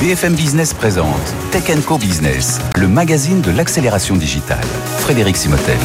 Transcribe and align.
BFM 0.00 0.36
Business 0.36 0.74
présente 0.74 1.34
Tech 1.50 1.64
Co 1.84 1.98
Business, 1.98 2.60
le 2.76 2.86
magazine 2.86 3.40
de 3.40 3.50
l'accélération 3.50 4.14
digitale. 4.14 4.64
Frédéric 5.00 5.36
Simotel. 5.36 5.76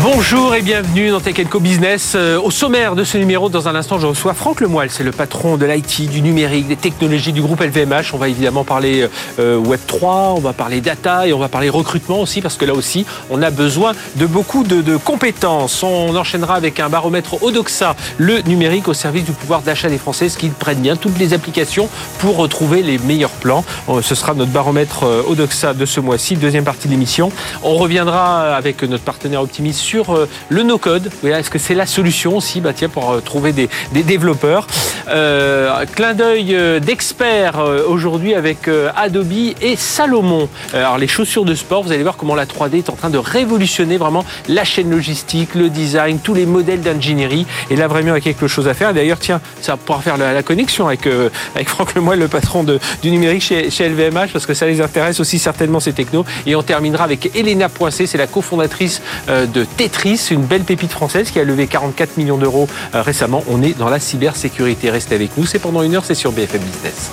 Bonjour 0.00 0.54
et 0.54 0.62
bienvenue 0.62 1.10
dans 1.10 1.20
Tech 1.20 1.36
Business. 1.60 2.14
Euh, 2.14 2.40
au 2.40 2.50
sommaire 2.50 2.96
de 2.96 3.04
ce 3.04 3.18
numéro, 3.18 3.50
dans 3.50 3.68
un 3.68 3.74
instant, 3.74 3.98
je 3.98 4.06
reçois 4.06 4.32
Franck 4.32 4.60
Lemoyle, 4.60 4.90
c'est 4.90 5.04
le 5.04 5.12
patron 5.12 5.56
de 5.56 5.66
l'IT, 5.66 6.08
du 6.10 6.22
numérique, 6.22 6.66
des 6.66 6.76
technologies 6.76 7.32
du 7.32 7.42
groupe 7.42 7.60
LVMH. 7.60 8.14
On 8.14 8.16
va 8.16 8.28
évidemment 8.28 8.64
parler 8.64 9.06
euh, 9.38 9.58
Web 9.58 9.80
3, 9.86 10.34
on 10.36 10.40
va 10.40 10.54
parler 10.54 10.80
data 10.80 11.26
et 11.26 11.32
on 11.32 11.38
va 11.38 11.48
parler 11.48 11.68
recrutement 11.68 12.20
aussi, 12.20 12.40
parce 12.40 12.56
que 12.56 12.64
là 12.64 12.72
aussi, 12.72 13.04
on 13.30 13.42
a 13.42 13.50
besoin 13.50 13.92
de 14.16 14.26
beaucoup 14.26 14.64
de, 14.64 14.96
compétences. 14.96 15.82
On 15.82 16.16
enchaînera 16.16 16.54
avec 16.54 16.80
un 16.80 16.88
baromètre 16.88 17.42
Odoxa, 17.42 17.94
le 18.16 18.40
numérique 18.42 18.88
au 18.88 18.94
service 18.94 19.24
du 19.24 19.32
pouvoir 19.32 19.60
d'achat 19.60 19.90
des 19.90 19.98
Français, 19.98 20.30
ce 20.30 20.38
qui 20.38 20.48
prennent 20.48 20.80
bien 20.80 20.96
toutes 20.96 21.18
les 21.18 21.34
applications 21.34 21.88
pour 22.18 22.38
retrouver 22.38 22.82
les 22.82 22.98
meilleurs 22.98 23.30
plans. 23.30 23.64
Euh, 23.90 24.00
ce 24.00 24.14
sera 24.14 24.32
notre 24.34 24.52
baromètre 24.52 25.04
Odoxa 25.28 25.74
de 25.74 25.84
ce 25.84 26.00
mois-ci, 26.00 26.36
deuxième 26.36 26.64
partie 26.64 26.88
de 26.88 26.92
l'émission. 26.92 27.30
On 27.62 27.76
reviendra 27.76 28.56
avec 28.56 28.82
notre 28.82 29.04
partenaire 29.04 29.42
optimiste 29.42 29.81
sur 29.82 30.14
euh, 30.14 30.28
le 30.48 30.62
no-code. 30.62 31.10
Est-ce 31.24 31.50
que 31.50 31.58
c'est 31.58 31.74
la 31.74 31.86
solution 31.86 32.36
aussi 32.36 32.60
bah, 32.60 32.72
tiens, 32.74 32.88
pour 32.88 33.10
euh, 33.10 33.20
trouver 33.20 33.52
des, 33.52 33.68
développeurs 33.92 34.66
euh, 35.08 35.84
Clin 35.94 36.14
d'œil 36.14 36.56
d'experts 36.80 37.58
aujourd'hui 37.88 38.34
avec 38.34 38.68
Adobe 38.96 39.32
et 39.60 39.76
Salomon. 39.76 40.48
Alors 40.72 40.98
les 40.98 41.08
chaussures 41.08 41.44
de 41.44 41.54
sport, 41.54 41.82
vous 41.82 41.92
allez 41.92 42.02
voir 42.02 42.16
comment 42.16 42.34
la 42.34 42.46
3D 42.46 42.78
est 42.78 42.90
en 42.90 42.94
train 42.94 43.10
de 43.10 43.18
révolutionner 43.18 43.96
vraiment 43.96 44.24
la 44.48 44.64
chaîne 44.64 44.90
logistique, 44.90 45.54
le 45.54 45.68
design, 45.70 46.18
tous 46.18 46.34
les 46.34 46.46
modèles 46.46 46.80
d'ingénierie. 46.80 47.46
Et 47.70 47.76
là 47.76 47.88
vraiment 47.88 48.10
il 48.10 48.14
y 48.14 48.16
a 48.16 48.20
quelque 48.20 48.46
chose 48.46 48.68
à 48.68 48.74
faire. 48.74 48.94
D'ailleurs 48.94 49.18
tiens, 49.18 49.40
ça 49.60 49.76
pourra 49.76 50.00
faire 50.00 50.16
la, 50.16 50.42
connexion 50.42 50.86
avec, 50.86 51.06
avec 51.54 51.68
Franck 51.68 51.94
Lemoyle, 51.94 52.20
le 52.20 52.28
patron 52.28 52.64
du 52.64 53.10
numérique 53.10 53.42
chez, 53.42 53.70
chez 53.70 53.88
LVMH, 53.88 54.32
parce 54.32 54.46
que 54.46 54.54
ça 54.54 54.66
les 54.66 54.80
intéresse 54.80 55.20
aussi 55.20 55.38
certainement 55.38 55.80
ces 55.80 55.92
technos. 55.92 56.24
Et 56.46 56.54
on 56.54 56.62
terminera 56.62 57.04
avec 57.04 57.34
Elena 57.34 57.68
Poincé, 57.68 58.06
c'est 58.06 58.18
la 58.18 58.26
cofondatrice 58.26 59.02
de 59.28 59.64
Tetris, 59.76 60.28
une 60.30 60.44
belle 60.44 60.64
pépite 60.64 60.92
française 60.92 61.30
qui 61.30 61.40
a 61.40 61.44
levé 61.44 61.66
44 61.66 62.16
millions 62.16 62.38
d'euros 62.38 62.68
euh, 62.94 63.02
récemment. 63.02 63.42
On 63.48 63.62
est 63.62 63.76
dans 63.78 63.88
la 63.88 64.00
cybersécurité. 64.00 64.90
Restez 64.90 65.14
avec 65.14 65.36
nous, 65.36 65.46
c'est 65.46 65.58
pendant 65.58 65.82
une 65.82 65.94
heure, 65.94 66.04
c'est 66.04 66.14
sur 66.14 66.32
BFM 66.32 66.60
Business. 66.60 67.10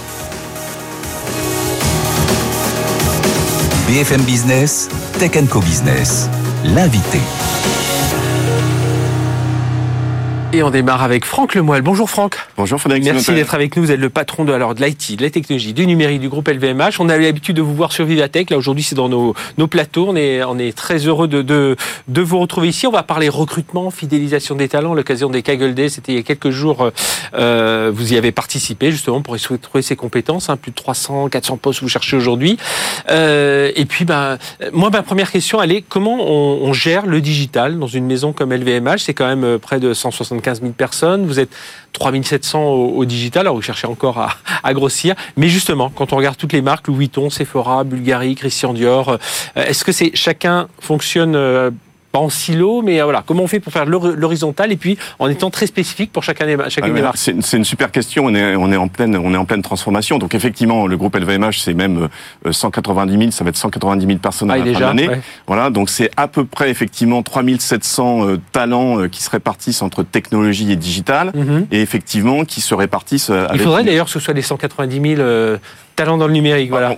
BFM 3.88 4.21
Business, 4.21 4.88
Tech 5.17 5.31
Co 5.49 5.59
Business, 5.61 6.29
l'invité. 6.63 7.19
Et 10.52 10.64
on 10.64 10.72
démarre 10.72 11.03
avec 11.03 11.25
Franck 11.25 11.53
Lemoyle. 11.53 11.83
Bonjour 11.83 12.09
Franck. 12.09 12.36
Bonjour 12.58 12.80
Frédéric. 12.80 13.03
Merci 13.03 13.33
d'être 13.36 13.53
avec 13.53 13.78
nous. 13.78 13.83
Vous 13.83 13.92
êtes 13.92 14.00
le 14.00 14.09
patron 14.09 14.45
de 14.45 14.52
alors 14.52 14.73
de 14.73 14.83
l'IT, 14.83 15.16
de 15.16 15.22
la 15.22 15.30
technologie, 15.30 15.73
du 15.73 15.86
numérique 15.86 16.19
du 16.19 16.28
groupe 16.28 16.47
LVMH. 16.47 16.94
On 16.97 17.08
a 17.08 17.17
l'habitude 17.19 17.56
de 17.56 17.61
vous 17.61 17.75
voir 17.75 17.91
sur 17.91 18.06
Vivatech. 18.06 18.50
Là 18.50 18.58
aujourd'hui 18.58 18.81
c'est 18.81 18.95
dans 18.95 19.09
nos, 19.09 19.36
nos 19.59 19.67
plateaux. 19.67 20.08
On 20.09 20.16
est, 20.16 20.44
on 20.44 20.58
est 20.58 20.75
très 20.75 21.06
heureux 21.06 21.28
de, 21.28 21.44
de, 21.44 21.75
de 22.08 22.22
vous 22.22 22.39
retrouver 22.39 22.69
ici. 22.69 22.88
On 22.88 22.91
va 22.91 23.03
parler 23.03 23.30
recrutement, 23.30 23.91
fidélisation 23.91 24.56
des 24.56 24.67
talents. 24.67 24.95
L'occasion 24.95 25.30
des 25.30 25.44
Kaggle 25.44 25.88
c'était 25.88 26.14
il 26.14 26.16
y 26.16 26.19
a 26.19 26.23
quelques 26.23 26.50
jours. 26.50 26.89
Euh, 27.36 27.91
vous 27.94 28.13
y 28.13 28.17
avez 28.17 28.31
participé 28.31 28.91
justement 28.91 29.22
pour 29.22 29.36
essayer 29.36 29.56
de 29.56 29.61
trouver 29.61 29.84
ses 29.84 29.95
compétences. 29.95 30.50
Hein. 30.50 30.58
plus 30.58 30.72
de 30.72 30.75
300, 30.75 31.30
400 31.30 31.58
postes 31.58 31.81
que 31.81 31.86
vous 31.86 31.89
cherchez 31.89 32.17
aujourd'hui. 32.17 32.58
Euh, 33.11 33.72
et 33.75 33.86
puis 33.86 34.03
ben, 34.03 34.39
moi 34.73 34.89
ma 34.89 35.03
première 35.03 35.31
question 35.31 35.61
elle 35.61 35.72
est 35.72 35.84
comment 35.88 36.17
on, 36.19 36.67
on 36.67 36.73
gère 36.73 37.06
le 37.06 37.22
digital 37.22 37.78
dans 37.78 37.86
une 37.86 38.08
maison 38.08 38.34
comme 38.34 38.52
LVMH 38.52 38.97
C'est 38.97 39.13
quand 39.13 39.28
même 39.28 39.44
euh, 39.44 39.59
près 39.59 39.80
de 39.80 39.94
160 39.94 40.38
15 40.41 40.61
000 40.61 40.73
personnes, 40.73 41.25
vous 41.25 41.39
êtes 41.39 41.49
3700 41.93 42.63
au, 42.63 42.89
au 42.97 43.05
digital, 43.05 43.41
alors 43.41 43.55
vous 43.55 43.61
cherchez 43.61 43.87
encore 43.87 44.27
à, 44.63 44.73
grossir. 44.73 45.15
Mais 45.37 45.49
justement, 45.49 45.89
quand 45.89 46.13
on 46.13 46.17
regarde 46.17 46.37
toutes 46.37 46.53
les 46.53 46.61
marques, 46.61 46.87
Louis 46.87 46.99
Vuitton, 46.99 47.29
Sephora, 47.29 47.83
Bulgari, 47.83 48.35
Christian 48.35 48.73
Dior, 48.73 49.09
euh, 49.09 49.17
est-ce 49.55 49.83
que 49.83 49.91
c'est 49.91 50.11
chacun 50.16 50.67
fonctionne 50.79 51.35
euh, 51.35 51.72
pas 52.12 52.20
en 52.20 52.30
silo, 52.30 52.81
mais 52.81 53.00
euh, 53.00 53.03
voilà, 53.03 53.24
comment 53.25 53.44
on 53.44 53.47
fait 53.47 53.59
pour 53.59 53.72
faire 53.72 53.86
l'horizontal 53.86 54.72
et 54.72 54.78
puis 54.78 54.97
en 55.20 55.28
étant 55.28 55.50
très 55.50 55.68
spécifique 55.68 56.12
pour 56.12 56.24
chacun 56.24 56.46
des, 56.46 56.58
chacune 56.70 56.94
des 56.94 57.02
marques 57.02 57.18
C'est 57.18 57.58
une 57.58 57.64
super 57.64 57.92
question. 57.92 58.25
On 58.25 58.36
est, 58.36 58.56
on 58.56 58.72
est 58.72 58.78
en 58.78 58.88
pleine, 58.88 59.16
on 59.16 59.34
est 59.34 59.38
en 59.38 59.46
pleine 59.46 59.62
transformation. 59.62 60.18
Donc 60.18 60.34
effectivement, 60.34 60.88
le 60.88 60.97
groupe 60.97 61.16
LVMH, 61.16 61.59
c'est 61.59 61.74
même 61.74 62.09
190 62.50 63.14
euh, 63.14 63.20
000, 63.20 63.31
ça 63.31 63.44
va 63.44 63.50
être 63.50 63.58
190 63.58 64.06
000 64.06 64.20
personnes 64.20 64.52
à 64.52 64.58
la 64.58 64.74
fin 64.74 64.96
de 64.96 65.03
Voilà, 65.47 65.70
donc 65.70 65.90
c'est 65.90 66.09
à 66.18 66.28
peu 66.28 66.46
près 66.46 66.70
effectivement 66.70 67.22
3700 67.22 68.28
euh, 68.28 68.38
talents 68.52 69.08
qui 69.08 69.22
se 69.22 69.30
répartissent 69.30 69.81
entre 69.81 70.03
technologie 70.03 70.72
et 70.72 70.76
digital, 70.76 71.31
mhm. 71.36 71.68
et 71.72 71.81
effectivement 71.81 72.44
qui 72.44 72.62
se 72.62 72.74
répartissent. 72.74 73.31
Il 73.53 73.59
faudrait 73.59 73.84
d'ailleurs 73.84 74.06
que 74.06 74.12
ce 74.12 74.20
soit 74.20 74.34
les 74.34 74.41
190 74.41 75.16
000 75.16 75.58
talent 75.99 76.17
dans 76.17 76.27
le 76.27 76.33
numérique, 76.33 76.69
voilà. 76.69 76.95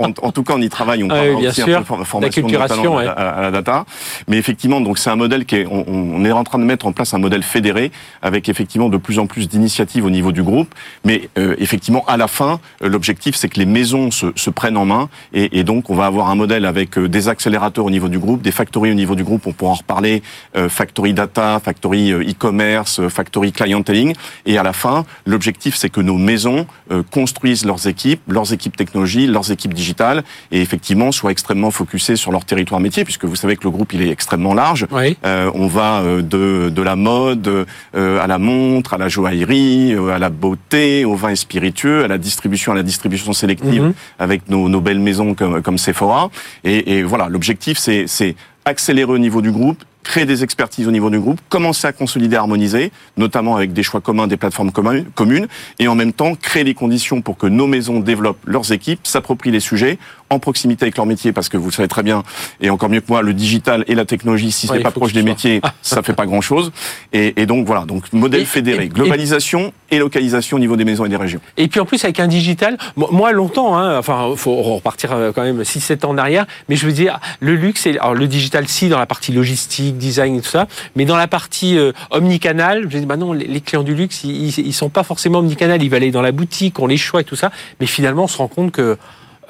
En, 0.00 0.32
tout 0.32 0.42
cas, 0.42 0.54
on 0.56 0.60
y 0.60 0.68
travaille, 0.68 1.04
on 1.04 1.08
ah 1.10 1.14
parle 1.14 1.46
aussi 1.46 1.62
un 1.62 1.82
peu 1.82 1.96
de 1.98 2.04
formation 2.04 2.46
de 2.48 2.56
talent 2.56 2.98
à, 2.98 3.40
la 3.42 3.50
data. 3.52 3.84
Mais 4.26 4.38
effectivement, 4.38 4.80
donc 4.80 4.98
c'est 4.98 5.10
un 5.10 5.16
modèle 5.16 5.44
qui 5.44 5.56
est, 5.56 5.66
on, 5.70 6.24
est 6.24 6.32
en 6.32 6.42
train 6.42 6.58
de 6.58 6.64
mettre 6.64 6.86
en 6.86 6.92
place 6.92 7.14
un 7.14 7.18
modèle 7.18 7.44
fédéré 7.44 7.92
avec 8.22 8.48
effectivement 8.48 8.88
de 8.88 8.96
plus 8.96 9.20
en 9.20 9.26
plus 9.26 9.48
d'initiatives 9.48 10.04
au 10.04 10.10
niveau 10.10 10.32
du 10.32 10.42
groupe. 10.42 10.74
Mais 11.04 11.28
euh, 11.38 11.54
effectivement, 11.58 12.04
à 12.08 12.16
la 12.16 12.26
fin, 12.26 12.58
euh, 12.82 12.88
l'objectif 12.88 13.36
c'est 13.36 13.48
que 13.48 13.60
les 13.60 13.66
maisons 13.66 14.10
se, 14.10 14.26
se 14.34 14.50
prennent 14.50 14.76
en 14.76 14.84
main 14.84 15.08
et, 15.32 15.60
et, 15.60 15.62
donc 15.62 15.88
on 15.88 15.94
va 15.94 16.06
avoir 16.06 16.28
un 16.28 16.34
modèle 16.34 16.66
avec 16.66 16.98
euh, 16.98 17.08
des 17.08 17.28
accélérateurs 17.28 17.84
au 17.84 17.90
niveau 17.90 18.08
du 18.08 18.18
groupe, 18.18 18.42
des 18.42 18.50
factories 18.50 18.90
au 18.90 18.94
niveau 18.94 19.14
du 19.14 19.22
groupe. 19.22 19.46
On 19.46 19.52
pourra 19.52 19.72
en 19.72 19.74
reparler. 19.74 20.22
factory 20.68 21.12
data, 21.12 21.60
factory 21.64 22.10
e-commerce, 22.12 23.00
factory 23.08 23.52
clienteling. 23.52 24.14
Et 24.44 24.58
à 24.58 24.64
la 24.64 24.72
fin, 24.72 25.04
l'objectif 25.24 25.76
c'est 25.76 25.90
que 25.90 26.00
nos 26.00 26.18
maisons 26.18 26.66
construisent 27.10 27.64
leurs 27.64 27.86
équipes, 27.86 28.20
leurs 28.26 28.39
équipes 28.44 28.76
technologie, 28.76 29.26
leurs 29.26 29.50
équipes 29.50 29.74
digitales, 29.74 30.22
et 30.50 30.60
effectivement 30.60 31.12
soient 31.12 31.30
extrêmement 31.30 31.70
focusées 31.70 32.16
sur 32.16 32.32
leur 32.32 32.44
territoire 32.44 32.80
métier, 32.80 33.04
puisque 33.04 33.24
vous 33.24 33.36
savez 33.36 33.56
que 33.56 33.64
le 33.64 33.70
groupe 33.70 33.92
il 33.92 34.02
est 34.02 34.10
extrêmement 34.10 34.54
large. 34.54 34.86
Euh, 35.24 35.50
on 35.54 35.66
va 35.66 36.00
euh, 36.00 36.22
de, 36.22 36.70
de 36.70 36.82
la 36.82 36.96
mode 36.96 37.66
euh, 37.94 38.20
à 38.20 38.26
la 38.26 38.38
montre, 38.38 38.94
à 38.94 38.98
la 38.98 39.08
joaillerie, 39.08 39.94
à 40.12 40.18
la 40.18 40.30
beauté, 40.30 41.04
au 41.04 41.14
vin 41.14 41.30
et 41.30 41.36
spiritueux, 41.36 42.04
à 42.04 42.08
la 42.08 42.18
distribution, 42.18 42.72
à 42.72 42.74
la 42.74 42.82
distribution 42.82 43.32
sélective 43.32 43.82
mhm. 43.82 43.94
avec 44.18 44.48
nos, 44.48 44.68
nos, 44.68 44.80
belles 44.80 45.00
maisons 45.00 45.34
comme, 45.34 45.62
comme 45.62 45.78
Sephora. 45.78 46.30
Et, 46.64 46.98
et 46.98 47.02
voilà, 47.02 47.28
l'objectif 47.28 47.78
c'est 47.78 48.36
accélérer 48.64 49.12
au 49.12 49.18
niveau 49.18 49.40
du 49.40 49.50
groupe, 49.50 49.82
créer 50.02 50.24
des 50.24 50.42
expertises 50.42 50.88
au 50.88 50.90
niveau 50.90 51.10
du 51.10 51.20
groupe, 51.20 51.40
commencer 51.48 51.86
à 51.86 51.92
consolider, 51.92 52.36
harmoniser, 52.36 52.92
notamment 53.16 53.56
avec 53.56 53.72
des 53.72 53.82
choix 53.82 54.00
communs, 54.00 54.26
des 54.26 54.36
plateformes 54.36 54.72
communes, 54.72 55.46
et 55.78 55.88
en 55.88 55.94
même 55.94 56.12
temps 56.12 56.34
créer 56.34 56.64
les 56.64 56.74
conditions 56.74 57.22
pour 57.22 57.36
que 57.36 57.46
nos 57.46 57.66
maisons 57.66 58.00
développent 58.00 58.44
leurs 58.46 58.72
équipes, 58.72 59.06
s'approprient 59.06 59.50
les 59.50 59.60
sujets 59.60 59.98
en 60.30 60.38
proximité 60.38 60.84
avec 60.84 60.96
leur 60.96 61.06
métier, 61.06 61.32
parce 61.32 61.48
que 61.48 61.56
vous 61.56 61.66
le 61.66 61.72
savez 61.72 61.88
très 61.88 62.04
bien, 62.04 62.22
et 62.60 62.70
encore 62.70 62.88
mieux 62.88 63.00
que 63.00 63.08
moi, 63.08 63.20
le 63.20 63.34
digital 63.34 63.84
et 63.88 63.94
la 63.94 64.04
technologie, 64.04 64.52
si 64.52 64.68
ce 64.68 64.72
n'est 64.72 64.80
pas 64.80 64.92
proche 64.92 65.12
des 65.12 65.24
métiers, 65.24 65.60
ça 65.82 66.02
fait 66.02 66.12
pas 66.12 66.26
grand-chose. 66.26 66.72
Et, 67.12 67.46
donc 67.46 67.66
voilà, 67.66 67.84
donc 67.84 68.12
modèle 68.12 68.46
fédéré, 68.46 68.88
globalisation 68.88 69.72
et, 69.90 69.98
localisation 69.98 70.56
au 70.56 70.60
niveau 70.60 70.76
des 70.76 70.84
maisons 70.84 71.04
et 71.04 71.08
des 71.08 71.16
régions. 71.16 71.40
Et 71.56 71.66
puis 71.66 71.80
en 71.80 71.84
plus 71.84 72.02
avec 72.04 72.20
un 72.20 72.28
digital, 72.28 72.78
moi 72.96 73.32
longtemps, 73.32 73.76
hein, 73.76 73.98
enfin 73.98 74.30
faut 74.36 74.54
repartir 74.62 75.12
euh, 75.12 75.32
quand 75.32 75.42
même 75.42 75.62
6-7 75.62 76.06
ans 76.06 76.10
en 76.10 76.18
arrière, 76.18 76.46
mais 76.68 76.76
je 76.76 76.86
veux 76.86 76.92
dire, 76.92 77.18
le 77.40 77.56
luxe, 77.56 77.86
et, 77.86 77.98
alors 77.98 78.14
le 78.14 78.28
digital 78.28 78.68
si 78.68 78.88
dans 78.88 78.98
la 78.98 79.06
partie 79.06 79.32
logistique, 79.32 79.98
design 79.98 80.36
et 80.36 80.40
tout 80.40 80.48
ça, 80.48 80.68
mais 80.94 81.04
dans 81.04 81.16
la 81.16 81.26
partie 81.26 81.76
euh, 81.76 81.92
omnicanal, 82.10 82.86
je 82.88 82.98
dis 82.98 83.06
bah 83.06 83.16
non, 83.16 83.32
les, 83.32 83.60
clients 83.60 83.82
du 83.82 83.94
luxe, 83.94 84.22
ils, 84.22 84.58
ils, 84.58 84.72
sont 84.72 84.90
pas 84.90 85.02
forcément 85.02 85.40
omnicanal, 85.40 85.82
ils 85.82 85.88
veulent 85.88 86.02
aller 86.02 86.12
dans 86.12 86.22
la 86.22 86.32
boutique, 86.32 86.78
on 86.78 86.86
les 86.86 86.96
choix 86.96 87.22
et 87.22 87.24
tout 87.24 87.36
ça, 87.36 87.50
mais 87.80 87.86
finalement 87.86 88.24
on 88.24 88.28
se 88.28 88.38
rend 88.38 88.48
compte 88.48 88.70
que 88.70 88.96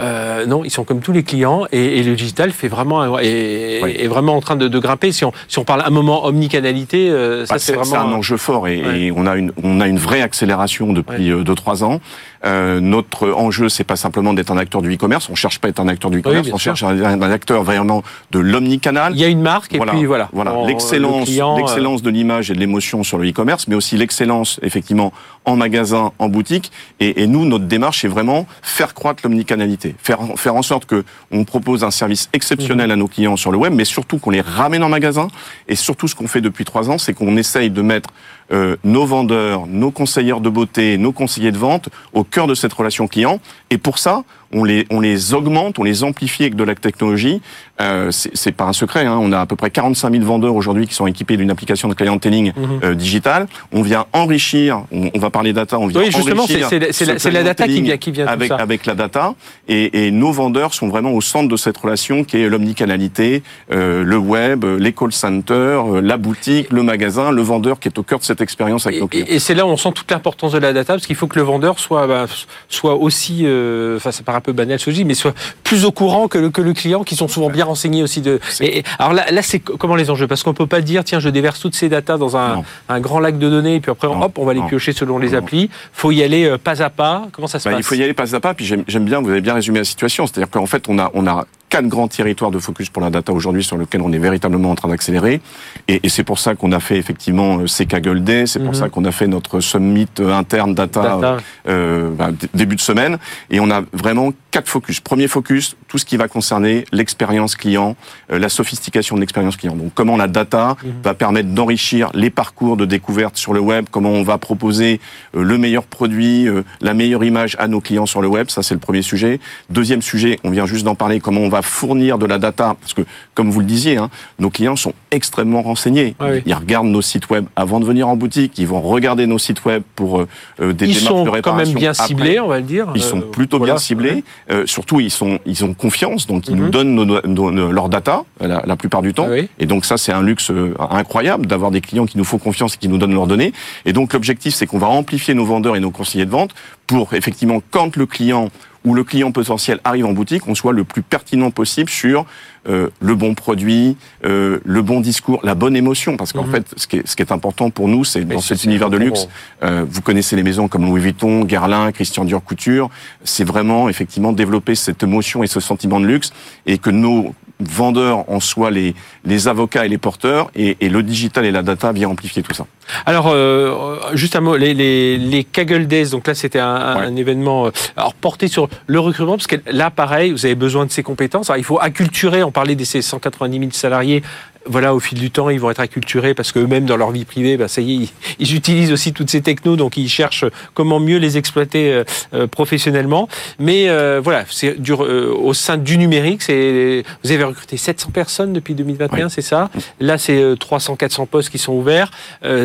euh, 0.01 0.47
non, 0.47 0.65
ils 0.65 0.71
sont 0.71 0.85
comme 0.85 1.01
tous 1.01 1.13
les 1.13 1.23
clients 1.23 1.67
et, 1.73 2.03
le 2.03 2.15
digital 2.15 2.51
fait 2.51 2.69
vraiment 2.69 3.19
est, 3.19 4.07
vraiment 4.09 4.37
en 4.37 4.41
train 4.41 4.57
de, 4.57 4.79
grimper. 4.79 5.13
Si 5.13 5.25
on, 5.25 5.33
si 5.49 5.59
on 5.59 5.65
parle 5.65 5.83
un 5.85 5.91
moment 5.91 6.25
omnicanalité, 6.25 7.11
euh, 7.11 7.45
ça 7.47 7.55
bah, 7.55 7.59
c'est 7.59 7.75
vraiment 7.75 7.97
un 7.97 8.13
enjeu 8.13 8.37
fort 8.37 8.69
et, 8.69 9.13
on 9.15 9.27
a 9.27 9.37
une 9.37 9.53
on 9.63 9.81
a 9.81 9.87
une 9.87 9.99
vraie 9.99 10.23
accélération 10.23 10.93
depuis 10.93 11.29
2 11.29 11.45
deux 11.45 11.55
trois 11.55 11.85
ans. 11.85 12.01
Euh, 12.45 12.81
notre 12.81 13.31
enjeu, 13.33 13.69
c'est 13.69 13.85
pas 13.85 13.97
simplement 13.97 14.33
d'être 14.33 14.51
un 14.51 14.57
acteur 14.57 14.83
du 14.83 14.95
e-commerce. 14.95 15.29
On 15.31 15.35
cherche 15.35 15.59
pas 15.59 15.69
à 15.69 15.71
être 15.71 15.81
un 15.81 15.89
acteur 15.89 16.11
du 16.11 16.21
e-commerce. 16.21 16.49
on 16.53 16.59
cherche 16.59 16.83
un, 16.83 16.99
un, 17.03 17.23
acteur 17.31 17.63
vraiment 17.63 18.03
de 18.31 18.39
l'omnicanal. 18.39 19.13
Il 19.15 19.21
y 19.21 19.25
a 19.25 19.29
une 19.29 19.43
marque 19.43 19.75
et 19.75 19.79
puis 19.79 20.07
voilà. 20.07 20.29
Voilà, 20.33 20.55
l'excellence, 20.67 21.29
l'excellence 21.29 22.03
de 22.03 22.11
l'image 22.11 22.51
et 22.51 22.55
de 22.55 22.59
l'émotion 22.59 23.03
sur 23.03 23.19
le 23.19 23.29
e-commerce, 23.29 23.69
mais 23.69 23.75
aussi 23.75 23.97
l'excellence 23.97 24.59
effectivement 24.63 25.13
en 25.45 25.57
magasin, 25.57 26.13
en 26.19 26.29
boutique. 26.29 26.73
Et, 26.99 27.23
et 27.23 27.27
nous, 27.27 27.45
notre 27.45 27.67
démarche, 27.67 28.01
c'est 28.01 28.09
vraiment 28.09 28.47
faire 28.63 28.95
croître 28.95 29.23
l'omnicanalité 29.25 29.95
faire, 30.03 30.19
faire 30.37 30.55
en 30.55 30.63
sorte 30.63 30.87
que 30.87 31.05
on 31.31 31.45
propose 31.45 31.85
un 31.85 31.91
service 31.91 32.29
exceptionnel 32.33 32.87
mhm. 32.87 32.93
à 32.93 32.97
nos 32.97 33.09
clients 33.09 33.37
sur 33.37 33.53
le 33.53 33.59
web, 33.59 33.73
mais 33.75 33.85
surtout 33.85 34.19
qu'on 34.19 34.31
les 34.31 34.41
ramène 34.41 34.83
en 34.83 34.89
magasin. 34.89 35.29
Et 35.69 35.75
surtout, 35.77 36.09
ce 36.09 36.15
qu'on 36.15 36.29
fait 36.29 36.41
depuis 36.41 36.65
trois 36.65 36.91
ans, 36.91 36.99
c'est 36.99 37.15
qu'on 37.15 37.37
essaye 37.37 37.71
de 37.71 37.83
mettre 37.83 38.11
euh, 38.11 38.40
nos 38.85 39.07
vendeurs, 39.07 39.67
nos 39.67 39.91
conseillères 39.91 40.41
de 40.41 40.49
beauté, 40.49 40.99
nos 40.99 41.13
conseillers 41.13 41.53
de 41.53 41.59
vente 41.59 41.89
au 42.13 42.25
cœur 42.25 42.47
de 42.47 42.55
cette 42.55 42.73
relation 42.73 43.07
client. 43.07 43.41
Et 43.71 43.79
pour 43.79 43.99
ça, 43.99 44.25
on 44.53 44.65
les, 44.65 44.87
on 44.91 45.01
les 45.01 45.35
augmente, 45.35 45.79
on 45.79 45.85
les 45.85 46.03
amplifie 46.03 46.43
avec 46.43 46.57
de 46.57 46.65
la 46.65 46.75
technologie. 46.75 47.41
Euh, 47.81 48.11
c'est 48.11 48.53
pas 48.53 48.65
un 48.65 48.73
secret. 48.73 49.07
Hein. 49.07 49.19
On 49.21 49.33
a 49.33 49.41
à 49.41 49.47
peu 49.47 49.57
près 49.57 49.71
45 49.71 50.13
000 50.13 50.25
vendeurs 50.25 50.55
aujourd'hui 50.55 50.87
qui 50.87 50.95
sont 50.95 51.07
équipés 51.07 51.37
d'une 51.37 51.51
application 51.51 51.89
de 51.89 51.95
clienteling 51.95 52.53
mhm. 52.55 52.81
euh, 52.83 52.95
digitale. 52.95 53.47
On 53.73 53.83
vient 53.83 54.07
enrichir. 54.13 54.85
On, 54.93 55.19
va 55.19 55.31
parler 55.31 55.53
data. 55.53 55.79
On 55.79 55.87
vient 55.87 56.01
oui, 56.01 56.11
justement, 56.11 56.47
c'est 56.47 57.31
la, 57.31 57.43
data 57.43 57.67
qui 57.67 57.81
vient, 57.81 57.97
qui 57.97 58.11
vient 58.11 58.27
avec, 58.27 58.49
ça. 58.49 58.57
avec 58.57 58.87
la 58.87 58.95
data. 58.95 59.35
Et, 59.69 60.07
et, 60.07 60.11
nos 60.11 60.33
vendeurs 60.33 60.75
sont 60.75 60.89
vraiment 60.89 61.13
au 61.13 61.21
centre 61.21 61.49
de 61.49 61.57
cette 61.57 61.77
relation 61.77 62.25
qui 62.25 62.39
est 62.39 62.49
l'omnicanalité, 62.49 63.43
euh, 63.73 64.03
le 64.03 64.17
web, 64.19 64.65
les 64.65 64.93
call 64.93 65.13
centers, 65.13 65.95
euh, 65.95 66.01
la 66.01 66.17
boutique, 66.17 66.73
le 66.73 66.83
magasin, 66.83 67.31
le 67.31 67.43
vendeur 67.43 67.79
qui 67.79 67.89
est 67.89 67.99
au 67.99 68.03
cœur 68.03 68.19
de 68.19 68.25
cette 68.25 68.41
expérience 68.41 68.87
avec 68.87 69.01
nos 69.01 69.09
clients. 69.09 69.27
Et, 69.29 69.39
c'est 69.39 69.55
là 69.55 69.65
où 69.65 69.71
on 69.71 69.77
sent 69.77 69.93
toute 69.95 70.11
l'importance 70.11 70.53
de 70.53 70.59
la 70.59 70.73
data 70.73 70.95
parce 70.95 71.07
qu'il 71.07 71.17
faut 71.17 71.29
que 71.29 71.39
le 71.39 71.45
vendeur 71.45 71.79
soit 71.79 72.07
bah, 72.07 72.27
soit 72.69 72.97
aussi, 72.97 73.47
euh, 73.61 73.97
enfin 73.97 74.11
ça 74.13 74.23
paraît 74.23 74.39
un 74.39 74.41
peu 74.41 74.53
banal 74.53 74.79
ce 74.79 74.87
que 74.87 74.91
je 74.91 74.97
dis, 74.97 75.05
mais 75.05 75.15
soit 75.15 75.35
plus 75.63 75.85
au 75.85 75.93
courant 75.93 76.29
que 76.29 76.39
le, 76.39 76.51
que 76.51 76.63
le 76.63 76.73
client, 76.73 77.05
qui 77.05 77.17
sont 77.17 77.29
souvent 77.29 77.51
bien 77.51 77.65
renseignés 77.65 78.03
aussi 78.03 78.21
de. 78.21 78.41
Et, 78.61 78.83
alors 78.99 79.13
là, 79.13 79.31
là 79.31 79.43
c'est 79.43 79.59
comment 79.61 79.97
les 79.97 80.11
enjeux? 80.11 80.27
Parce 80.27 80.43
qu'on 80.43 80.55
peut 80.55 80.67
pas 80.67 80.81
dire 80.81 81.05
tiens 81.05 81.21
je 81.21 81.29
déverse 81.29 81.61
toutes 81.61 81.75
ces 81.75 81.89
datas 81.89 82.19
dans 82.19 82.37
un, 82.37 82.63
un 82.89 83.01
grand 83.01 83.21
lac 83.21 83.39
de 83.39 83.49
données 83.49 83.77
et 83.77 83.81
puis 83.81 83.91
après 83.91 84.09
hop 84.09 84.39
on 84.39 84.45
va 84.45 84.55
les 84.55 84.63
piocher 84.63 84.93
selon 84.93 85.19
les 85.19 85.35
applis. 85.35 85.71
Faut 85.93 86.11
y 86.11 86.23
aller 86.23 86.45
euh, 86.45 86.59
pas 86.59 86.83
à 86.83 86.91
pas. 86.91 87.29
Comment 87.33 87.49
ça 87.49 87.59
se 87.59 87.69
bah, 87.69 87.77
passe? 87.77 87.81
Il 87.81 87.85
faut 87.85 87.95
y 87.95 88.03
aller 88.03 88.15
pas 88.15 88.35
à 88.35 88.41
pas. 88.41 88.55
Puis 88.55 88.65
j'aime 88.65 89.05
bien, 89.05 89.21
vous 89.21 89.31
avez 89.31 89.41
bien 89.41 89.55
résumé 89.55 89.79
la 89.79 89.85
situation, 89.85 90.27
c'est-à-dire 90.27 90.51
qu'en 90.51 90.67
fait 90.67 90.89
on 90.89 90.99
a 90.99 91.11
on 91.15 91.27
a 91.27 91.47
quatre 91.71 91.87
grands 91.87 92.09
territoires 92.09 92.51
de 92.51 92.59
focus 92.59 92.91
pour 92.91 93.01
la 93.01 93.11
data 93.11 93.33
aujourd'hui 93.33 93.65
sur 93.65 93.79
lesquels 93.79 94.03
on 94.03 94.13
est 94.13 94.19
véritablement 94.19 94.71
en 94.71 94.75
train 94.75 94.89
d'accélérer. 94.89 95.41
Et, 95.89 96.01
et 96.03 96.09
c'est 96.11 96.25
pour 96.25 96.39
ça 96.39 96.55
qu'on 96.55 96.73
a 96.73 96.81
fait 96.81 96.99
effectivement 96.99 97.67
ces 97.67 97.87
Kaggle 97.87 98.23
Day, 98.23 98.47
c'est 98.47 98.59
pour 98.59 98.75
mhm. 98.75 98.75
ça 98.75 98.89
qu'on 98.89 99.05
a 99.05 99.13
fait 99.13 99.29
notre 99.29 99.61
summit 99.61 100.09
euh, 100.19 100.35
interne 100.35 100.75
data, 100.75 101.39
Euh, 101.69 102.11
bah, 102.11 102.31
début 102.53 102.77
de 102.77 102.81
semaine. 102.81 103.19
Et 103.51 103.61
on 103.61 103.71
a 103.71 103.83
vraiment 103.93 104.33
quatre 104.51 104.69
focus. 104.69 105.01
Premier 105.01 105.29
focus, 105.29 105.77
tout 105.89 105.99
ce 105.99 106.05
qui 106.05 106.17
va 106.17 106.29
concerner 106.29 106.85
l'expérience 106.93 107.57
client, 107.57 107.97
euh, 108.33 108.39
la 108.39 108.49
sophistication 108.49 109.17
de 109.17 109.21
l'expérience 109.21 109.57
client. 109.57 109.77
Donc 109.77 109.93
comment 109.95 110.17
la 110.17 110.29
data 110.29 110.77
mhm. 110.83 110.93
va 111.03 111.15
permettre 111.15 111.51
d'enrichir 111.51 112.11
les 112.15 112.31
parcours 112.31 112.77
de 112.77 112.85
découverte 112.85 113.37
sur 113.37 113.53
le 113.53 113.61
web, 113.61 113.87
comment 113.91 114.11
on 114.11 114.23
va 114.23 114.39
proposer 114.39 115.01
euh, 115.37 115.43
le 115.43 115.59
meilleur 115.59 115.85
produit, 115.85 116.47
la 116.81 116.95
meilleure 116.95 117.25
image 117.25 117.57
à 117.59 117.69
nos 117.69 117.81
clients 117.81 118.07
sur 118.07 118.23
le 118.23 118.29
web. 118.29 118.49
Ça 118.51 118.63
c'est 118.63 118.75
le 118.75 118.81
premier 118.81 119.03
sujet. 119.03 119.41
Deuxième 119.69 120.03
sujet, 120.03 120.39
on 120.45 120.51
vient 120.51 120.67
juste 120.67 120.85
d'en 120.85 120.95
parler, 120.95 121.21
comment 121.21 121.41
on 121.41 121.49
va 121.49 121.63
fournir 121.63 122.19
de 122.19 122.27
la 122.27 122.39
data, 122.39 122.77
parce 122.81 122.95
que 122.95 123.03
comme 123.35 123.51
vous 123.51 123.61
le 123.61 123.67
disiez, 123.67 123.97
hein, 123.97 124.11
nos 124.39 124.51
clients 124.51 124.77
sont 124.77 124.93
extrêmement 125.11 125.63
renseignés. 125.63 126.15
Ils 126.47 126.55
regardent 126.55 126.89
nos 126.89 127.03
sites 127.03 127.31
web 127.31 127.47
avant 127.57 127.81
de 127.81 127.85
venir 127.85 128.09
en 128.09 128.17
boutique, 128.17 128.59
ils 128.59 128.67
vont 128.67 128.81
regarder 128.81 129.27
nos 129.27 129.39
sites 129.39 129.65
web 129.65 129.83
pour 129.95 130.21
euh, 130.21 130.73
des 130.73 130.87
ils 130.87 130.99
démarches 130.99 131.25
de 131.25 131.31
réparation. 131.31 131.37
Ils 131.37 131.41
sont 131.41 131.43
quand 131.43 131.57
même 131.57 131.75
bien 131.75 131.95
ciblés, 131.95 132.41
on 132.41 132.49
va 132.49 132.59
le 132.59 132.65
dire. 132.65 132.89
Ils 132.95 133.03
sont 133.03 133.19
euh, 133.19 133.31
plutôt 133.31 133.59
bien 133.59 133.79
ciblés. 133.79 134.25
Euh, 134.51 134.67
surtout, 134.67 135.01
ils 135.01 135.11
sont, 135.11 135.39
ils 135.47 135.65
ont 135.65 135.75
confiance, 135.75 136.27
donc 136.27 136.49
ils 136.49 136.57
nous 136.57 136.65
mhm. 136.65 136.71
donnent 136.71 136.95
nos, 136.95 137.73
leur 137.73 137.89
data 137.89 138.23
la, 138.41 138.77
plupart 138.77 139.03
du 139.03 139.15
temps. 139.15 139.29
Ah 139.31 139.43
et 139.59 139.67
donc 139.67 139.85
ça, 139.85 139.97
c'est 139.97 140.13
un 140.13 140.23
luxe 140.23 140.53
incroyable 140.79 141.47
d'avoir 141.47 141.71
des 141.71 141.81
clients 141.81 142.07
qui 142.07 142.19
nous 142.19 142.25
font 142.25 142.39
confiance 142.39 142.75
et 142.75 142.79
qui 142.79 142.89
nous 142.89 142.99
donnent 142.99 143.15
leurs 143.15 143.27
données. 143.27 143.53
Et 143.85 143.93
donc 143.93 144.13
l'objectif, 144.13 144.55
c'est 144.55 144.67
qu'on 144.67 144.79
va 144.79 144.89
amplifier 144.89 145.35
nos 145.35 145.45
vendeurs 145.45 145.77
et 145.77 145.81
nos 145.81 145.91
conseillers 145.91 146.27
de 146.27 146.31
vente 146.31 146.55
pour 146.87 147.15
effectivement, 147.15 147.63
quand 147.71 147.97
le 147.97 148.07
client 148.07 148.49
ou 148.85 148.95
le 148.95 149.05
client 149.05 149.31
potentiel 149.33 149.81
arrive 149.85 150.07
en 150.07 150.13
boutique, 150.13 150.49
on 150.49 150.55
soit 150.55 150.73
le 150.73 150.85
plus 150.85 151.03
pertinent 151.03 151.51
possible 151.51 151.91
sur 151.91 152.25
euh, 152.69 152.89
le 153.01 153.15
bon 153.15 153.35
produit, 153.35 153.97
euh, 154.25 154.59
le 154.65 154.83
bon 154.83 155.01
discours, 155.01 155.41
la 155.43 155.55
bonne 155.55 155.77
émotion. 155.77 156.17
Parce 156.17 156.33
qu'en 156.33 156.45
mhm. 156.45 156.53
fait, 156.53 156.67
ce 156.77 156.87
qui, 156.87 156.97
est, 156.97 157.07
ce 157.07 157.17
qui 157.17 157.23
est 157.23 157.33
important 157.33 157.71
pour 157.71 157.89
nous, 157.89 158.05
c'est 158.05 158.25
dans 158.25 158.41
cet 158.41 158.65
univers 158.65 158.91
de 158.91 158.97
luxe, 158.97 159.29
euh, 159.63 159.85
vous 159.89 160.03
connaissez 160.03 160.37
les 160.37 160.43
maisons 160.43 160.69
comme 160.69 160.85
Louis 160.85 161.01
Vuitton, 161.01 161.45
Guerlain, 161.45 161.93
Christian 161.93 162.25
Dior 162.25 162.43
Couture, 162.43 162.91
c'est 163.25 163.45
vraiment 163.45 163.89
effectivement 163.89 164.33
développer 164.33 164.75
cette 164.75 165.03
émotion 165.03 165.43
et 165.43 165.47
ce 165.47 165.61
sentiment 165.61 166.01
de 166.01 166.07
luxe 166.07 166.33
et 166.67 166.79
que 166.79 166.91
nos 166.91 167.35
vendeurs 167.61 168.31
en 168.31 168.41
soient 168.41 168.71
les, 168.71 168.95
les 169.25 169.49
avocats 169.49 169.85
et 169.85 169.89
les 169.89 169.99
porteurs, 169.99 170.51
et, 170.55 170.77
et 170.81 170.89
le 170.89 171.03
digital 171.03 171.45
et 171.45 171.51
la 171.51 171.63
data 171.63 171.93
vient 171.93 172.09
amplifier 172.09 172.43
tout 172.43 172.55
ça. 172.55 172.67
Alors, 173.07 173.29
euh, 173.29 173.99
juste 174.15 174.37
un 174.37 174.41
mot, 174.41 174.57
les, 174.57 174.75
les, 174.75 175.17
les 175.17 175.45
Kaggle 175.45 175.87
Days, 175.87 176.11
donc 176.11 176.27
là 176.27 176.35
c'était 176.35 176.59
un, 176.59 176.75
un, 176.75 177.17
événement 177.17 177.67
euh, 177.67 177.71
alors 177.97 178.15
porté 178.15 178.49
sur 178.49 178.69
le 178.87 178.99
recrutement, 178.99 179.37
parce 179.37 179.47
que 179.47 179.57
là 179.67 179.91
pareil, 179.91 180.33
vous 180.33 180.45
avez 180.45 180.55
besoin 180.55 180.87
de 180.87 180.91
ces 180.91 181.03
compétences. 181.03 181.51
Alors, 181.51 181.59
il 181.59 181.65
faut 181.65 181.81
acculturer, 181.81 182.43
on 182.43 182.51
parlait 182.51 182.75
de 182.75 182.85
ces 182.85 183.03
190 183.03 183.59
000 183.59 183.71
salariés, 183.73 184.23
voilà, 184.67 184.95
au 184.95 185.01
fil 185.01 185.19
du 185.19 185.31
temps, 185.31 185.49
ils 185.49 185.59
vont 185.59 185.71
être 185.71 185.81
acculturés 185.81 186.35
parce 186.35 186.53
qu'eux-mêmes, 186.53 186.85
dans 186.85 186.97
leur 186.97 187.11
vie 187.11 187.25
privée, 187.25 187.57
bah, 187.57 187.69
ça 187.69 187.81
y 187.81 188.05
est, 188.05 188.09
ils, 188.39 188.55
utilisent 188.55 188.93
aussi 188.93 189.13
toutes 189.13 189.31
ces 189.31 189.41
technos, 189.41 189.77
donc 189.77 189.97
ils 189.97 190.09
cherchent 190.09 190.45
comment 190.75 191.01
mieux 191.01 191.17
les 191.17 191.39
exploiter 191.39 191.93
euh, 191.93 192.05
euh, 192.35 192.47
professionnellement. 192.47 193.29
Mais 193.59 193.89
euh, 193.89 194.21
voilà, 194.23 194.45
c'est 194.51 194.77
au 194.91 195.55
sein 195.55 195.77
du 195.79 195.97
numérique, 195.97 196.43
c'est 196.43 197.05
vous 197.25 197.33
avez 197.33 197.45
recruté 197.45 197.77
700 197.77 198.11
personnes 198.11 198.53
depuis 198.53 198.75
2021, 198.75 199.29
c'est 199.31 199.43
ça? 199.43 199.71
Là, 199.99 200.19
c'est 200.19 200.55
300-400 200.55 201.27
postes 201.27 201.51
qui 201.51 201.59
sont 201.59 201.73
ouverts. 201.73 202.11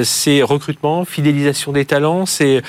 c'est 0.03 0.41
recrutement, 0.41 1.05
fidélisation 1.05 1.71
des 1.71 1.85
talents, 1.85 2.25
c'est 2.25 2.61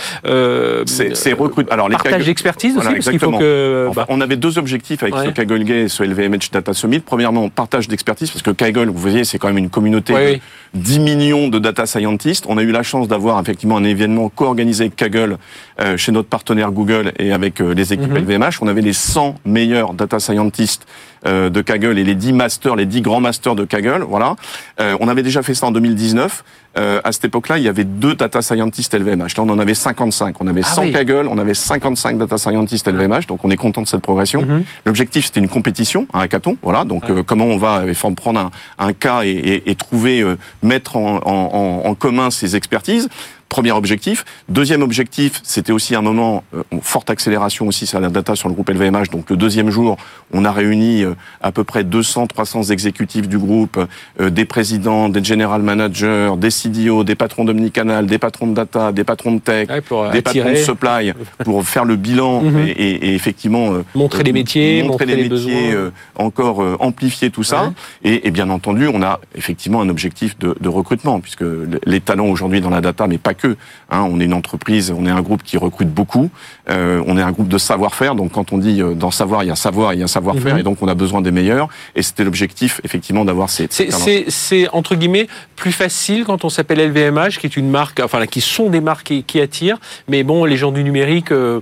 c'est 0.86 1.32
recrutement. 1.32 1.72
Alors 1.72 1.88
partage 1.90 2.26
d'expertise 2.26 2.76
aussi, 2.76 2.86
parce 2.86 3.10
qu'il 3.10 3.18
faut 3.18 3.32
que 3.32 3.88
bah 3.94 4.06
on 4.08 4.20
avait 4.20 4.36
deux 4.36 4.58
objectifs 4.58 5.02
avec 5.02 5.14
ce 5.16 5.30
Kaggle 5.30 5.64
Gay 5.64 5.82
et 5.82 5.88
ce 5.88 6.02
LVMH 6.02 6.50
Data 6.52 6.72
Summit. 6.72 7.00
Premièrement, 7.00 7.48
partage 7.48 7.88
d'expertise, 7.88 8.30
parce 8.30 8.42
que 8.42 8.50
Kaggle, 8.50 8.88
vous 8.88 8.98
voyez 8.98 9.15
c'est 9.24 9.38
quand 9.38 9.48
même 9.48 9.58
une 9.58 9.70
communauté 9.70 10.12
de 10.12 10.40
10 10.74 10.98
millions 11.00 11.48
de 11.48 11.58
data 11.58 11.86
scientists. 11.86 12.44
On 12.48 12.58
a 12.58 12.62
eu 12.62 12.70
la 12.70 12.82
chance 12.82 13.08
d'avoir 13.08 13.40
effectivement 13.40 13.76
un 13.76 13.84
événement 13.84 14.28
co-organisé 14.28 14.84
avec 14.84 14.96
Kaggle 14.96 15.38
euh, 15.80 15.96
chez 15.96 16.12
notre 16.12 16.28
partenaire 16.28 16.72
Google 16.72 17.12
et 17.18 17.32
avec 17.32 17.60
euh, 17.60 17.74
les 17.74 17.92
équipes 17.92 18.12
LVMH. 18.12 18.60
On 18.60 18.68
avait 18.68 18.82
les 18.82 18.92
100 18.92 19.36
meilleurs 19.44 19.94
data 19.94 20.20
scientists 20.20 20.86
euh, 21.26 21.50
de 21.50 21.60
Kaggle 21.62 21.98
et 21.98 22.04
les 22.04 22.14
10 22.14 22.32
masters, 22.32 22.76
les 22.76 22.86
10 22.86 23.00
grands 23.00 23.20
masters 23.20 23.54
de 23.54 23.64
Kaggle. 23.64 24.04
Voilà. 24.08 24.36
on 24.78 25.08
avait 25.08 25.22
déjà 25.22 25.42
fait 25.42 25.54
ça 25.54 25.66
en 25.66 25.72
2019. 25.72 26.44
À 26.76 27.12
cette 27.12 27.24
époque-là, 27.24 27.58
il 27.58 27.64
y 27.64 27.68
avait 27.68 27.84
deux 27.84 28.14
data 28.14 28.42
scientists 28.42 28.94
LVMH. 28.94 29.36
Là, 29.36 29.44
on 29.44 29.48
en 29.48 29.58
avait 29.58 29.74
55. 29.74 30.36
On 30.40 30.46
avait 30.46 30.62
100 30.62 30.82
ah 30.82 30.90
Kaggle, 30.90 31.26
on 31.28 31.38
avait 31.38 31.54
55 31.54 32.18
data 32.18 32.38
scientists 32.38 32.86
LVMH. 32.88 33.26
Donc, 33.26 33.44
on 33.44 33.50
est 33.50 33.56
content 33.56 33.82
de 33.82 33.86
cette 33.86 34.02
progression. 34.02 34.42
Mhm. 34.42 34.64
L'objectif, 34.84 35.26
c'était 35.26 35.40
une 35.40 35.48
compétition, 35.48 36.06
un 36.12 36.20
hackathon. 36.20 36.56
Voilà. 36.62 36.84
Donc, 36.84 37.04
comment 37.24 37.46
on 37.46 37.56
va 37.56 37.82
prendre 38.16 38.40
un, 38.40 38.50
un 38.78 38.92
cas 38.92 39.22
et, 39.24 39.62
et, 39.66 39.74
trouver, 39.74 40.24
mettre 40.62 40.96
en, 40.96 41.20
en, 41.24 41.88
en 41.88 41.94
commun 41.94 42.30
ces 42.30 42.56
expertises. 42.56 43.08
Premier 43.48 43.70
objectif. 43.70 44.24
Deuxième 44.48 44.82
objectif, 44.82 45.40
c'était 45.44 45.72
aussi 45.72 45.94
un 45.94 46.02
moment, 46.02 46.42
euh, 46.54 46.62
forte 46.82 47.10
accélération 47.10 47.68
aussi 47.68 47.86
sur 47.86 48.00
la 48.00 48.08
data 48.08 48.34
sur 48.34 48.48
le 48.48 48.54
groupe 48.54 48.68
LVMH. 48.70 49.10
Donc 49.12 49.30
le 49.30 49.36
deuxième 49.36 49.70
jour, 49.70 49.96
on 50.32 50.44
a 50.44 50.50
réuni 50.50 51.04
euh, 51.04 51.14
à 51.40 51.52
peu 51.52 51.62
près 51.62 51.84
200, 51.84 52.26
300 52.26 52.64
exécutifs 52.64 53.28
du 53.28 53.38
groupe, 53.38 53.78
euh, 54.20 54.30
des 54.30 54.46
présidents, 54.46 55.08
des 55.08 55.22
general 55.22 55.62
managers, 55.62 56.32
des 56.38 56.50
CDO, 56.50 57.04
des 57.04 57.14
patrons 57.14 57.44
d'omnicanal, 57.44 58.06
des 58.06 58.18
patrons 58.18 58.48
de 58.48 58.54
data, 58.54 58.90
des 58.90 59.04
patrons 59.04 59.32
de 59.32 59.38
tech, 59.38 59.68
des 59.68 60.22
patrons 60.22 60.50
de 60.50 60.56
supply, 60.56 61.12
pour 61.44 61.64
faire 61.64 61.84
le 61.84 61.94
bilan 61.94 62.40
mhm. 62.42 62.66
et, 62.66 62.72
et, 62.72 63.14
effectivement 63.14 63.74
montrer 63.94 64.24
les 64.24 64.32
métiers, 64.32 64.82
montrer, 64.82 65.06
les, 65.06 65.28
métiers, 65.28 65.74
encore 66.16 66.64
amplifier 66.80 67.30
tout 67.30 67.44
ça. 67.44 67.72
Et, 68.02 68.26
et, 68.26 68.30
bien 68.32 68.50
entendu, 68.50 68.88
on 68.88 69.02
a 69.02 69.20
effectivement 69.36 69.80
un 69.82 69.88
objectif 69.88 70.36
de, 70.38 70.56
de 70.60 70.68
recrutement 70.68 71.20
puisque 71.20 71.44
les 71.84 72.00
talents 72.00 72.26
aujourd'hui 72.26 72.60
dans 72.60 72.70
la 72.70 72.80
data, 72.80 73.06
mais 73.06 73.18
pas 73.18 73.35
que. 73.36 73.56
Hein, 73.90 74.06
on 74.10 74.18
est 74.18 74.24
une 74.24 74.34
entreprise, 74.34 74.92
on 74.96 75.06
est 75.06 75.10
un 75.10 75.22
groupe 75.22 75.42
qui 75.44 75.56
recrute 75.56 75.88
beaucoup, 75.88 76.30
euh, 76.68 77.02
on 77.06 77.16
est 77.16 77.22
un 77.22 77.30
groupe 77.30 77.48
de 77.48 77.58
savoir-faire. 77.58 78.14
Donc 78.14 78.32
quand 78.32 78.52
on 78.52 78.58
dit 78.58 78.82
euh, 78.82 78.94
dans 78.94 79.10
savoir, 79.10 79.44
il 79.44 79.46
y 79.46 79.50
a 79.50 79.56
savoir, 79.56 79.94
il 79.94 80.00
y 80.00 80.02
a 80.02 80.08
savoir-faire, 80.08 80.54
mhm. 80.54 80.60
et 80.60 80.62
donc 80.62 80.82
on 80.82 80.88
a 80.88 80.94
besoin 80.94 81.20
des 81.20 81.30
meilleurs. 81.30 81.68
Et 81.94 82.02
c'était 82.02 82.24
l'objectif 82.24 82.80
effectivement 82.84 83.24
d'avoir 83.24 83.50
ces. 83.50 83.68
C'est 83.70 84.68
entre 84.72 84.96
guillemets 84.96 85.28
plus 85.54 85.72
facile 85.72 86.24
quand 86.24 86.44
on 86.44 86.48
s'appelle 86.48 86.78
LVMH, 86.88 87.38
qui 87.38 87.46
est 87.46 87.56
une 87.56 87.70
marque, 87.70 88.00
enfin 88.00 88.24
qui 88.26 88.40
sont 88.40 88.70
des 88.70 88.80
marques 88.80 89.22
qui, 89.26 89.40
attirent. 89.40 89.78
Mais 90.08 90.22
bon, 90.22 90.44
les 90.44 90.56
gens 90.56 90.72
du 90.72 90.82
numérique. 90.82 91.30
Euh, 91.30 91.60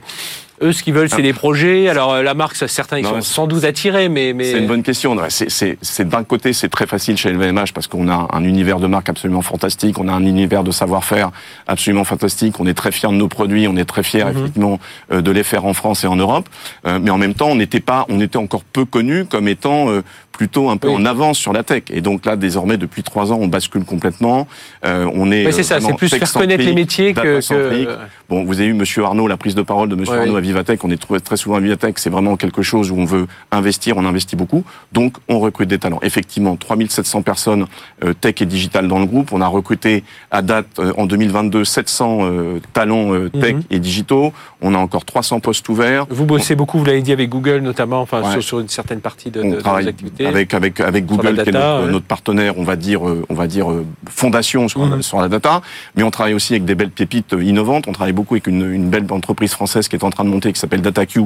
eux, 0.63 0.73
ce 0.73 0.83
qu'ils 0.83 0.95
veulent, 0.95 1.09
c'est 1.09 1.23
des 1.23 1.33
projets. 1.33 1.89
Alors, 1.89 2.13
euh, 2.13 2.23
la 2.23 2.35
marque, 2.35 2.57
certains, 2.57 2.99
ils 2.99 3.07
sont 3.07 3.21
sans 3.21 3.47
doute 3.47 3.65
attirés, 3.65 4.09
mais... 4.09 4.33
mais... 4.33 4.53
C'est 4.53 4.59
une 4.59 4.67
bonne 4.67 4.83
question. 4.83 5.17
C'est 5.29 6.09
d'un 6.09 6.25
côté, 6.25 6.53
c'est 6.53 6.69
très 6.69 6.87
facile 6.87 7.17
chez 7.17 7.33
LVMH 7.33 7.73
parce 7.75 7.87
qu'on 7.87 8.09
a 8.09 8.29
un 8.33 8.45
univers 8.45 8.81
de 8.81 8.87
marque 8.87 9.09
absolument 9.09 9.43
fantastique, 9.43 9.99
on 9.99 10.09
a 10.09 10.13
un 10.13 10.25
univers 10.25 10.65
de 10.65 10.71
savoir-faire 10.71 11.31
absolument 11.67 12.05
fantastique, 12.05 12.61
on 12.61 12.67
est 12.67 12.75
très 12.75 12.93
fiers 12.93 13.09
de 13.09 13.15
nos 13.15 13.29
produits, 13.29 13.67
on 13.69 13.77
est 13.77 13.85
très 13.85 14.03
fiers, 14.03 14.25
mhm. 14.25 14.39
effectivement, 14.39 14.79
euh, 15.13 15.21
de 15.21 15.31
les 15.31 15.43
faire 15.43 15.65
en 15.65 15.75
France 15.75 16.05
et 16.05 16.07
en 16.07 16.17
Europe. 16.17 16.49
Euh, 16.87 16.99
mais 17.01 17.11
en 17.11 17.19
même 17.19 17.35
temps, 17.35 17.49
on 17.49 17.57
n'était 17.57 17.81
pas, 17.81 18.07
on 18.09 18.21
était 18.21 18.39
encore 18.39 18.65
peu 18.65 18.85
connus 18.85 19.25
comme 19.25 19.49
étant 19.49 19.89
plutôt 20.37 20.69
un 20.69 20.76
peu 20.76 20.91
en 20.91 21.05
avance 21.07 21.38
sur 21.38 21.53
la 21.53 21.62
tech. 21.62 21.85
Et 21.91 22.00
donc 22.00 22.26
là, 22.26 22.37
désormais, 22.37 22.76
depuis 22.76 23.03
trois 23.03 23.33
ans, 23.33 23.38
on 23.41 23.47
bascule 23.47 23.85
complètement. 23.85 24.47
Euh, 24.85 25.09
on 25.14 25.31
est. 25.31 25.50
c'est 25.53 25.62
ça. 25.62 25.81
C'est 25.81 25.95
plus 25.95 26.09
faire 26.09 26.33
connaître 26.33 26.64
les 26.64 26.75
métiers 26.75 27.14
que, 27.14 27.41
que. 27.41 27.99
Bon, 28.29 28.45
vous 28.45 28.59
avez 28.59 28.69
eu 28.69 28.75
Monsieur 28.75 29.05
Arnaud, 29.05 29.29
la 29.29 29.37
prise 29.37 29.55
de 29.55 29.62
parole 29.62 29.88
de 29.88 29.95
Monsieur 29.95 30.19
Arnaud 30.19 30.37
à 30.37 30.41
Vivatech. 30.41 30.83
On 30.83 30.91
est 30.91 31.00
très 31.23 31.37
souvent 31.37 31.57
à 31.57 31.61
Vivatech. 31.61 31.99
C'est 31.99 32.11
vraiment 32.11 32.37
quelque 32.37 32.62
chose 32.62 32.91
où 32.91 32.97
on 32.97 33.05
veut 33.05 33.26
investir. 33.53 33.97
On 33.97 34.05
investit 34.05 34.35
beaucoup. 34.35 34.64
Donc, 34.93 35.17
on 35.29 35.38
recrute 35.38 35.69
des 35.69 35.79
talents. 35.79 36.00
Effectivement, 36.03 36.57
3700 36.57 37.23
personnes 37.23 37.67
euh, 38.03 38.12
tech 38.14 38.35
et 38.41 38.47
digital 38.47 38.88
dans 38.88 38.99
le 38.99 39.07
groupe. 39.07 39.33
On 39.33 39.41
a 39.41 39.47
recruté 39.47 40.05
à 40.31 40.43
date 40.43 40.67
euh, 40.79 40.93
en 40.97 41.07
2022 41.07 41.64
700 41.64 42.19
euh, 42.23 42.61
talents 42.73 43.12
tech 43.31 43.55
mhm. 43.55 43.62
et 43.71 43.79
digitaux. 43.79 44.33
On 44.62 44.75
a 44.75 44.79
encore 44.79 45.05
300 45.05 45.41
postes 45.41 45.69
ouverts. 45.69 46.07
Vous 46.09 46.25
bossez 46.25 46.57
beaucoup, 46.57 46.79
vous 46.79 46.85
l'avez 46.85 47.03
dit, 47.03 47.12
avec 47.12 47.29
Google 47.29 47.59
notamment, 47.59 48.00
enfin 48.00 48.41
sur, 48.41 48.61
une 48.61 48.69
certaine 48.69 49.00
partie 49.00 49.31
de, 49.31 49.43
de, 49.43 49.57
vos 49.57 49.88
activités. 49.88 50.24
Avec 50.26 50.54
avec 50.54 50.81
avec 50.81 51.07
Google, 51.07 51.43
qui 51.43 51.49
est 51.49 51.52
notre, 51.52 52.07
partenaire, 52.07 52.59
on 52.59 52.64
va 52.64 52.76
dire, 52.76 53.02
on 53.02 53.35
va 53.35 53.47
dire 53.47 53.66
fondation 54.09 54.69
sur, 54.69 54.85
mhm. 54.85 55.02
sur 55.02 55.21
la 55.21 55.28
data. 55.28 55.62
Mais 55.97 56.02
on 56.02 56.11
travaille 56.11 56.35
aussi 56.35 56.54
avec 56.54 56.64
des 56.64 56.75
belles 56.75 56.90
pépites 56.90 57.35
innovantes. 57.40 57.87
On 57.88 57.93
travaille 57.93 58.12
beaucoup 58.12 58.35
avec 58.35 58.47
une, 58.47 58.71
une 58.73 58.88
belle 58.88 59.07
entreprise 59.11 59.52
française 59.52 59.88
qui 59.88 59.97
est 59.97 60.04
en 60.04 60.11
train 60.11 60.25
de 60.25 60.31
monter, 60.31 60.52
qui 60.52 60.61
s'appelle 60.61 60.83
DataQ, 60.83 61.23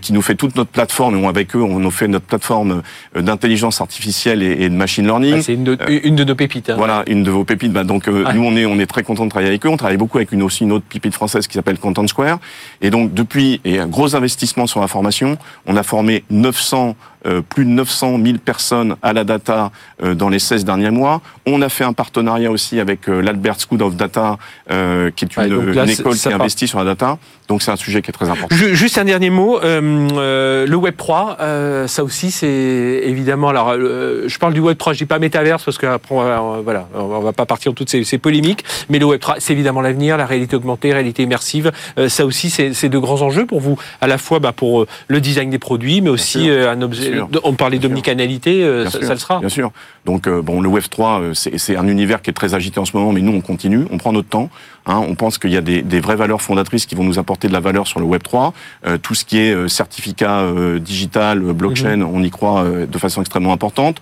qui 0.00 0.12
nous 0.12 0.22
fait 0.22 0.34
toute 0.34 0.56
notre 0.56 0.70
plateforme. 0.70 1.16
Et 1.16 1.24
on, 1.24 1.28
avec 1.28 1.54
eux, 1.56 1.62
on 1.62 1.78
nous 1.78 1.90
fait 1.90 2.08
notre 2.08 2.26
plateforme 2.26 2.82
d'intelligence 3.14 3.80
artificielle 3.80 4.42
et, 4.42 4.64
et, 4.64 4.68
de 4.68 4.74
machine 4.74 5.04
learning. 5.04 5.34
Ah, 5.38 5.42
c'est 5.42 5.54
une, 5.54 5.76
une, 5.88 6.16
de 6.16 6.24
nos 6.24 6.34
pépites. 6.34 6.70
Hein. 6.70 6.76
Voilà, 6.76 7.02
une 7.06 7.22
de 7.22 7.30
vos 7.30 7.44
pépites. 7.44 7.72
Bah, 7.72 7.84
donc 7.84 8.06
nous, 8.06 8.44
on 8.44 8.56
est 8.56 8.66
on 8.66 8.78
est 8.78 8.86
très 8.86 9.02
content 9.02 9.24
de 9.24 9.30
travailler 9.30 9.50
avec 9.50 9.64
eux. 9.66 9.68
On 9.68 9.76
travaille 9.76 9.96
beaucoup 9.96 10.18
avec 10.18 10.32
une 10.32 10.42
aussi 10.42 10.64
une 10.64 10.72
autre 10.72 10.84
pépite 10.88 11.14
française 11.14 11.46
qui 11.46 11.54
s'appelle 11.54 11.78
Content 11.78 12.06
Square. 12.06 12.38
Et 12.84 12.90
donc 12.90 13.14
depuis 13.14 13.62
et 13.64 13.78
un 13.78 13.86
gros 13.86 14.14
investissement 14.14 14.66
sur 14.66 14.80
la 14.80 14.88
formation, 14.88 15.38
on 15.66 15.76
a 15.76 15.82
formé 15.82 16.22
900 16.28 16.94
euh, 17.26 17.40
plus 17.40 17.64
de 17.64 17.70
900 17.70 18.18
000 18.22 18.36
personnes 18.36 18.96
à 19.00 19.14
la 19.14 19.24
data 19.24 19.72
euh, 20.02 20.14
dans 20.14 20.28
les 20.28 20.38
16 20.38 20.66
derniers 20.66 20.90
mois. 20.90 21.22
On 21.46 21.62
a 21.62 21.70
fait 21.70 21.84
un 21.84 21.94
partenariat 21.94 22.50
aussi 22.50 22.80
avec 22.80 23.08
euh, 23.08 23.22
l'Albert 23.22 23.56
School 23.58 23.82
of 23.82 23.96
Data, 23.96 24.36
qui 24.68 25.24
est 25.24 25.36
une, 25.38 25.88
école 25.88 26.16
qui 26.16 26.28
investit 26.28 26.68
sur 26.68 26.78
la 26.78 26.84
data. 26.84 27.16
Donc 27.48 27.62
c'est 27.62 27.70
un 27.70 27.76
sujet 27.76 28.02
qui 28.02 28.10
est 28.10 28.12
très 28.12 28.28
important. 28.28 28.54
Juste 28.54 28.98
un 28.98 29.04
dernier 29.04 29.30
mot, 29.30 29.58
le 29.62 30.74
Web 30.74 30.96
3, 30.96 31.38
ça 31.86 32.04
aussi 32.04 32.30
c'est 32.30 32.46
évidemment. 33.04 33.48
Alors 33.48 33.74
je 33.74 34.38
parle 34.38 34.54
du 34.54 34.60
Web 34.60 34.78
3, 34.78 34.94
je 34.94 34.98
dis 34.98 35.04
pas 35.04 35.18
métaverse 35.18 35.62
parce 35.62 35.76
que 35.76 35.86
après, 35.86 36.14
voilà, 36.62 36.88
on 36.94 37.20
va 37.20 37.32
pas 37.32 37.44
partir 37.44 37.72
dans 37.72 37.76
toutes 37.76 37.90
ces, 37.90 38.04
ces 38.04 38.18
polémiques. 38.18 38.64
Mais 38.88 38.98
le 38.98 39.04
Web 39.04 39.20
3, 39.20 39.36
c'est 39.38 39.52
évidemment 39.52 39.82
l'avenir, 39.82 40.16
la 40.16 40.26
réalité 40.26 40.56
augmentée, 40.56 40.92
réalité 40.92 41.22
immersive. 41.22 41.70
ça 42.08 42.24
aussi, 42.24 42.48
c'est 42.48 42.72
de 42.88 42.98
grands 42.98 43.22
enjeux 43.22 43.46
pour 43.46 43.60
vous, 43.60 43.78
à 44.00 44.06
la 44.06 44.18
fois 44.18 44.38
bah, 44.38 44.52
pour 44.52 44.86
le 45.08 45.20
design 45.20 45.50
des 45.50 45.58
produits, 45.58 46.00
mais 46.00 46.10
aussi 46.10 46.48
un 46.50 46.80
objet 46.82 47.22
on 47.44 47.54
parlait 47.54 47.78
d'omnicanalité, 47.78 48.64
euh, 48.64 48.88
ça, 48.88 48.98
le 48.98 49.18
sera. 49.18 49.40
Bien 49.40 49.48
sûr. 49.48 49.70
Donc 50.04 50.26
euh, 50.26 50.42
bon, 50.42 50.60
le 50.60 50.68
Web 50.68 50.84
3, 50.88 51.20
euh, 51.20 51.34
c'est 51.34 51.76
un 51.76 51.86
univers 51.86 52.22
qui 52.22 52.30
est 52.30 52.34
très 52.34 52.54
agité 52.54 52.78
en 52.80 52.84
ce 52.84 52.96
moment, 52.96 53.12
mais 53.12 53.20
nous 53.20 53.32
on 53.32 53.40
continue, 53.40 53.86
on 53.90 53.98
prend 53.98 54.12
notre 54.12 54.28
temps. 54.28 54.50
Hein, 54.86 55.02
on 55.08 55.14
pense 55.14 55.38
qu'il 55.38 55.50
y 55.50 55.56
a 55.56 55.60
des, 55.60 55.82
des, 55.82 56.00
vraies 56.00 56.16
valeurs 56.16 56.42
fondatrices 56.42 56.86
qui 56.86 56.94
vont 56.94 57.04
nous 57.04 57.18
apporter 57.18 57.48
de 57.48 57.52
la 57.52 57.60
valeur 57.60 57.86
sur 57.86 58.00
le 58.00 58.06
Web 58.06 58.22
3. 58.22 58.52
tout 59.02 59.14
ce 59.14 59.24
qui 59.24 59.38
est 59.38 59.68
certificat 59.68 60.44
digital, 60.78 61.40
blockchain, 61.40 61.98
mhm. 61.98 62.08
on 62.12 62.22
y 62.22 62.30
croit 62.30 62.64
de 62.64 62.98
façon 62.98 63.20
extrêmement 63.20 63.52
importante. 63.52 64.00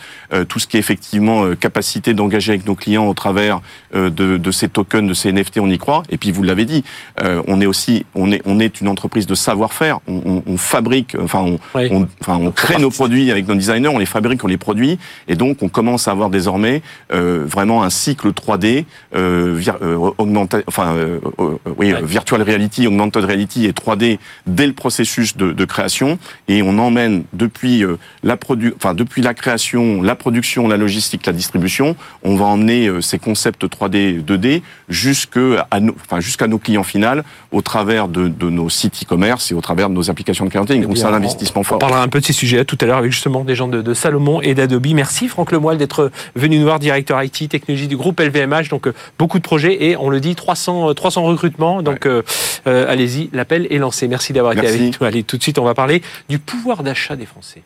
tout 0.49 0.59
ce 0.59 0.67
qui 0.67 0.77
est 0.77 0.81
effectivement 0.81 1.55
capacité 1.55 2.15
d'engager 2.15 2.53
avec 2.53 2.67
nos 2.67 2.75
clients 2.75 3.07
au 3.07 3.15
travers 3.15 3.61
de, 3.95 4.09
de, 4.09 4.51
ces 4.51 4.69
tokens, 4.69 5.09
de 5.09 5.15
ces 5.15 5.33
NFT, 5.33 5.59
on 5.61 5.71
y 5.71 5.79
croit. 5.79 6.03
Et 6.11 6.17
puis 6.17 6.33
vous 6.33 6.43
l'avez 6.43 6.65
dit, 6.65 6.85
on 7.21 7.61
est 7.61 7.67
aussi, 7.67 8.05
on 8.15 8.33
est, 8.33 8.43
on 8.45 8.59
est 8.59 8.81
une 8.81 8.89
entreprise 8.89 9.27
de 9.27 9.35
savoir-faire. 9.35 10.01
On, 10.09 10.23
on, 10.25 10.43
on, 10.47 10.57
fabrique, 10.57 11.17
enfin 11.21 11.41
on, 11.41 11.59
on, 11.75 12.09
enfin 12.21 12.39
on 12.41 12.51
crée 12.51 12.79
nos 12.79 12.91
produits 12.91 13.31
avec 13.31 13.47
nos 13.49 13.55
designers, 13.55 13.89
on 13.89 13.99
les 13.99 14.07
fabrique, 14.07 14.43
on 14.45 14.49
les 14.49 14.57
produit, 14.57 14.99
et 15.29 15.37
donc 15.37 15.63
on 15.63 15.69
commence 15.69 16.09
à 16.09 16.13
avoir 16.13 16.31
désormais 16.31 16.83
euh, 17.13 17.45
vraiment 17.47 17.83
un 17.83 17.91
cycle 17.91 18.31
3D 18.33 18.85
euh, 19.15 19.61
euh, 19.83 20.11
augmenté, 20.19 20.59
enfin 20.73 20.95
euh, 20.95 21.21
euh, 21.39 21.59
oui, 21.77 21.93
virtual 22.03 22.43
reality, 22.43 22.87
augmented 22.87 23.25
reality 23.25 23.67
et 23.67 23.73
3D 23.73 24.19
dès 24.47 24.67
le 24.67 24.73
processus 24.73 25.37
de, 25.37 25.53
de 25.53 25.65
création, 25.65 26.19
et 26.49 26.63
on 26.63 26.79
emmène 26.79 27.25
depuis 27.33 27.85
la 28.23 28.37
produ 28.37 28.73
enfin 28.77 28.95
depuis 28.95 29.23
la 29.23 29.35
création, 29.35 30.03
la 30.03 30.15
production, 30.15 30.67
la 30.69 30.77
logistique, 30.77 31.27
la 31.27 31.33
distribution, 31.33 31.97
on 32.23 32.37
va 32.37 32.47
emmener 32.47 32.91
ces 33.03 33.19
concepts 33.19 33.65
3D, 33.65 34.25
2D 34.25 34.63
jusqu'à 34.89 35.67
nos, 35.81 35.95
enfin 36.01 36.21
jusqu'à 36.21 36.47
nos 36.47 36.59
clients 36.59 36.85
finaux 36.85 37.23
au 37.51 37.63
travers 37.63 38.09
de, 38.09 38.29
de 38.29 38.49
nos 38.49 38.69
sites 38.69 39.03
e-commerce 39.03 39.51
et 39.51 39.55
au 39.55 39.61
travers 39.61 39.89
de 39.89 39.95
nos 39.95 40.11
applications 40.11 40.45
de 40.45 40.51
clientèle. 40.51 40.81
Donc 40.81 40.97
c'est 40.97 41.05
un 41.05 41.15
investissement 41.15 41.63
fort. 41.63 41.77
On 41.77 41.81
parlera 41.81 42.03
un 42.03 42.09
peu 42.09 42.21
de 42.21 42.25
ces 42.25 42.33
sujets 42.33 42.65
tout 42.65 42.79
à 42.81 42.87
l'heure 42.87 42.99
avec 42.99 43.13
justement 43.13 43.45
des 43.45 43.55
gens 43.55 43.69
de, 43.69 43.95
Salomon 43.95 44.41
et 44.41 44.55
d'Adobe. 44.55 44.87
Merci 44.95 45.29
Franck 45.29 45.53
Lemoyle 45.53 45.79
d'être 45.79 46.11
venu 46.35 46.59
nous 46.59 46.65
voir, 46.65 46.79
directeur 46.79 47.23
IT 47.23 47.49
technologie 47.49 47.89
du 47.89 47.97
groupe 47.97 48.21
LVMH. 48.21 48.69
Donc 48.71 48.87
euh, 48.87 48.95
beaucoup 49.19 49.39
de 49.39 49.43
projets 49.43 49.85
et 49.85 49.97
on 49.97 50.09
le 50.09 50.21
dit 50.21 50.35
300 50.35 50.62
300 50.65 51.23
euh, 51.23 51.29
recrutements. 51.29 51.83
Donc 51.83 52.07
euh, 52.07 52.23
allez-y, 52.67 53.31
l'appel 53.33 53.67
est 53.71 53.79
lancé. 53.79 54.09
Merci 54.09 54.33
d'avoir 54.33 54.53
été 54.53 54.67
avec 54.67 55.01
nous. 55.01 55.07
Allez, 55.07 55.23
tout 55.23 55.37
de 55.37 55.43
suite, 55.43 55.59
on 55.59 55.65
va 55.65 55.75
parler 55.75 56.03
du 56.29 56.39
pouvoir 56.39 56.83
d'achat 56.83 57.17
des 57.17 57.27
Français. 57.27 57.63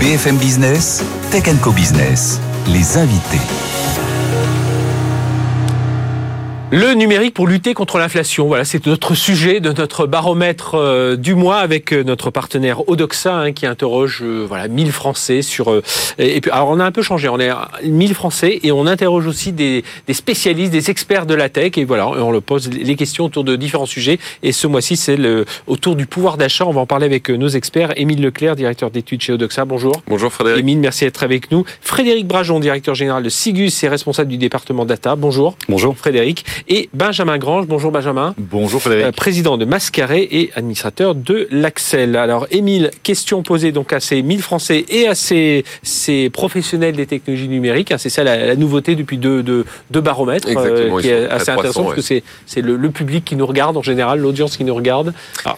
BFM 0.00 0.36
Business, 0.36 1.04
Tech 1.30 1.44
Co 1.62 1.70
Business, 1.70 2.40
les 2.66 2.98
invités. 2.98 3.71
Le 6.74 6.94
numérique 6.94 7.34
pour 7.34 7.46
lutter 7.46 7.74
contre 7.74 7.98
l'inflation, 7.98 8.46
voilà, 8.46 8.64
c'est 8.64 8.86
notre 8.86 9.14
sujet 9.14 9.60
de 9.60 9.72
notre 9.72 10.06
baromètre 10.06 10.74
euh, 10.74 11.16
du 11.16 11.34
mois 11.34 11.58
avec 11.58 11.92
euh, 11.92 12.02
notre 12.02 12.30
partenaire 12.30 12.88
Odoxa 12.88 13.36
hein, 13.36 13.52
qui 13.52 13.66
interroge 13.66 14.20
euh, 14.22 14.46
voilà 14.48 14.68
1000 14.68 14.90
Français 14.90 15.42
sur 15.42 15.82
et 16.18 16.40
puis 16.40 16.50
alors 16.50 16.70
on 16.70 16.80
a 16.80 16.84
un 16.86 16.90
peu 16.90 17.02
changé, 17.02 17.28
on 17.28 17.38
est 17.38 17.50
1000 17.84 18.14
Français 18.14 18.58
et 18.62 18.72
on 18.72 18.86
interroge 18.86 19.26
aussi 19.26 19.52
des, 19.52 19.84
des, 20.06 20.14
spécialistes, 20.14 20.72
des 20.72 20.88
experts 20.88 21.26
de 21.26 21.34
la 21.34 21.50
tech 21.50 21.76
et 21.76 21.84
voilà, 21.84 22.08
on 22.08 22.30
le 22.30 22.40
pose 22.40 22.70
les 22.70 22.96
questions 22.96 23.26
autour 23.26 23.44
de 23.44 23.54
différents 23.54 23.84
sujets 23.84 24.18
et 24.42 24.52
ce 24.52 24.66
mois-ci 24.66 24.96
c'est 24.96 25.18
le 25.18 25.44
autour 25.66 25.94
du 25.94 26.06
pouvoir 26.06 26.38
d'achat, 26.38 26.64
on 26.64 26.72
va 26.72 26.80
en 26.80 26.86
parler 26.86 27.04
avec 27.04 27.28
nos 27.28 27.48
experts 27.48 27.92
Émile 27.96 28.22
Leclerc, 28.22 28.56
directeur 28.56 28.90
d'études 28.90 29.20
chez 29.20 29.34
Odoxa. 29.34 29.66
Bonjour. 29.66 30.00
Bonjour 30.06 30.32
Frédéric. 30.32 30.60
Émile, 30.60 30.78
merci 30.78 31.04
d'être 31.04 31.22
avec 31.22 31.50
nous. 31.50 31.66
Frédéric 31.82 32.26
Brajon, 32.26 32.60
directeur 32.60 32.94
général 32.94 33.22
de 33.22 33.28
Sigus 33.28 33.84
et 33.84 33.88
responsable 33.88 34.30
du 34.30 34.38
département 34.38 34.86
data. 34.86 35.16
Bonjour. 35.16 35.58
Bonjour 35.68 35.94
Frédéric 35.98 36.46
et 36.68 36.88
Benjamin 36.94 37.38
Grange. 37.38 37.66
Bonjour 37.66 37.90
Benjamin. 37.90 38.34
Bonjour 38.38 38.80
Frédéric. 38.80 39.06
Euh, 39.06 39.12
président 39.12 39.56
de 39.56 39.64
Mascaré 39.64 40.28
et 40.30 40.50
administrateur 40.54 41.14
de 41.14 41.48
l'Axel. 41.50 42.16
Alors 42.16 42.46
Émile, 42.50 42.90
question 43.02 43.42
posée 43.42 43.72
donc 43.72 43.92
à 43.92 44.00
ces 44.00 44.22
1000 44.22 44.42
Français 44.42 44.84
et 44.88 45.08
à 45.08 45.14
ces, 45.14 45.64
ces 45.82 46.30
professionnels 46.30 46.96
des 46.96 47.06
technologies 47.06 47.48
numériques. 47.48 47.92
Hein, 47.92 47.98
c'est 47.98 48.10
ça 48.10 48.24
la, 48.24 48.56
nouveauté 48.56 48.94
depuis 48.94 49.18
deux, 49.18 49.42
deux, 49.42 49.64
deux 49.90 50.00
baromètres 50.00 50.48
euh, 50.48 51.00
qui 51.00 51.08
est 51.08 51.28
assez 51.28 51.50
intéressant 51.50 51.84
parce 51.84 51.96
que 51.96 52.02
c'est, 52.02 52.22
c'est 52.46 52.60
le, 52.60 52.78
public 52.90 53.24
qui 53.24 53.36
nous 53.36 53.46
regarde 53.46 53.76
en 53.76 53.82
général, 53.82 54.20
l'audience 54.20 54.56
qui 54.56 54.64
nous 54.64 54.74
regarde. 54.74 55.14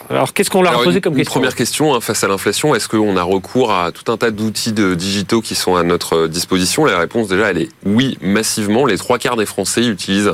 Alors, 0.08 0.32
qu'est-ce 0.32 0.50
qu'on 0.50 0.62
leur 0.62 0.78
a 0.78 0.82
posé 0.82 1.00
comme 1.00 1.16
question 1.16 1.32
Première 1.32 1.56
question, 1.56 1.94
hein, 1.94 2.00
face 2.00 2.22
à 2.22 2.28
l'inflation, 2.28 2.74
est-ce 2.74 2.88
qu'on 2.88 3.16
a 3.16 3.22
recours 3.22 3.72
à 3.72 3.90
tout 3.90 4.10
un 4.12 4.16
tas 4.16 4.30
d'outils 4.30 4.72
digitaux 4.72 5.40
qui 5.40 5.56
sont 5.56 5.74
à 5.74 5.82
notre 5.82 6.28
disposition? 6.28 6.84
La 6.84 6.98
réponse 6.98 7.28
déjà, 7.28 7.50
elle 7.50 7.58
est 7.58 7.68
oui, 7.84 8.18
massivement. 8.20 8.86
Les 8.86 8.96
trois 8.96 9.18
quarts 9.18 9.36
des 9.36 9.46
Français 9.46 9.84
utilisent 9.84 10.30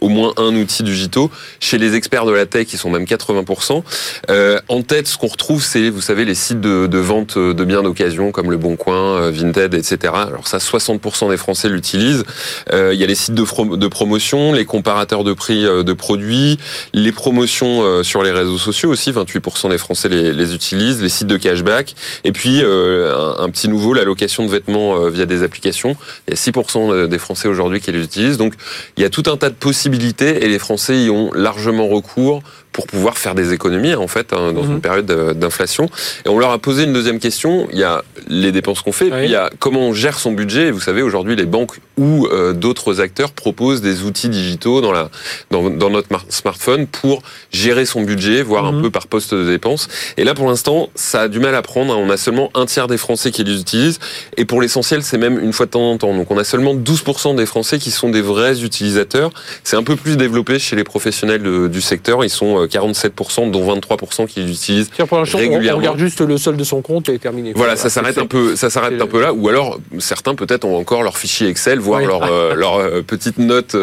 au 0.00 0.08
moins 0.08 0.13
un 0.36 0.54
outil 0.56 0.82
du 0.82 0.94
GITO. 0.94 1.30
Chez 1.60 1.78
les 1.78 1.94
experts 1.94 2.26
de 2.26 2.32
la 2.32 2.46
tech, 2.46 2.68
ils 2.72 2.78
sont 2.78 2.90
même 2.90 3.04
80%. 3.04 3.82
Euh, 4.30 4.60
en 4.68 4.82
tête, 4.82 5.08
ce 5.08 5.18
qu'on 5.18 5.26
retrouve, 5.28 5.62
c'est, 5.62 5.90
vous 5.90 6.00
savez, 6.00 6.24
les 6.24 6.34
sites 6.34 6.60
de, 6.60 6.98
vente 6.98 7.38
de 7.38 7.64
biens 7.64 7.82
d'occasion 7.82 8.32
comme 8.32 8.50
Le 8.50 8.56
Bon 8.56 8.76
Coin, 8.76 9.16
euh, 9.16 9.30
Vinted, 9.30 9.74
etc. 9.74 10.12
Alors 10.14 10.46
ça, 10.46 10.58
60% 10.58 11.30
des 11.30 11.36
Français 11.36 11.68
l'utilisent. 11.68 12.24
Euh, 12.72 12.92
il 12.94 13.00
y 13.00 13.04
a 13.04 13.06
les 13.06 13.14
sites 13.14 13.34
de, 13.34 13.76
de, 13.76 13.88
promotion, 13.88 14.52
les 14.52 14.64
comparateurs 14.64 15.24
de 15.24 15.32
prix 15.32 15.66
euh, 15.66 15.82
de 15.82 15.92
produits, 15.92 16.58
les 16.92 17.12
promotions 17.12 17.82
euh, 17.82 18.02
sur 18.02 18.22
les 18.22 18.30
réseaux 18.30 18.58
sociaux 18.58 18.90
aussi, 18.90 19.12
28% 19.12 19.70
des 19.70 19.78
Français 19.78 20.08
les, 20.08 20.54
utilisent, 20.54 21.02
les 21.02 21.08
sites 21.08 21.26
de 21.26 21.36
cashback, 21.36 21.94
et 22.24 22.32
puis 22.32 22.62
un, 22.62 23.36
un, 23.38 23.50
petit 23.50 23.68
nouveau, 23.68 23.94
la 23.94 24.04
location 24.04 24.44
de 24.44 24.50
vêtements 24.50 25.08
via 25.08 25.26
des 25.26 25.42
applications. 25.42 25.96
Il 26.28 26.34
y 26.34 26.36
a 26.36 26.40
6% 26.40 27.06
des 27.06 27.18
Français 27.18 27.48
aujourd'hui 27.48 27.80
qui 27.80 27.92
les 27.92 28.02
utilisent. 28.02 28.36
Donc 28.36 28.54
il 28.96 29.02
y 29.02 29.06
a 29.06 29.10
tout 29.10 29.24
un 29.26 29.36
tas 29.36 29.50
de 29.50 29.54
possibilités 29.54 30.03
et 30.42 30.48
les 30.48 30.58
Français 30.58 31.04
y 31.04 31.10
ont 31.10 31.32
largement 31.32 31.88
recours 31.88 32.42
pour 32.74 32.88
pouvoir 32.88 33.16
faire 33.16 33.36
des 33.36 33.52
économies 33.52 33.94
en 33.94 34.08
fait 34.08 34.32
hein, 34.32 34.52
dans 34.52 34.64
une 34.64 34.74
mhm. 34.74 34.80
période 34.80 35.06
d'inflation. 35.38 35.88
Et 36.26 36.28
on 36.28 36.38
leur 36.38 36.50
a 36.50 36.58
posé 36.58 36.82
une 36.82 36.92
deuxième 36.92 37.20
question. 37.20 37.68
Il 37.72 37.78
y 37.78 37.84
a 37.84 38.02
les 38.26 38.50
dépenses 38.50 38.82
qu'on 38.82 38.92
fait, 38.92 39.10
puis 39.10 39.24
il 39.24 39.30
y 39.30 39.36
a 39.36 39.48
comment 39.60 39.80
on 39.80 39.94
gère 39.94 40.18
son 40.18 40.32
budget. 40.32 40.72
vous 40.72 40.80
savez 40.80 41.00
aujourd'hui 41.00 41.36
les 41.36 41.46
banques 41.46 41.78
ou 41.96 42.26
euh, 42.26 42.52
d'autres 42.52 43.00
acteurs 43.00 43.30
proposent 43.30 43.80
des 43.80 44.02
outils 44.02 44.28
digitaux 44.28 44.80
dans 44.80 44.90
la 44.90 45.08
dans, 45.52 45.70
dans 45.70 45.88
notre 45.88 46.08
smartphone 46.28 46.88
pour 46.88 47.22
gérer 47.52 47.86
son 47.86 48.02
budget, 48.02 48.42
voir 48.42 48.66
un 48.66 48.72
mhm. 48.72 48.82
peu 48.82 48.90
par 48.90 49.06
poste 49.06 49.34
de 49.34 49.44
dépenses. 49.44 49.86
Et 50.16 50.24
là 50.24 50.34
pour 50.34 50.48
l'instant 50.48 50.90
ça 50.96 51.22
a 51.22 51.28
du 51.28 51.38
mal 51.38 51.54
à 51.54 51.62
prendre. 51.62 51.96
On 51.96 52.10
a 52.10 52.16
seulement 52.16 52.50
un 52.54 52.66
tiers 52.66 52.88
des 52.88 52.98
Français 52.98 53.30
qui 53.30 53.44
les 53.44 53.60
utilisent 53.60 54.00
et 54.36 54.44
pour 54.44 54.60
l'essentiel 54.60 55.04
c'est 55.04 55.18
même 55.18 55.38
une 55.38 55.52
fois 55.52 55.66
de 55.66 55.70
temps 55.70 55.92
en 55.92 55.96
temps. 55.96 56.12
Donc 56.12 56.28
on 56.32 56.38
a 56.38 56.44
seulement 56.44 56.74
12% 56.74 57.36
des 57.36 57.46
Français 57.46 57.78
qui 57.78 57.92
sont 57.92 58.10
des 58.10 58.20
vrais 58.20 58.64
utilisateurs. 58.64 59.30
C'est 59.62 59.76
un 59.76 59.84
peu 59.84 59.94
plus 59.94 60.16
développé 60.16 60.58
chez 60.58 60.74
les 60.74 60.84
professionnels 60.84 61.68
du 61.68 61.80
secteur. 61.80 62.24
Ils 62.24 62.30
sont 62.30 62.63
47%, 62.66 63.50
dont 63.50 63.76
23% 63.76 64.26
qui 64.26 64.40
l'utilisent 64.40 64.90
régulièrement. 64.98 65.78
On 65.78 65.80
regarde 65.80 65.98
juste 65.98 66.20
le 66.20 66.36
solde 66.38 66.58
de 66.58 66.64
son 66.64 66.82
compte 66.82 67.08
et 67.08 67.18
terminé. 67.18 67.52
Voilà, 67.54 67.76
ça 67.76 67.90
s'arrête 67.90 68.18
un 68.18 68.26
peu, 68.26 68.56
ça 68.56 68.70
s'arrête 68.70 69.00
un 69.00 69.06
peu 69.06 69.20
là. 69.20 69.32
Ou 69.32 69.48
alors 69.48 69.78
certains 69.98 70.34
peut-être 70.34 70.64
ont 70.64 70.76
encore 70.76 71.02
leur 71.02 71.18
fichier 71.18 71.48
Excel, 71.48 71.78
voire 71.78 72.00
leur, 72.00 72.54
leur 72.56 73.02
petite 73.04 73.38
note 73.38 73.76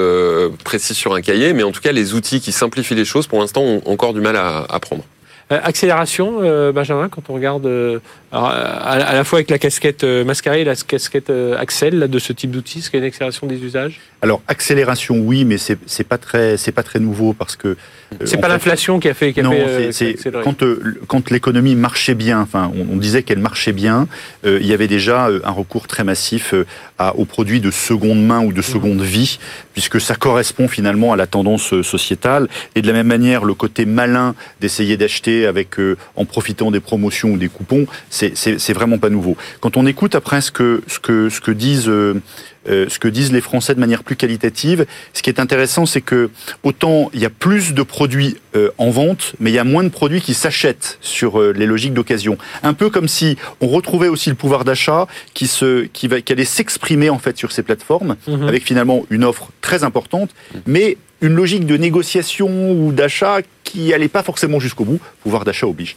précise 0.64 0.98
sur 0.98 1.14
un 1.14 1.22
cahier. 1.22 1.54
Mais 1.54 1.64
en 1.64 1.72
tout 1.72 1.82
cas, 1.82 1.92
les 1.92 2.14
outils 2.14 2.42
qui 2.42 2.52
simplifient 2.52 2.96
les 2.96 3.06
choses, 3.06 3.28
pour 3.28 3.40
l'instant, 3.40 3.62
ont 3.62 3.82
encore 3.86 4.14
du 4.14 4.22
mal 4.22 4.36
à, 4.36 4.66
à 4.70 4.80
prendre. 4.80 5.04
Euh, 5.52 5.60
accélération, 5.64 6.40
euh, 6.42 6.72
Benjamin, 6.72 7.10
quand 7.10 7.30
on 7.30 7.34
regarde 7.34 7.66
euh, 7.66 8.00
à, 8.32 9.14
la 9.14 9.24
fois 9.24 9.40
avec 9.40 9.50
la 9.50 9.58
casquette 9.58 10.04
mascarée 10.04 10.62
et 10.62 10.64
la 10.64 10.76
casquette 10.76 11.32
Axel 11.58 12.10
de 12.10 12.20
ce 12.20 12.32
type 12.32 12.52
d'outil, 12.52 12.80
est-ce 12.80 12.90
qu'il 12.90 13.00
y 13.00 13.02
a 13.02 13.06
une 13.06 13.10
accélération 13.10 13.48
des 13.48 13.62
usages? 13.62 14.00
Alors 14.22 14.42
accélération, 14.48 15.18
oui, 15.18 15.44
mais 15.44 15.58
c'est 15.58 16.04
pas 16.08 16.18
très 16.18 16.56
c'est 16.56 16.72
pas 16.72 16.84
très 16.84 17.00
nouveau 17.00 17.34
parce 17.34 17.56
que 17.56 17.76
c'est 18.24 18.38
pas 18.38 18.48
l'inflation 18.48 19.00
qui 19.00 19.10
a 19.10 19.14
fait 19.14 19.34
qui 19.34 19.40
a 19.40 19.44
non, 19.44 19.54
c'est 19.92 20.16
quand 20.44 20.64
quand 21.08 21.30
l'économie 21.30 21.76
marchait 21.76 22.14
bien, 22.14 22.40
enfin 22.40 22.72
on, 22.90 22.98
disait 22.98 23.24
qu'elle 23.24 23.40
marchait 23.40 23.74
bien, 23.74 24.08
il 24.46 24.66
y 24.66 24.74
avait 24.74 24.88
déjà 24.88 25.28
un 25.44 25.52
recours 25.52 25.88
très 25.88 26.04
massif 26.04 26.54
à, 27.00 27.16
aux 27.16 27.26
produits 27.26 27.60
de 27.60 27.72
seconde 27.72 28.24
main 28.24 28.42
ou 28.42 28.54
de 28.54 28.62
seconde 28.62 29.02
vie, 29.02 29.40
puisque 29.74 30.00
ça 30.00 30.16
correspond 30.16 30.68
finalement 30.68 31.12
à 31.12 31.16
la 31.16 31.28
tendance 31.28 31.82
sociétale. 31.82 32.48
Et 32.76 32.82
de 32.82 32.88
la 32.88 32.94
même 32.94 33.08
manière 33.08 33.44
le 33.44 33.56
côté 33.56 33.86
malin 33.86 34.36
d'essayer 34.62 34.98
d'acheter 34.98 35.41
avec 35.46 35.80
euh, 35.80 35.98
en 36.16 36.26
profitant 36.26 36.72
des 36.72 36.80
promotions 36.80 37.32
ou 37.32 37.38
des 37.38 37.50
coupons, 37.50 37.86
c'est 38.10 38.74
vraiment 38.74 38.98
pas 38.98 39.10
nouveau. 39.10 39.38
Quand 39.60 39.78
on 39.78 39.86
écoute 39.86 40.16
après 40.16 40.42
ce 40.42 40.52
que 40.52 40.82
ce 40.88 41.00
que 41.00 41.30
ce 41.30 41.42
que 41.42 41.52
disent 41.52 41.88
euh, 41.88 42.22
euh, 42.70 42.86
ce 42.90 43.00
que 43.00 43.08
disent 43.08 43.32
les 43.32 43.42
Français 43.42 43.74
de 43.74 43.80
manière 43.80 44.04
plus 44.04 44.16
qualitative. 44.16 44.86
Ce 45.14 45.24
qui 45.24 45.32
est 45.32 45.40
intéressant, 45.40 45.88
c'est 45.88 46.02
que 46.02 46.30
autant 46.62 47.10
il 47.12 47.20
y 47.20 47.26
a 47.26 47.32
plus 47.32 47.74
de 47.74 47.82
produits 47.82 48.38
en 48.78 48.92
vente, 48.92 49.34
mais 49.40 49.50
il 49.50 49.54
y 49.54 49.60
a 49.60 49.64
moins 49.64 49.84
de 49.84 49.90
produits 49.90 50.22
qui 50.22 50.36
s'achètent 50.36 51.00
sur 51.02 51.42
les 51.42 51.66
logiques 51.66 51.94
d'occasion. 51.94 52.38
Un 52.62 52.74
peu 52.74 52.92
comme 52.92 53.08
si 53.08 53.38
on 53.62 53.68
retrouvait 53.68 54.10
aussi 54.10 54.30
le 54.30 54.36
pouvoir 54.36 54.64
d'achat 54.64 55.08
qui 55.34 55.48
se 55.48 55.86
qui 55.86 56.08
va 56.08 56.22
qui 56.22 56.34
allait 56.34 56.46
s'exprimer 56.46 57.10
en 57.10 57.18
fait 57.18 57.36
sur 57.36 57.52
ces 57.52 57.64
plateformes 57.64 58.16
mhm. 58.28 58.48
avec 58.48 58.64
finalement 58.64 59.06
une 59.10 59.24
offre 59.24 59.50
très 59.62 59.84
importante, 59.84 60.30
mais 60.68 60.98
une 61.22 61.34
logique 61.34 61.66
de 61.66 61.78
négociation 61.78 62.72
ou 62.72 62.92
d'achat 62.92 63.40
qui 63.64 63.90
n'allait 63.90 64.08
pas 64.08 64.24
forcément 64.24 64.60
jusqu'au 64.60 64.86
bout. 64.86 65.00
Pouvoir 65.24 65.46
d'achat 65.46 65.68
oblige. 65.68 65.96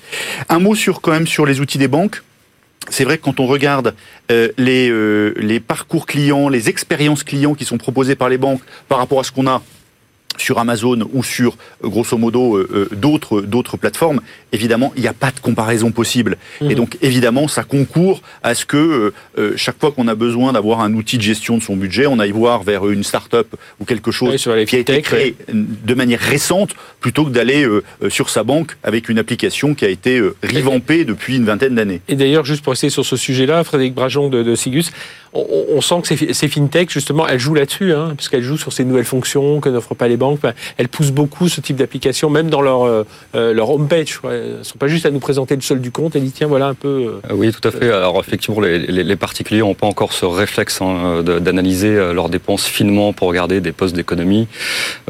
Un 0.48 0.58
mot 0.58 0.74
sur 0.74 1.00
quand 1.00 1.12
même 1.12 1.26
sur 1.26 1.46
les 1.46 1.60
outils 1.60 1.78
des 1.78 1.88
banques. 1.88 2.22
C'est 2.90 3.04
vrai 3.04 3.16
que 3.16 3.22
quand 3.22 3.40
on 3.40 3.46
regarde 3.46 3.94
euh, 4.30 4.50
les, 4.58 4.90
euh, 4.90 5.32
les 5.38 5.58
parcours 5.58 6.06
clients, 6.06 6.48
les 6.48 6.68
expériences 6.68 7.24
clients 7.24 7.54
qui 7.54 7.64
sont 7.64 7.78
proposées 7.78 8.14
par 8.14 8.28
les 8.28 8.36
banques 8.36 8.60
par 8.88 8.98
rapport 8.98 9.20
à 9.20 9.24
ce 9.24 9.32
qu'on 9.32 9.46
a 9.46 9.62
sur 10.38 10.58
Amazon 10.58 11.08
ou 11.12 11.22
sur 11.22 11.56
euh, 11.82 11.88
grosso 11.88 12.16
modo 12.16 12.56
euh, 12.56 12.68
euh, 12.72 12.96
d'autres 12.96 13.40
d'autres 13.40 13.76
plateformes, 13.76 14.20
évidemment, 14.52 14.92
il 14.96 15.02
n'y 15.02 15.08
a 15.08 15.12
pas 15.12 15.30
de 15.30 15.40
comparaison 15.40 15.90
possible. 15.90 16.36
Mmh. 16.60 16.70
Et 16.70 16.74
donc 16.74 16.98
évidemment, 17.02 17.48
ça 17.48 17.64
concourt 17.64 18.22
à 18.42 18.54
ce 18.54 18.64
que 18.64 19.12
chaque 19.56 19.78
fois 19.78 19.92
qu'on 19.92 20.08
a 20.08 20.14
besoin 20.14 20.52
d'avoir 20.52 20.80
un 20.80 20.94
outil 20.94 21.16
de 21.16 21.22
gestion 21.22 21.58
de 21.58 21.62
son 21.62 21.76
budget, 21.76 22.06
on 22.06 22.18
aille 22.18 22.30
voir 22.30 22.62
vers 22.62 22.88
une 22.88 23.02
start-up 23.02 23.48
ou 23.80 23.84
quelque 23.84 24.10
chose 24.10 24.36
qui 24.66 24.76
a 24.76 24.78
été 24.78 25.02
créé 25.02 25.36
de 25.48 25.94
manière 25.94 26.20
récente 26.20 26.70
plutôt 27.00 27.24
que 27.24 27.30
d'aller 27.30 27.66
sur 28.08 28.30
sa 28.30 28.42
banque 28.42 28.76
avec 28.82 29.08
une 29.08 29.18
application 29.18 29.74
qui 29.74 29.84
a 29.84 29.88
été 29.88 30.20
revampée 30.42 31.04
depuis 31.04 31.36
une 31.36 31.44
vingtaine 31.44 31.74
d'années. 31.74 32.00
Et 32.08 32.16
d'ailleurs, 32.16 32.44
juste 32.44 32.62
pour 32.62 32.72
rester 32.72 32.90
sur 32.90 33.04
ce 33.04 33.16
sujet-là, 33.16 33.64
Frédéric 33.64 33.94
Brajon 33.94 34.28
de, 34.28 34.42
de 34.42 34.54
Sigus, 34.54 34.90
on, 35.34 35.80
sent 35.80 35.94
que 36.02 36.32
ces, 36.32 36.48
fintechs, 36.48 36.90
justement, 36.90 37.26
elles 37.26 37.40
jouent 37.40 37.54
là-dessus, 37.54 37.92
hein, 37.92 38.14
puisqu'elles 38.16 38.42
jouent 38.42 38.56
sur 38.56 38.72
ces 38.72 38.84
nouvelles 38.84 39.04
fonctions 39.04 39.60
que 39.60 39.68
n'offrent 39.68 39.94
pas 39.94 40.06
les 40.06 40.16
banques. 40.16 40.23
Elles 40.76 40.88
poussent 40.88 41.12
beaucoup 41.12 41.48
ce 41.48 41.60
type 41.60 41.76
d'application, 41.76 42.30
même 42.30 42.50
dans 42.50 42.60
leur, 42.60 42.84
euh, 42.84 43.04
euh, 43.34 43.52
leur 43.52 43.70
homepage. 43.70 44.20
Elles 44.24 44.58
ne 44.58 44.62
sont 44.62 44.78
pas 44.78 44.88
juste 44.88 45.06
à 45.06 45.10
nous 45.10 45.20
présenter 45.20 45.54
le 45.54 45.62
solde 45.62 45.80
du 45.80 45.90
compte, 45.90 46.16
elles 46.16 46.22
disent, 46.22 46.34
tiens, 46.34 46.46
voilà 46.46 46.66
un 46.66 46.74
peu... 46.74 47.20
Euh, 47.30 47.34
oui, 47.34 47.52
tout 47.52 47.66
à 47.66 47.70
fait. 47.70 47.90
Alors, 47.90 48.20
effectivement, 48.20 48.60
les, 48.60 49.16
particuliers 49.16 49.60
n'ont 49.60 49.74
pas 49.74 49.86
encore 49.86 50.12
ce 50.12 50.26
réflexe 50.26 50.80
hein, 50.82 51.22
d'analyser 51.22 51.94
leurs 52.12 52.28
dépenses 52.28 52.66
finement 52.66 53.12
pour 53.12 53.28
regarder 53.28 53.60
des 53.60 53.72
postes 53.72 53.94
d'économie. 53.94 54.48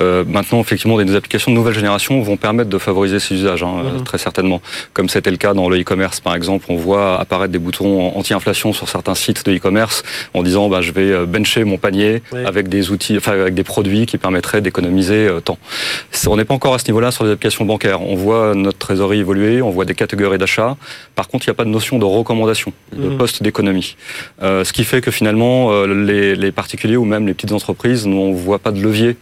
maintenant, 0.01 0.61
effectivement, 0.61 1.01
des 1.03 1.17
applications 1.17 1.51
de 1.51 1.57
nouvelle 1.57 1.75
génération 1.75 2.21
vont 2.21 2.37
permettre 2.37 2.71
de 2.71 2.79
favoriser 2.79 3.19
ces 3.19 3.35
usages, 3.35 3.63
hein, 3.63 3.83
mhm. 3.83 4.05
très 4.05 4.19
certainement. 4.19 4.61
Comme 4.93 5.09
c'était 5.09 5.31
le 5.31 5.37
cas 5.37 5.55
dans 5.55 5.69
le 5.69 5.81
e-commerce, 5.81 6.21
par 6.21 6.35
exemple, 6.35 6.67
on 6.69 6.77
voit 6.77 7.21
apparaître 7.21 7.53
des 7.53 7.59
boutons 7.59 8.17
anti-inflation 8.17 8.73
sur 8.73 8.89
certains 8.89 9.15
sites 9.15 9.45
de 9.47 9.57
e-commerce 9.57 10.03
en 10.35 10.43
disant 10.43 10.69
bah, 10.69 10.81
je 10.81 10.93
vais 10.93 11.11
euh, 11.11 11.27
bencher 11.27 11.65
mon 11.65 11.79
panier 11.79 12.23
avec 12.45 12.69
des 12.69 12.91
outils, 12.91 13.17
enfin 13.17 13.33
avec 13.33 13.55
des 13.55 13.65
produits 13.65 14.07
qui 14.07 14.19
permettraient 14.19 14.61
d'économiser 14.61 15.04
euh, 15.13 15.41
tant. 15.41 15.59
On 16.27 16.37
n'est 16.37 16.45
pas 16.45 16.55
encore 16.55 16.75
à 16.75 16.79
ce 16.79 16.87
niveau-là 16.87 17.11
sur 17.11 17.25
les 17.25 17.33
applications 17.33 17.65
bancaires. 17.65 18.01
On 18.03 18.15
voit 18.15 18.55
notre 18.55 18.79
trésorerie 18.79 19.19
évoluer, 19.21 19.63
on 19.63 19.71
voit 19.71 19.85
des 19.85 19.95
catégories 19.95 20.39
d'achat. 20.39 20.77
Par 21.15 21.29
contre, 21.29 21.47
il 21.47 21.51
n'y 21.51 21.53
a 21.53 21.55
pas 21.55 21.65
de 21.65 21.71
notion 21.71 21.99
de 21.99 22.05
recommandation, 22.05 22.73
de 22.93 23.09
mhm. 23.09 23.19
poste 23.19 23.43
d'économie. 23.43 23.97
Euh, 24.43 24.65
ce 24.65 24.73
qui 24.73 24.85
fait 24.85 25.01
que 25.01 25.11
finalement, 25.11 25.85
les, 25.85 26.35
les, 26.35 26.53
particuliers 26.53 26.97
ou 26.97 27.05
même 27.05 27.27
les 27.27 27.35
petites 27.35 27.53
entreprises 27.53 28.07
ne 28.07 28.35
voient 28.35 28.59
pas 28.59 28.71
de 28.71 28.81
levier 28.81 29.17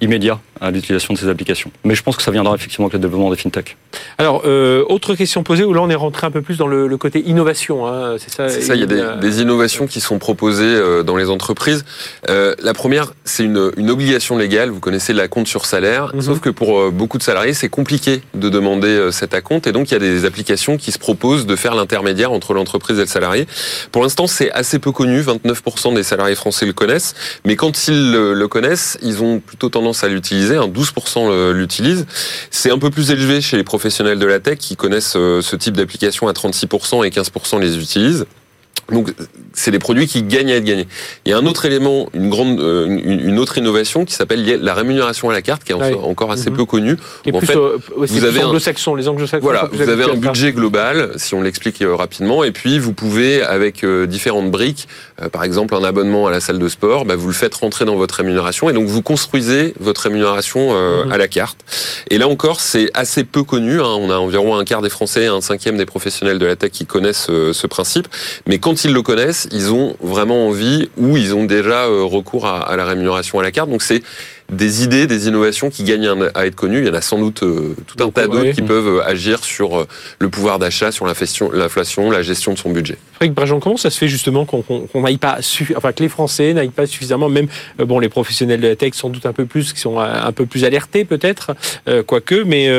immédiat 0.00 0.40
à 0.60 0.70
l'utilisation 0.70 1.14
de 1.14 1.18
ces 1.18 1.28
applications. 1.28 1.70
Mais 1.84 1.94
je 1.94 2.02
pense 2.02 2.16
que 2.16 2.22
ça 2.22 2.30
viendra 2.30 2.54
effectivement 2.54 2.86
avec 2.86 2.94
le 2.94 2.98
développement 2.98 3.30
des 3.30 3.36
fintech. 3.36 3.76
Alors, 4.18 4.44
autre 4.88 5.14
question 5.14 5.42
posée 5.42 5.64
où 5.64 5.72
là 5.72 5.80
on 5.82 5.90
est 5.90 5.94
rentré 5.94 6.26
un 6.26 6.30
peu 6.30 6.42
plus 6.42 6.56
dans 6.56 6.66
le, 6.66 6.96
côté 6.96 7.22
innovation. 7.26 7.86
Hein, 7.86 8.16
c'est 8.18 8.30
ça. 8.30 8.48
C'est 8.48 8.62
ça. 8.62 8.74
Il 8.74 8.80
y 8.80 8.82
a 8.82 8.86
des, 8.86 9.04
des 9.20 9.40
innovations 9.40 9.86
qui 9.86 10.00
sont 10.00 10.18
proposées 10.18 10.64
euh, 10.64 11.02
dans 11.02 11.16
les 11.16 11.30
entreprises. 11.30 11.84
Euh, 12.28 12.54
la 12.62 12.74
première, 12.74 13.12
c'est 13.24 13.44
une, 13.44 13.72
une, 13.76 13.90
obligation 13.90 14.36
légale. 14.36 14.70
Vous 14.70 14.80
connaissez 14.80 15.07
la 15.12 15.28
compte 15.28 15.48
sur 15.48 15.66
salaire, 15.66 16.14
mhm. 16.14 16.20
sauf 16.20 16.40
que 16.40 16.50
pour 16.50 16.78
euh, 16.78 16.90
beaucoup 16.90 17.18
de 17.18 17.22
salariés, 17.22 17.54
c'est 17.54 17.68
compliqué 17.68 18.22
de 18.34 18.48
demander 18.48 19.10
cet 19.12 19.34
acompte. 19.34 19.66
Et 19.66 19.72
donc, 19.72 19.90
il 19.90 19.94
y 19.94 19.96
a 19.96 20.00
des 20.00 20.24
applications 20.24 20.76
qui 20.76 20.92
se 20.92 20.98
proposent 20.98 21.46
de 21.46 21.56
faire 21.56 21.74
l'intermédiaire 21.74 22.32
entre 22.32 22.54
l'entreprise 22.54 22.98
et 22.98 23.02
le 23.02 23.06
salarié. 23.06 23.46
Pour 23.92 24.02
l'instant, 24.02 24.26
c'est 24.26 24.50
assez 24.52 24.78
peu 24.78 24.92
connu. 24.92 25.22
29% 25.22 25.94
des 25.94 26.02
salariés 26.02 26.34
français 26.34 26.66
le 26.66 26.72
connaissent. 26.72 27.14
Mais 27.44 27.56
quand 27.56 27.88
ils 27.88 28.12
le, 28.12 28.48
connaissent, 28.48 28.98
ils 29.02 29.22
ont 29.22 29.40
plutôt 29.40 29.68
tendance 29.68 30.04
à 30.04 30.08
l'utiliser. 30.08 30.56
12% 30.56 31.52
l'utilisent. 31.52 32.06
C'est 32.50 32.70
un 32.70 32.78
peu 32.78 32.90
plus 32.90 33.10
élevé 33.10 33.40
chez 33.40 33.56
les 33.56 33.64
professionnels 33.64 34.18
de 34.18 34.26
la 34.26 34.40
tech 34.40 34.58
qui 34.58 34.76
connaissent 34.76 35.12
ce 35.12 35.56
type 35.56 35.76
d'application 35.76 36.28
à 36.28 36.32
36% 36.32 37.04
et 37.04 37.10
15% 37.10 37.60
les 37.60 37.78
utilisent. 37.78 38.26
Donc, 38.90 39.12
c'est 39.52 39.70
des 39.70 39.78
produits 39.78 40.06
qui 40.06 40.22
gagnent 40.22 40.50
à 40.50 40.56
être 40.56 40.64
gagnés. 40.64 40.88
Il 41.26 41.30
y 41.30 41.34
a 41.34 41.38
un 41.38 41.44
autre 41.44 41.66
élément, 41.66 42.08
une 42.14 42.30
grande, 42.30 42.58
euh, 42.58 42.86
une, 42.86 43.38
autre 43.38 43.58
innovation 43.58 44.06
qui 44.06 44.14
s'appelle 44.14 44.62
la 44.62 44.74
rémunération 44.74 45.28
à 45.28 45.34
la 45.34 45.42
carte, 45.42 45.62
qui 45.62 45.72
est 45.72 45.74
encore 45.74 46.32
assez 46.32 46.48
mhm. 46.48 46.56
peu 46.56 46.64
connue. 46.64 46.96
En 47.32 47.40
fait, 47.40 47.58
vous 47.96 48.24
avez 48.24 48.42
anglo-saxons, 48.44 48.94
les 48.94 49.08
anglo-saxons. 49.08 49.44
Voilà, 49.44 49.68
vous 49.70 49.88
avez 49.88 50.04
un 50.04 50.14
budget 50.14 50.52
global, 50.52 51.12
si 51.16 51.34
on 51.34 51.42
l'explique 51.42 51.82
euh, 51.82 51.94
rapidement, 51.94 52.44
et 52.44 52.50
puis 52.50 52.78
vous 52.78 52.94
pouvez, 52.94 53.42
avec 53.42 53.84
euh, 53.84 54.06
différentes 54.06 54.50
briques, 54.50 54.88
par 55.32 55.44
exemple 55.44 55.74
un 55.74 55.84
abonnement 55.84 56.26
à 56.26 56.30
la 56.30 56.40
salle 56.40 56.58
de 56.58 56.68
sport, 56.68 57.04
bah, 57.04 57.16
vous 57.16 57.26
le 57.26 57.34
faites 57.34 57.54
rentrer 57.54 57.84
dans 57.84 57.96
votre 57.96 58.14
rémunération, 58.14 58.70
et 58.70 58.72
donc 58.72 58.86
vous 58.86 59.02
construisez 59.02 59.74
votre 59.80 60.02
rémunération 60.02 60.72
mhm. 60.72 61.12
à 61.12 61.18
la 61.18 61.28
carte. 61.28 61.58
Et 62.08 62.16
là 62.16 62.26
encore, 62.26 62.60
c'est 62.60 62.90
assez 62.94 63.24
peu 63.24 63.42
connu. 63.42 63.80
Hein. 63.80 63.96
On 63.98 64.10
a 64.10 64.16
environ 64.16 64.56
un 64.56 64.64
quart 64.64 64.80
des 64.80 64.88
Français, 64.88 65.26
un 65.26 65.42
cinquième 65.42 65.76
des 65.76 65.86
professionnels 65.86 66.38
de 66.38 66.46
la 66.46 66.56
tech 66.56 66.70
qui 66.70 66.86
connaissent 66.86 67.26
ce 67.26 67.66
principe, 67.66 68.08
mais 68.46 68.58
quand 68.58 68.77
ils 68.84 68.92
le 68.92 69.02
connaissent, 69.02 69.48
ils 69.52 69.72
ont 69.72 69.96
vraiment 70.00 70.48
envie 70.48 70.90
ou 70.96 71.16
ils 71.16 71.34
ont 71.34 71.44
déjà 71.44 71.86
euh, 71.86 72.04
recours 72.04 72.46
à, 72.46 72.76
la 72.76 72.84
rémunération 72.84 73.38
à 73.38 73.42
la 73.42 73.50
carte. 73.50 73.68
Des 74.50 74.82
idées, 74.82 75.06
des 75.06 75.28
innovations 75.28 75.68
qui 75.68 75.84
gagnent 75.84 76.08
à 76.34 76.46
être 76.46 76.54
connues. 76.54 76.78
Il 76.78 76.86
y 76.86 76.90
en 76.90 76.94
a 76.94 77.02
sans 77.02 77.18
doute 77.18 77.42
euh, 77.42 77.76
tout 77.86 78.02
un 78.02 78.10
tas 78.10 78.26
d'autres 78.26 78.52
qui 78.52 78.62
peuvent 78.62 78.98
euh, 78.98 79.06
agir 79.06 79.44
sur 79.44 79.86
le 80.18 80.28
pouvoir 80.30 80.58
d'achat, 80.58 80.90
sur 80.90 81.06
l'inflation, 81.06 81.50
la 82.10 82.22
gestion 82.22 82.54
de 82.54 82.58
son 82.58 82.70
budget. 82.70 82.96
Frédéric 83.14 83.34
Brajon, 83.34 83.60
comment 83.60 83.76
ça 83.76 83.90
se 83.90 83.98
fait 83.98 84.08
justement 84.08 84.46
qu'on 84.46 84.62
n'aille 84.94 85.18
pas, 85.18 85.38
enfin 85.76 85.92
que 85.92 86.02
les 86.02 86.08
Français 86.08 86.54
n'aillent 86.54 86.68
pas 86.70 86.86
suffisamment, 86.86 87.28
même 87.28 87.48
bon 87.78 87.98
les 87.98 88.08
professionnels 88.08 88.60
de 88.60 88.68
la 88.68 88.76
tech 88.76 88.94
sans 88.94 89.10
doute 89.10 89.26
un 89.26 89.32
peu 89.32 89.44
plus, 89.44 89.72
qui 89.72 89.80
sont 89.80 89.98
un 89.98 90.32
peu 90.32 90.46
plus 90.46 90.64
alertés 90.64 91.04
peut-être, 91.04 91.54
quoique, 92.06 92.42
mais 92.44 92.70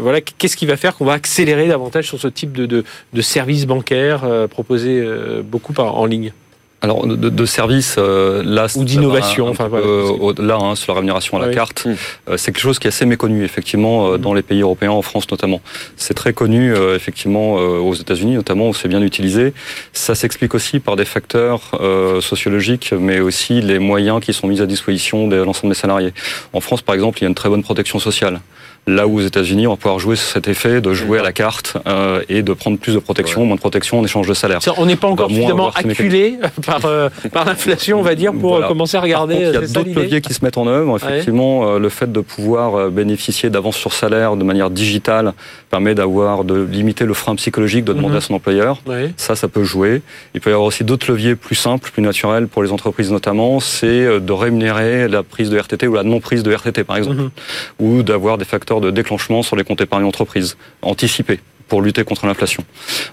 voilà, 0.00 0.20
qu'est-ce 0.20 0.56
qui 0.56 0.66
va 0.66 0.76
faire 0.76 0.96
qu'on 0.96 1.04
va 1.04 1.14
accélérer 1.14 1.68
davantage 1.68 2.06
sur 2.06 2.18
ce 2.18 2.28
type 2.28 2.52
de, 2.52 2.66
de, 2.66 2.84
de 3.12 3.22
services 3.22 3.66
bancaires 3.66 4.24
proposés 4.48 5.04
beaucoup 5.42 5.74
en 5.78 6.06
ligne? 6.06 6.32
Alors 6.80 7.06
de, 7.06 7.16
de 7.16 7.46
services 7.46 7.96
euh, 7.98 8.42
là 8.44 8.66
ou 8.76 8.84
d'innovation, 8.84 9.48
enfin 9.48 9.68
là 10.38 10.58
hein, 10.60 10.76
sur 10.76 10.92
la 10.92 11.00
rémunération 11.00 11.36
à 11.36 11.44
la 11.44 11.52
carte, 11.52 11.86
mm. 11.86 11.94
euh, 12.28 12.36
c'est 12.36 12.52
quelque 12.52 12.62
chose 12.62 12.78
qui 12.78 12.86
est 12.86 12.88
assez 12.88 13.04
méconnu 13.04 13.44
effectivement 13.44 14.12
euh, 14.12 14.18
dans 14.18 14.32
les 14.32 14.42
pays 14.42 14.60
européens, 14.60 14.92
en 14.92 15.02
France 15.02 15.28
notamment. 15.30 15.60
C'est 15.96 16.14
très 16.14 16.32
connu 16.32 16.74
effectivement 16.94 17.54
aux 17.54 17.94
États-Unis 17.94 18.34
notamment 18.34 18.68
où 18.68 18.74
c'est 18.74 18.88
bien 18.88 19.02
utilisé. 19.02 19.52
Ça 19.92 20.14
s'explique 20.14 20.54
aussi 20.54 20.78
par 20.78 20.96
des 20.96 21.04
facteurs 21.04 21.72
sociologiques, 22.20 22.92
mais 22.98 23.20
aussi 23.20 23.60
les 23.60 23.78
moyens 23.78 24.20
qui 24.20 24.32
sont 24.32 24.46
mis 24.46 24.60
à 24.60 24.66
disposition 24.66 25.28
de 25.28 25.36
l'ensemble 25.36 25.72
des 25.72 25.78
salariés. 25.78 26.12
En 26.52 26.60
France 26.60 26.82
par 26.82 26.94
exemple, 26.94 27.18
il 27.18 27.22
y 27.22 27.24
a 27.26 27.28
une 27.28 27.34
très 27.34 27.48
bonne 27.48 27.62
protection 27.62 27.98
sociale. 27.98 28.40
Là 28.88 29.06
où 29.06 29.18
aux 29.18 29.20
États-Unis, 29.20 29.66
on 29.66 29.72
va 29.72 29.76
pouvoir 29.76 29.98
jouer 29.98 30.16
sur 30.16 30.26
cet 30.28 30.48
effet 30.48 30.80
de 30.80 30.94
jouer 30.94 31.18
à 31.18 31.22
la 31.22 31.32
carte 31.32 31.76
euh, 31.86 32.22
et 32.30 32.40
de 32.40 32.54
prendre 32.54 32.78
plus 32.78 32.94
de 32.94 32.98
protection, 32.98 33.44
moins 33.44 33.56
de 33.56 33.60
protection 33.60 33.98
en 33.98 34.04
échange 34.04 34.26
de 34.26 34.32
salaire. 34.32 34.60
On 34.78 34.86
n'est 34.86 34.96
pas 34.96 35.08
encore 35.08 35.28
suffisamment 35.28 35.68
acculé 35.68 36.38
par, 36.64 36.86
euh, 36.86 37.10
par 37.30 37.44
l'inflation, 37.44 37.98
on 37.98 38.02
va 38.02 38.14
dire, 38.14 38.32
pour 38.32 38.66
commencer 38.66 38.96
à 38.96 39.02
regarder. 39.02 39.34
il 39.34 39.42
y 39.42 39.56
a 39.56 39.60
d'autres 39.60 39.94
leviers 39.94 40.22
qui 40.22 40.32
se 40.32 40.42
mettent 40.42 40.56
en 40.56 40.66
œuvre. 40.66 40.96
Effectivement, 40.96 41.78
le 41.78 41.88
fait 41.90 42.10
de 42.10 42.20
pouvoir 42.20 42.90
bénéficier 42.90 43.50
d'avance 43.50 43.76
sur 43.76 43.92
salaire 43.92 44.36
de 44.36 44.44
manière 44.44 44.70
digitale 44.70 45.34
permet 45.70 45.94
d'avoir 45.94 46.44
de 46.44 46.54
limiter 46.62 47.04
le 47.04 47.12
frein 47.12 47.34
psychologique 47.36 47.84
de 47.84 47.92
demander 47.92 48.12
mhm. 48.12 48.18
à 48.18 48.20
son 48.22 48.34
employeur. 48.34 48.80
Ça, 49.18 49.36
ça 49.36 49.48
peut 49.48 49.64
jouer. 49.64 50.00
Il 50.34 50.40
peut 50.40 50.48
y 50.48 50.54
avoir 50.54 50.66
aussi 50.66 50.82
d'autres 50.82 51.12
leviers 51.12 51.34
plus 51.34 51.56
simples, 51.56 51.90
plus 51.90 52.02
naturels 52.02 52.48
pour 52.48 52.62
les 52.62 52.72
entreprises 52.72 53.12
notamment, 53.12 53.60
c'est 53.60 54.18
de 54.18 54.32
rémunérer 54.32 55.08
la 55.08 55.22
prise 55.22 55.50
de 55.50 55.58
RTT 55.58 55.86
ou 55.88 55.94
la 55.94 56.04
non 56.04 56.20
prise 56.20 56.42
de 56.42 56.54
RTT 56.54 56.84
par 56.84 56.96
exemple, 56.96 57.16
mhm. 57.16 57.30
ou 57.80 58.02
d'avoir 58.02 58.38
des 58.38 58.46
facteurs 58.46 58.77
de 58.80 58.90
déclenchement 58.90 59.42
sur 59.42 59.56
les 59.56 59.64
comptes 59.64 59.80
épargne 59.80 60.04
entreprise 60.04 60.56
anticipés 60.82 61.40
pour 61.68 61.82
lutter 61.82 62.04
contre 62.04 62.26
l'inflation. 62.26 62.64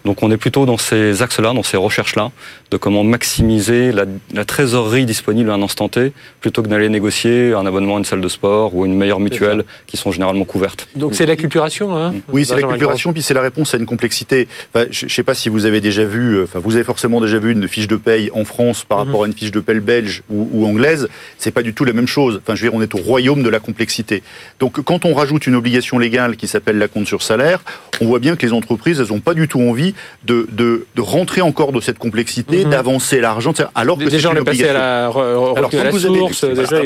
Donc 0.05 0.23
on 0.23 0.31
est 0.31 0.37
plutôt 0.37 0.65
dans 0.65 0.77
ces 0.77 1.21
axes-là, 1.21 1.53
dans 1.53 1.63
ces 1.63 1.77
recherches-là, 1.77 2.31
de 2.71 2.77
comment 2.77 3.03
maximiser 3.03 3.91
la, 3.91 4.05
trésorerie 4.45 5.05
disponible 5.05 5.51
à 5.51 5.53
un 5.53 5.61
instant 5.61 5.89
T, 5.89 6.13
plutôt 6.39 6.63
que 6.63 6.67
d'aller 6.67 6.89
négocier 6.89 7.53
un 7.53 7.65
abonnement 7.65 7.95
à 7.95 7.99
une 7.99 8.05
salle 8.05 8.21
de 8.21 8.27
sport 8.27 8.75
ou 8.75 8.85
une 8.85 8.95
meilleure 8.95 9.19
mutuelle 9.19 9.65
qui 9.87 9.97
sont 9.97 10.11
généralement 10.11 10.45
couvertes. 10.45 10.87
Donc 10.95 11.15
c'est 11.15 11.25
l'acculturation 11.25 11.95
hein 11.97 12.13
Oui, 12.31 12.45
c'est 12.45 12.55
l'acculturation, 12.55 13.11
puis 13.13 13.21
c'est 13.21 13.33
la 13.33 13.41
réponse 13.41 13.73
à 13.73 13.77
une 13.77 13.85
complexité. 13.85 14.47
je 14.89 15.05
ne 15.05 15.09
sais 15.09 15.23
pas 15.23 15.35
si 15.35 15.49
vous 15.49 15.65
avez 15.65 15.81
déjà 15.81 16.05
vu, 16.05 16.41
enfin 16.43 16.59
vous 16.59 16.75
avez 16.75 16.83
forcément 16.85 17.19
déjà 17.19 17.39
vu 17.39 17.51
une 17.51 17.67
fiche 17.67 17.87
de 17.87 17.97
paye 17.97 18.29
en 18.33 18.45
France 18.45 18.85
par 18.85 18.99
mhm. 18.99 19.05
rapport 19.05 19.23
à 19.25 19.27
une 19.27 19.33
fiche 19.33 19.51
de 19.51 19.59
paye 19.59 19.79
belge 19.79 20.23
ou, 20.29 20.47
ou 20.53 20.65
anglaise, 20.65 21.09
c'est 21.37 21.51
pas 21.51 21.63
du 21.63 21.73
tout 21.73 21.83
la 21.83 21.93
même 21.93 22.07
chose. 22.07 22.39
Enfin 22.41 22.55
je 22.55 22.63
veux 22.63 22.69
dire, 22.69 22.77
on 22.77 22.81
est 22.81 22.95
au 22.95 22.99
royaume 22.99 23.43
de 23.43 23.49
la 23.49 23.59
complexité. 23.59 24.23
Donc 24.59 24.81
quand 24.81 25.03
on 25.03 25.13
rajoute 25.13 25.47
une 25.47 25.55
obligation 25.55 25.99
légale 25.99 26.37
qui 26.37 26.47
s'appelle 26.47 26.77
la 26.77 26.87
compte 26.87 27.07
sur 27.07 27.21
salaire, 27.21 27.63
on 27.99 28.05
voit 28.05 28.19
bien 28.19 28.35
que 28.35 28.44
les 28.45 28.53
entreprises, 28.53 28.99
elles 28.99 29.13
n'ont 29.13 29.19
pas 29.19 29.33
du 29.33 29.47
tout 29.47 29.61
envie 29.61 29.93
de, 30.23 30.47
de, 30.51 30.85
de, 30.95 31.01
rentrer 31.01 31.41
encore 31.41 31.71
de 31.71 31.81
cette 31.81 31.97
complexité, 31.97 32.63
mhm. 32.63 32.71
d'avancer 32.71 33.19
l'argent, 33.19 33.53
alors 33.73 33.97
que 33.97 34.09
c'est 34.09 34.23
une 34.23 34.37
obligation. 34.37 34.75
À 34.75 35.05
alors 35.05 35.69
quand 35.69 35.89
vous 35.91 36.05
avez, 36.05 36.19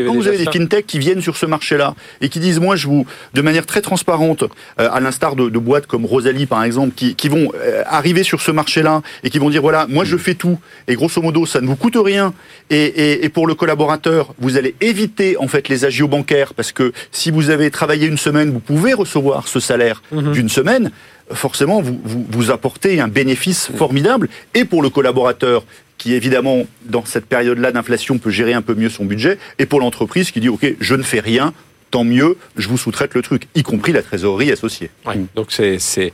quand 0.06 0.14
vous 0.14 0.28
avez 0.28 0.38
des 0.38 0.52
fintechs 0.52 0.86
qui 0.86 1.00
viennent 1.00 1.22
sur 1.22 1.38
ce 1.38 1.46
marché-là 1.46 1.96
et 2.22 2.30
qui 2.30 2.40
disent, 2.40 2.60
moi, 2.60 2.76
je 2.76 2.88
vous, 2.88 3.06
de 3.34 3.42
manière 3.42 3.66
très 3.66 3.82
transparente, 3.82 4.44
euh, 4.80 4.90
à 4.92 5.00
l'instar 5.00 5.36
de, 5.36 5.50
de, 5.50 5.60
boîtes 5.60 5.88
comme 5.88 6.06
Rosalie 6.06 6.46
par 6.46 6.64
exemple, 6.64 6.94
qui, 6.96 7.16
qui 7.16 7.30
vont 7.30 7.52
euh, 7.56 7.84
arriver 7.86 8.24
sur 8.24 8.42
ce 8.42 8.52
marché-là 8.52 9.02
et 9.24 9.30
qui 9.30 9.40
vont 9.40 9.50
dire, 9.50 9.62
voilà, 9.62 9.86
moi 9.88 10.04
je 10.06 10.18
fais 10.18 10.36
tout 10.36 10.60
et 10.88 10.96
grosso 10.96 11.22
modo, 11.22 11.46
ça 11.46 11.62
ne 11.62 11.68
vous 11.68 11.76
coûte 11.76 11.98
rien 11.98 12.34
et, 12.70 12.78
et, 12.78 13.26
et 13.26 13.30
pour 13.30 13.48
le 13.48 13.56
collaborateur, 13.56 14.34
vous 14.40 14.58
allez 14.58 14.76
éviter 14.82 15.38
en 15.38 15.48
fait 15.48 15.70
les 15.70 15.86
agios 15.86 16.08
bancaires 16.08 16.54
parce 16.54 16.72
que 16.72 16.92
si 17.12 17.32
vous 17.32 17.50
avez 17.50 17.72
travaillé 17.72 18.08
une 18.08 18.18
semaine, 18.18 18.52
vous 18.52 18.60
pouvez 18.60 18.94
recevoir 18.94 19.48
ce 19.48 19.60
salaire 19.60 20.02
mhm. 20.12 20.32
d'une 20.32 20.50
semaine 20.50 20.92
forcément, 21.32 21.82
vous, 21.82 22.00
vous, 22.04 22.52
apportez 22.52 23.00
un 23.00 23.08
bénéfice 23.08 23.72
formidable, 23.76 24.30
et 24.54 24.66
pour 24.66 24.82
le 24.82 24.90
collaborateur 24.90 25.64
qui 25.98 26.14
évidemment, 26.14 26.66
dans 26.86 27.04
cette 27.06 27.26
période-là 27.26 27.72
d'inflation, 27.72 28.18
peut 28.18 28.30
gérer 28.32 28.54
un 28.54 28.62
peu 28.62 28.74
mieux 28.74 28.90
son 28.90 29.06
budget, 29.06 29.38
et 29.60 29.66
pour 29.66 29.82
l'entreprise 29.82 30.32
qui 30.32 30.40
dit, 30.40 30.50
OK, 30.50 30.66
je 30.80 30.96
ne 30.96 31.04
fais 31.04 31.20
rien, 31.20 31.54
tant 31.92 32.04
mieux, 32.04 32.38
je 32.56 32.68
vous 32.68 32.78
sous-traite 32.78 33.14
le 33.14 33.22
truc, 33.22 33.48
y 33.54 33.64
compris 33.64 33.92
la 33.92 34.02
trésorerie 34.02 34.52
associée. 34.52 34.90
donc 35.36 35.48
c'est 35.52 36.12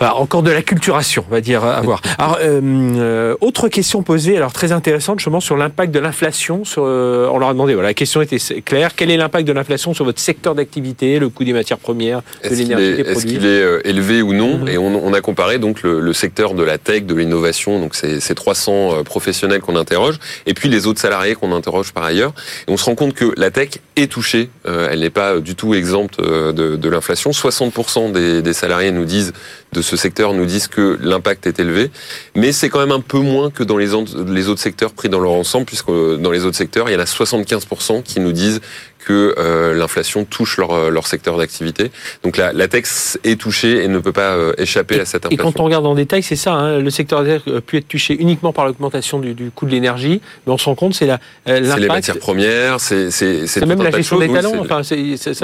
encore 0.00 0.42
de 0.42 0.50
la 0.50 0.62
culturation, 0.62 1.24
on 1.28 1.32
va 1.32 1.40
dire, 1.40 1.64
à 1.64 1.80
voir. 1.80 2.00
Alors, 2.18 2.38
euh, 2.40 2.60
euh, 2.62 3.36
autre 3.40 3.68
question 3.68 4.02
posée, 4.02 4.36
alors 4.36 4.52
très 4.52 4.72
intéressante, 4.72 5.18
justement, 5.18 5.40
sur 5.40 5.56
l'impact 5.56 5.92
de 5.92 5.98
l'inflation. 5.98 6.62
Euh, 6.78 7.28
on 7.32 7.38
leur 7.38 7.48
a 7.48 7.52
demandé, 7.52 7.74
voilà, 7.74 7.90
la 7.90 7.94
question 7.94 8.20
était 8.20 8.38
claire. 8.62 8.94
Quel 8.94 9.10
est 9.10 9.16
l'impact 9.16 9.46
de 9.46 9.52
l'inflation 9.52 9.94
sur 9.94 10.04
votre 10.04 10.20
secteur 10.20 10.54
d'activité, 10.54 11.18
le 11.18 11.28
coût 11.28 11.44
des 11.44 11.52
matières 11.52 11.78
premières, 11.78 12.22
de 12.44 12.54
l'énergie, 12.54 12.96
des 12.96 13.04
produits 13.04 13.12
Est-ce 13.12 13.26
qu'il 13.26 13.46
est 13.46 13.88
élevé 13.88 14.22
ou 14.22 14.32
non 14.32 14.58
mhm. 14.58 14.68
Et 14.68 14.78
on, 14.78 15.12
a 15.12 15.20
comparé 15.20 15.58
donc 15.58 15.82
le, 15.82 16.12
secteur 16.12 16.54
de 16.54 16.62
la 16.62 16.78
tech, 16.78 17.04
de 17.04 17.14
l'innovation, 17.14 17.80
donc 17.80 17.94
c'est 17.94 18.20
ces 18.20 18.34
300 18.34 19.04
professionnels 19.04 19.60
qu'on 19.60 19.76
interroge, 19.76 20.18
et 20.46 20.54
puis 20.54 20.68
les 20.68 20.86
autres 20.86 21.00
salariés 21.00 21.34
qu'on 21.34 21.52
interroge 21.52 21.92
par 21.92 22.04
ailleurs. 22.04 22.32
Et 22.66 22.72
on 22.72 22.76
se 22.76 22.84
rend 22.84 22.94
compte 22.94 23.14
que 23.14 23.32
la 23.36 23.50
tech 23.50 23.70
est 23.96 24.10
touchée. 24.10 24.50
elle 24.64 25.00
n'est 25.00 25.10
pas 25.10 25.38
du 25.38 25.54
tout 25.54 25.74
exempte 25.74 26.20
de, 26.20 26.52
de 26.76 26.88
l'inflation. 26.88 27.30
60% 27.30 28.12
des, 28.12 28.42
des 28.42 28.52
salariés 28.52 28.90
nous 28.90 29.04
disent 29.04 29.32
de 29.76 29.82
ce 29.82 29.96
secteur 29.96 30.32
nous 30.32 30.46
disent 30.46 30.68
que 30.68 30.98
l'impact 31.02 31.46
est 31.46 31.60
élevé, 31.60 31.90
mais 32.34 32.52
c'est 32.52 32.70
quand 32.70 32.80
même 32.80 32.92
un 32.92 33.00
peu 33.00 33.18
moins 33.18 33.50
que 33.50 33.62
dans 33.62 33.76
les, 33.76 33.92
autres 33.92 34.58
secteurs 34.58 34.92
pris 34.92 35.10
dans 35.10 35.20
leur 35.20 35.32
ensemble, 35.32 35.66
puisque 35.66 35.88
dans 35.88 36.30
les 36.30 36.44
autres 36.44 36.56
secteurs, 36.56 36.88
il 36.88 36.94
y 36.94 36.96
en 36.96 37.00
a 37.00 37.04
75% 37.04 38.02
qui 38.02 38.20
nous 38.20 38.32
disent 38.32 38.60
que 39.06 39.34
euh, 39.38 39.72
l'inflation 39.72 40.24
touche 40.24 40.58
leur, 40.58 40.72
euh, 40.72 40.90
leur 40.90 41.06
secteur 41.06 41.38
d'activité. 41.38 41.92
Donc 42.24 42.36
la, 42.36 42.52
la 42.52 42.66
tech 42.66 42.86
est 43.22 43.40
touchée 43.40 43.84
et 43.84 43.88
ne 43.88 44.00
peut 44.00 44.12
pas 44.12 44.32
euh, 44.32 44.52
échapper 44.58 44.98
à 44.98 45.04
cette 45.04 45.24
inflation. 45.24 45.30
Et 45.30 45.52
quand 45.52 45.60
on 45.60 45.64
regarde 45.64 45.86
en 45.86 45.94
détail, 45.94 46.24
c'est 46.24 46.34
ça, 46.34 46.54
hein, 46.54 46.80
le 46.80 46.90
secteur 46.90 47.20
a 47.20 47.60
pu 47.60 47.76
être 47.76 47.86
touché 47.86 48.20
uniquement 48.20 48.52
par 48.52 48.66
l'augmentation 48.66 49.20
du, 49.20 49.34
du, 49.34 49.52
coût 49.52 49.64
de 49.64 49.70
l'énergie, 49.70 50.20
mais 50.44 50.52
on 50.52 50.58
se 50.58 50.64
rend 50.64 50.74
compte, 50.74 50.94
c'est 50.94 51.06
la 51.06 51.20
C'est 51.46 51.60
les 51.60 51.86
matières 51.86 52.18
premières, 52.18 52.80
c'est 52.80 53.12
c'est 53.12 53.64
même 53.64 53.80
la 53.80 53.92
gestion 53.92 54.18
des 54.18 54.28
talents. 54.28 54.54
Enfin, 54.58 54.82
ça 54.82 54.96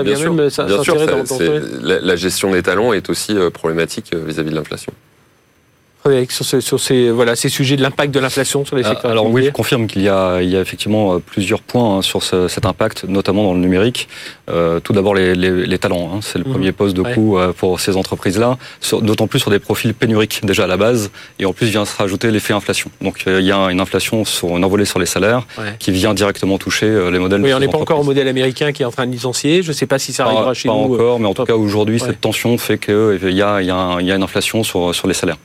vient 0.03 0.19
même 0.19 0.51
ça, 0.51 0.65
bien 0.65 0.83
sûr, 0.83 0.97
dans, 0.97 1.23
la, 1.83 2.01
la, 2.01 2.17
gestion 2.17 2.51
des 2.51 2.63
talents 2.63 2.93
est 2.93 3.09
aussi 3.11 3.35
problématique 3.55 4.13
vis-à-vis 4.13 4.51
de 4.51 4.57
l'inflation 4.57 4.93
sur, 6.29 6.63
sur 6.63 6.81
ces, 6.81 7.11
voilà, 7.11 7.37
ces 7.37 7.49
sujets 7.49 7.77
de 7.77 7.83
l'impact 7.83 8.13
de 8.13 8.21
l'inflation 8.21 8.65
sur 8.65 8.77
les 8.77 8.83
secteurs 8.83 9.11
Alors 9.11 9.27
oui, 9.27 9.45
je 9.47 9.51
confirme 9.51 9.87
qu'il 9.87 10.03
y 10.03 10.05
y 10.05 10.09
a 10.09 10.41
effectivement 10.41 11.15
euh, 11.15 11.19
plusieurs 11.19 11.61
points 11.61 11.99
hein, 11.99 12.03
sur 12.03 12.23
ce, 12.23 12.49
cet 12.49 12.67
impact, 12.67 13.05
notamment 13.05 13.45
dans 13.45 13.55
le 13.55 13.61
numérique. 13.61 14.09
Euh, 14.53 14.81
tout 14.81 14.93
d'abord 14.93 15.15
les, 15.15 15.35
les, 15.35 15.67
les, 15.67 15.79
talents, 15.79 16.11
hein, 16.15 16.19
c'est 16.21 16.39
le 16.39 16.45
mhm. 16.45 16.53
premier 16.53 16.73
poste 16.73 16.95
de 16.95 17.03
coût 17.03 17.39
euh, 17.39 17.53
pour 17.53 17.81
ces 17.81 17.97
entreprises-là, 17.97 18.59
d'autant 19.01 19.27
plus 19.27 19.39
sur 19.39 19.51
des 19.51 19.59
profils 19.59 19.95
pénuriques 19.95 20.41
déjà 20.45 20.65
à 20.65 20.67
la 20.67 20.77
base, 20.77 21.11
et 21.39 21.47
en 21.47 21.53
plus 21.53 21.69
vient 21.69 21.85
se 21.85 21.97
rajouter 21.97 22.31
l'effet 22.31 22.53
inflation. 22.53 22.91
Donc 23.01 23.25
euh, 23.27 23.41
il 23.41 23.47
y 23.47 23.53
a 23.53 23.71
une 23.71 23.81
inflation 23.81 24.25
sur 24.25 24.57
une 24.57 24.65
envolée 24.65 24.85
sur 24.85 24.99
les 24.99 25.07
salaires 25.07 25.47
qui 25.79 25.91
vient 25.91 26.15
directement 26.15 26.59
toucher 26.59 27.11
les 27.11 27.19
modèles. 27.19 27.41
Oui, 27.43 27.55
on 27.55 27.61
n'est 27.61 27.69
pas 27.69 27.79
encore 27.79 28.01
au 28.01 28.05
modèle 28.05 28.29
américain 28.29 28.73
qui 28.73 28.83
est 28.83 28.87
en 28.87 28.91
train 28.91 29.07
de 29.07 29.13
licencier. 29.13 29.63
Je 29.63 29.69
ne 29.69 29.73
sais 29.73 29.87
pas 29.87 29.99
si 29.99 30.13
ça 30.13 30.27
arrivera 30.27 30.55
chez 30.55 30.69
pas 30.69 30.75
nous. 30.75 30.89
Pas 30.89 30.95
encore, 30.95 31.21
mais 31.21 31.27
en 31.27 31.35
tout 31.35 31.45
cas 31.45 31.55
aujourd'hui, 31.55 31.99
cette 31.99 32.21
tension 32.21 32.59
fait 32.59 32.79
qu'il 32.79 33.33
y 33.33 33.43
a, 33.43 33.63
y, 33.63 33.67
y 33.67 34.13
une 34.13 34.23
inflation 34.23 34.65
sur, 34.65 34.95
sur 34.95 35.09
les 35.09 35.15
salaires. 35.15 35.39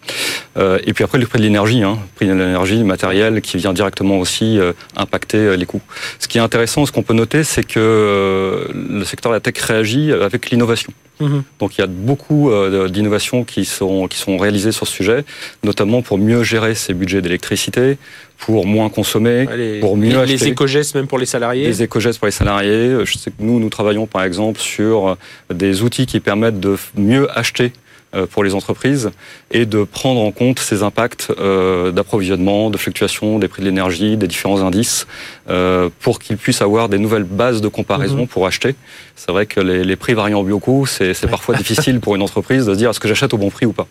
Euh, 0.57 0.79
et 0.85 0.93
puis 0.93 1.03
après, 1.03 1.17
le 1.17 1.27
prix 1.27 1.39
de 1.39 1.43
l'énergie, 1.43 1.83
hein, 1.83 1.97
le 2.01 2.15
prix 2.15 2.27
de 2.27 2.33
l'énergie, 2.33 2.83
matériel, 2.83 3.41
qui 3.41 3.57
vient 3.57 3.73
directement 3.73 4.19
aussi 4.19 4.59
impacter 4.95 5.55
les 5.55 5.65
coûts. 5.65 5.81
Ce 6.19 6.27
qui 6.27 6.37
est 6.37 6.41
intéressant, 6.41 6.85
ce 6.85 6.91
qu'on 6.91 7.03
peut 7.03 7.13
noter, 7.13 7.43
c'est 7.43 7.63
que 7.63 8.67
le 8.97 9.05
secteur 9.05 9.31
de 9.31 9.35
la 9.35 9.39
tech 9.39 9.57
réagit 9.59 10.11
avec 10.11 10.49
l'innovation. 10.49 10.91
Mhm. 11.19 11.43
Donc 11.59 11.77
il 11.77 11.81
y 11.81 11.83
a 11.83 11.87
beaucoup 11.87 12.51
d'innovations 12.89 13.43
qui 13.43 13.65
sont, 13.65 14.07
qui 14.07 14.17
sont 14.17 14.37
réalisées 14.37 14.71
sur 14.71 14.87
ce 14.87 14.93
sujet, 14.93 15.25
notamment 15.63 16.01
pour 16.01 16.17
mieux 16.17 16.43
gérer 16.43 16.75
ses 16.75 16.93
budgets 16.93 17.21
d'électricité, 17.21 17.97
pour 18.37 18.67
moins 18.67 18.89
consommer, 18.89 19.47
pour 19.81 19.97
mieux 19.97 20.23
les, 20.25 20.37
Les 20.37 20.47
éco-gestes 20.47 20.93
même 20.93 21.07
pour 21.07 21.17
les 21.17 21.25
salariés 21.25 21.65
Les 21.65 21.81
éco-gestes 21.81 22.19
pour 22.19 22.27
les 22.27 22.31
salariés. 22.31 22.97
Je 23.03 23.17
sais 23.17 23.31
que 23.31 23.35
nous, 23.39 23.59
nous 23.59 23.69
travaillons 23.69 24.05
par 24.05 24.23
exemple 24.23 24.59
sur 24.59 25.17
des 25.51 25.81
outils 25.81 26.05
qui 26.05 26.19
permettent 26.19 26.59
de 26.59 26.77
mieux 26.95 27.27
acheter 27.35 27.71
euh, 28.15 28.25
pour 28.25 28.45
les 28.45 28.55
entreprises 28.55 29.11
et 29.51 29.65
de 29.65 29.83
prendre 29.83 30.21
en 30.21 30.31
compte 30.31 30.59
ces 30.59 30.81
impacts 30.81 31.27
euh, 31.39 31.91
d'approvisionnement, 31.91 32.69
de 32.69 32.77
fluctuation 32.77 33.37
des 33.37 33.49
prix 33.49 33.61
de 33.61 33.67
l'énergie, 33.67 34.15
des 34.15 34.27
différents 34.27 34.61
indices, 34.61 35.07
euh, 35.49 35.89
pour 36.01 36.19
qu'ils 36.19 36.37
puissent 36.37 36.61
avoir 36.61 36.89
des 36.89 36.97
nouvelles 36.97 37.23
bases 37.23 37.61
de 37.61 37.67
comparaison 37.67 38.21
mhm. 38.21 38.27
pour 38.27 38.47
acheter. 38.47 38.75
C'est 39.15 39.31
vrai 39.31 39.45
que 39.45 39.59
les, 39.59 39.95
prix 39.95 40.13
variant 40.13 40.43
beaucoup, 40.43 40.85
c'est 40.85 41.13
parfois 41.27 41.55
difficile 41.57 41.99
pour 41.99 42.15
une 42.15 42.21
entreprise 42.21 42.65
de 42.65 42.73
se 42.73 42.77
dire 42.77 42.89
est-ce 42.89 42.99
que 42.99 43.07
j'achète 43.07 43.33
au 43.33 43.37
bon 43.37 43.49
prix 43.49 43.65
ou 43.65 43.73
pas. 43.73 43.87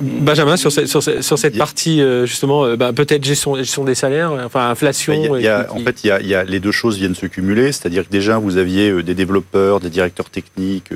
Benjamin, 0.00 0.56
sur, 0.56 0.70
sur, 0.70 1.02
sur 1.02 1.38
cette 1.38 1.56
partie, 1.56 2.02
justement, 2.24 2.76
bah, 2.76 2.92
peut-être 2.92 3.24
gestion, 3.24 3.56
gestion, 3.56 3.84
des 3.84 3.94
salaires, 3.94 4.32
enfin 4.44 4.68
inflation. 4.68 5.36
y 5.36 5.48
a, 5.48 5.66
en 5.70 5.78
fait, 5.78 6.04
il 6.04 6.08
y, 6.08 6.10
a, 6.10 6.20
y 6.20 6.34
a, 6.34 6.44
les 6.44 6.60
deux 6.60 6.72
choses 6.72 6.98
viennent 6.98 7.14
se 7.14 7.26
cumuler, 7.26 7.72
c'est-à-dire 7.72 8.06
que 8.06 8.12
déjà, 8.12 8.38
vous 8.38 8.58
aviez 8.58 9.02
des 9.02 9.14
développeurs, 9.14 9.80
des 9.80 9.90
directeurs 9.90 10.30
techniques, 10.30 10.90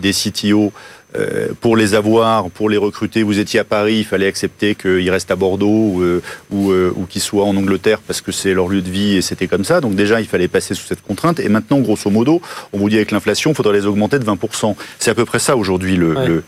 des 0.00 0.12
CTO 0.12 0.72
euh, 1.16 1.48
pour 1.60 1.76
les 1.76 1.94
avoir, 1.94 2.50
pour 2.50 2.68
les 2.68 2.76
recruter, 2.76 3.22
vous 3.22 3.38
étiez 3.38 3.60
à 3.60 3.64
Paris, 3.64 3.98
il 3.98 4.04
fallait 4.04 4.26
accepter 4.26 4.74
qu'ils 4.74 5.08
restent 5.10 5.30
à 5.30 5.36
Bordeaux 5.36 5.68
ou, 5.68 6.02
euh, 6.02 6.22
euh, 6.52 6.92
ou, 6.96 7.06
qu'ils 7.06 7.22
soient 7.22 7.44
en 7.44 7.56
Angleterre 7.56 8.00
parce 8.00 8.20
que 8.20 8.32
c'est 8.32 8.54
leur 8.54 8.68
lieu 8.68 8.82
de 8.82 8.90
vie 8.90 9.15
et 9.16 9.22
c'était 9.22 9.46
comme 9.46 9.64
ça. 9.64 9.80
Donc 9.80 9.94
déjà, 9.94 10.20
il 10.20 10.26
fallait 10.26 10.48
passer 10.48 10.74
sous 10.74 10.86
cette 10.86 11.02
contrainte. 11.02 11.40
Et 11.40 11.48
maintenant, 11.48 11.80
grosso 11.80 12.10
modo, 12.10 12.40
on 12.72 12.78
vous 12.78 12.88
dit 12.88 12.96
avec 12.96 13.10
l'inflation, 13.10 13.50
il 13.50 13.54
faudrait 13.54 13.78
les 13.78 13.86
augmenter 13.86 14.18
de 14.18 14.24
20%. 14.24 14.74
C'est 14.98 15.10
à 15.10 15.14
peu 15.14 15.24
près 15.24 15.38
ça 15.38 15.56
aujourd'hui 15.56 15.98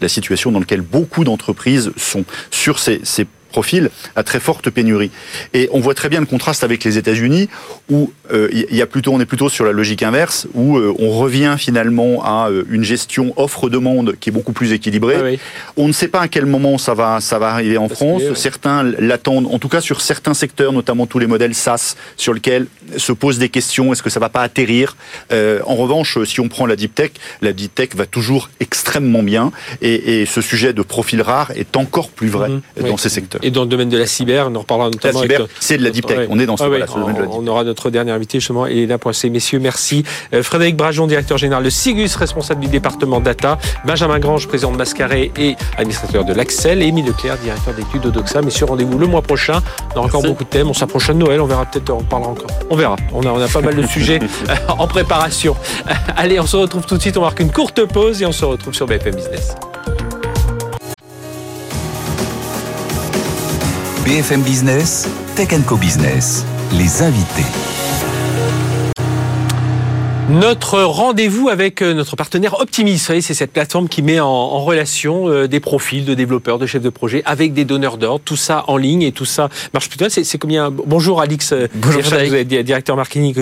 la 0.01 0.09
situation 0.09 0.53
dans 0.53 0.61
laquelle 0.61 0.83
beaucoup 0.83 1.25
d'entreprises 1.25 1.93
sont 1.97 2.25
sur 2.51 2.79
ces, 2.79 3.01
ces 3.05 3.27
profils 3.51 3.91
à 4.17 4.23
très 4.23 4.41
forte 4.41 4.71
pénurie. 4.71 5.11
Et 5.55 5.69
on 5.73 5.81
voit 5.81 5.95
très 5.95 6.09
bien 6.09 6.21
le 6.21 6.27
contraste 6.27 6.65
avec 6.65 6.85
les 6.85 6.99
États-Unis, 6.99 7.49
où 7.91 8.13
il 8.53 8.77
y 8.77 8.83
a 8.83 8.87
plutôt, 8.87 9.13
on 9.13 9.21
est 9.21 9.27
plutôt 9.27 9.49
sur 9.49 9.65
la 9.65 9.73
logique 9.73 10.03
inverse, 10.03 10.47
où 10.55 10.79
on 10.79 11.11
revient 11.11 11.57
finalement 11.59 12.23
à 12.25 12.51
une 12.71 12.85
gestion 12.85 13.33
offre-demande 13.37 14.17
qui 14.21 14.31
est 14.31 14.33
beaucoup 14.33 14.53
plus 14.53 14.73
équilibrée. 14.73 15.39
On 15.77 15.89
ne 15.89 15.93
sait 15.93 16.09
pas 16.09 16.21
à 16.21 16.29
quel 16.29 16.47
moment 16.47 16.79
ça 16.79 16.95
va, 16.95 17.21
ça 17.21 17.39
va 17.39 17.49
arriver 17.51 17.79
en 17.79 17.89
France. 17.89 18.23
Certains 18.35 18.83
l'attendent, 18.83 19.49
en 19.51 19.59
tout 19.59 19.69
cas 19.69 19.81
sur 19.81 20.01
certains 20.01 20.35
secteurs, 20.35 20.73
notamment 20.73 21.07
tous 21.07 21.19
les 21.19 21.27
modèles 21.27 21.55
SaaS, 21.55 21.97
sur 22.17 22.35
lesquels 22.35 22.67
se 22.97 23.13
posent 23.13 23.39
des 23.39 23.49
questions. 23.49 23.93
Est-ce 23.93 24.03
que 24.03 24.11
ça 24.11 24.21
va 24.21 24.29
pas 24.29 24.43
atterrir? 24.43 24.97
Euh, 25.33 25.61
En 25.65 25.77
revanche, 25.77 26.19
si 26.25 26.41
on 26.41 26.49
prend 26.49 26.67
la 26.67 26.77
deep 26.77 26.95
tech, 26.95 27.13
la 27.43 27.53
deep 27.53 27.75
tech 27.75 27.91
va 27.95 28.07
toujours 28.07 28.51
extrêmement 28.61 29.23
bien. 29.23 29.53
Et, 29.83 30.27
ce 30.27 30.41
sujet 30.41 30.73
de 30.73 30.83
profil 30.83 31.23
rare 31.23 31.53
est 31.53 31.77
encore 31.77 32.11
plus 32.11 32.29
vrai 32.29 32.49
mhm. 32.49 32.89
dans 32.89 32.97
ces 32.97 33.09
secteurs. 33.09 33.38
Et 33.43 33.51
dans 33.51 33.63
le 33.63 33.69
domaine 33.69 33.89
de 33.89 33.99
la 33.99 34.07
cyber, 34.07 34.49
on 34.51 34.55
en 34.55 34.61
reparlera 34.61 34.91
notamment. 34.91 35.21
La 35.21 35.29
cyber, 35.29 35.47
c'est 35.61 35.79
de 35.79 35.85
la 35.85 35.91
deep 35.91 36.07
tech. 36.07 36.29
On 36.31 36.39
est 36.39 36.47
dans 36.47 36.57
ce, 36.57 36.65
domaine 36.65 36.81
de 36.81 37.23
la 37.23 37.29
On 37.31 37.47
aura 37.47 37.65
notre 37.65 37.91
dernier 37.91 38.13
invité 38.13 38.41
justement, 38.41 38.67
et 38.67 38.87
là 38.87 38.99
pour 38.99 39.15
ces 39.15 39.31
messieurs, 39.31 39.59
merci. 39.59 40.05
Euh, 40.35 40.43
Frédéric 40.43 40.77
Brajon, 40.77 41.07
directeur 41.07 41.39
général 41.39 41.65
de 41.65 41.71
Sigus, 41.71 42.17
responsable 42.17 42.61
du 42.61 42.69
département 42.69 43.21
data. 43.21 43.59
Benjamin 43.85 44.19
Grange, 44.19 44.47
président 44.49 44.73
de 44.73 44.77
Mascaré 44.77 45.33
et 45.39 45.57
administrateur 45.77 46.25
de 46.25 46.33
l'Axel. 46.33 46.83
Et 46.83 46.87
Émile 46.87 47.07
Leclerc, 47.07 47.39
directeur 47.39 47.75
d'études 47.75 48.03
d'Odoxa. 48.03 48.43
Messieurs, 48.43 48.67
rendez-vous 48.67 48.99
le 48.99 49.07
mois 49.07 49.23
prochain. 49.23 49.61
On 49.95 49.99
aura 49.99 50.07
encore 50.07 50.23
beaucoup 50.23 50.45
de 50.45 50.49
thèmes. 50.49 50.69
On 50.69 50.75
s'approche 50.75 51.09
de 51.09 51.15
Noël. 51.15 51.41
On 51.41 51.47
verra 51.47 51.67
peut-être, 51.67 51.91
on 51.91 52.03
parlera 52.03 52.31
encore. 52.31 52.51
On 52.71 52.77
verra. 52.77 52.97
On 53.13 53.23
a, 53.23 53.29
on 53.29 53.41
a 53.41 53.49
pas 53.49 53.61
mal 53.61 53.75
de 53.75 53.87
sujets 53.87 54.21
en 54.69 54.87
préparation. 54.87 55.57
Allez, 56.17 56.41
on 56.41 56.47
se 56.47 56.57
retrouve 56.57 56.87
tout 56.87 56.97
de 56.97 57.03
suite. 57.03 57.17
On 57.17 57.23
marque 57.23 57.41
une 57.41 57.53
courte 57.53 57.85
pause 57.87 58.23
et 58.23 58.27
on 58.27 58.33
se 58.33 58.45
retrouve 58.45 58.75
sur 58.75 58.87
BFM 58.87 59.15
Business. 59.15 59.55
BFM 64.09 64.41
Business, 64.41 65.07
Tech 65.37 65.51
Co 65.67 65.77
Business, 65.77 66.47
les 66.73 67.03
invités. 67.03 67.45
Notre 70.31 70.81
rendez-vous 70.83 71.51
avec 71.51 71.83
euh, 71.83 71.93
notre 71.93 72.17
partenaire 72.17 72.59
Optimis, 72.61 72.99
c'est 72.99 73.21
cette 73.21 73.53
plateforme 73.53 73.87
qui 73.87 74.01
met 74.01 74.19
en, 74.19 74.65
relation 74.65 75.29
euh, 75.29 75.47
des 75.47 75.61
profils 75.61 76.07
de 76.07 76.15
développeurs, 76.15 76.59
de 76.59 76.65
chefs 76.65 76.81
de 76.81 76.89
projet 76.89 77.23
avec 77.27 77.53
des 77.53 77.67
donneurs 77.67 77.99
d'ordre, 77.99 78.23
tout 78.25 78.37
ça 78.37 78.65
en 78.69 78.79
ligne 78.79 79.03
et 79.03 79.13
tout 79.13 79.27
ça 79.27 79.51
marche 79.75 79.91
plutôt. 79.91 80.07
C'est 80.09 80.39
combien 80.39 80.71
Bonjour 80.71 81.21
Alix, 81.21 81.53
euh, 81.53 81.67
Bonjour, 81.75 82.01
vous 82.01 82.15
êtes 82.15 82.49
directeur 82.49 82.97
marketing 82.97 83.35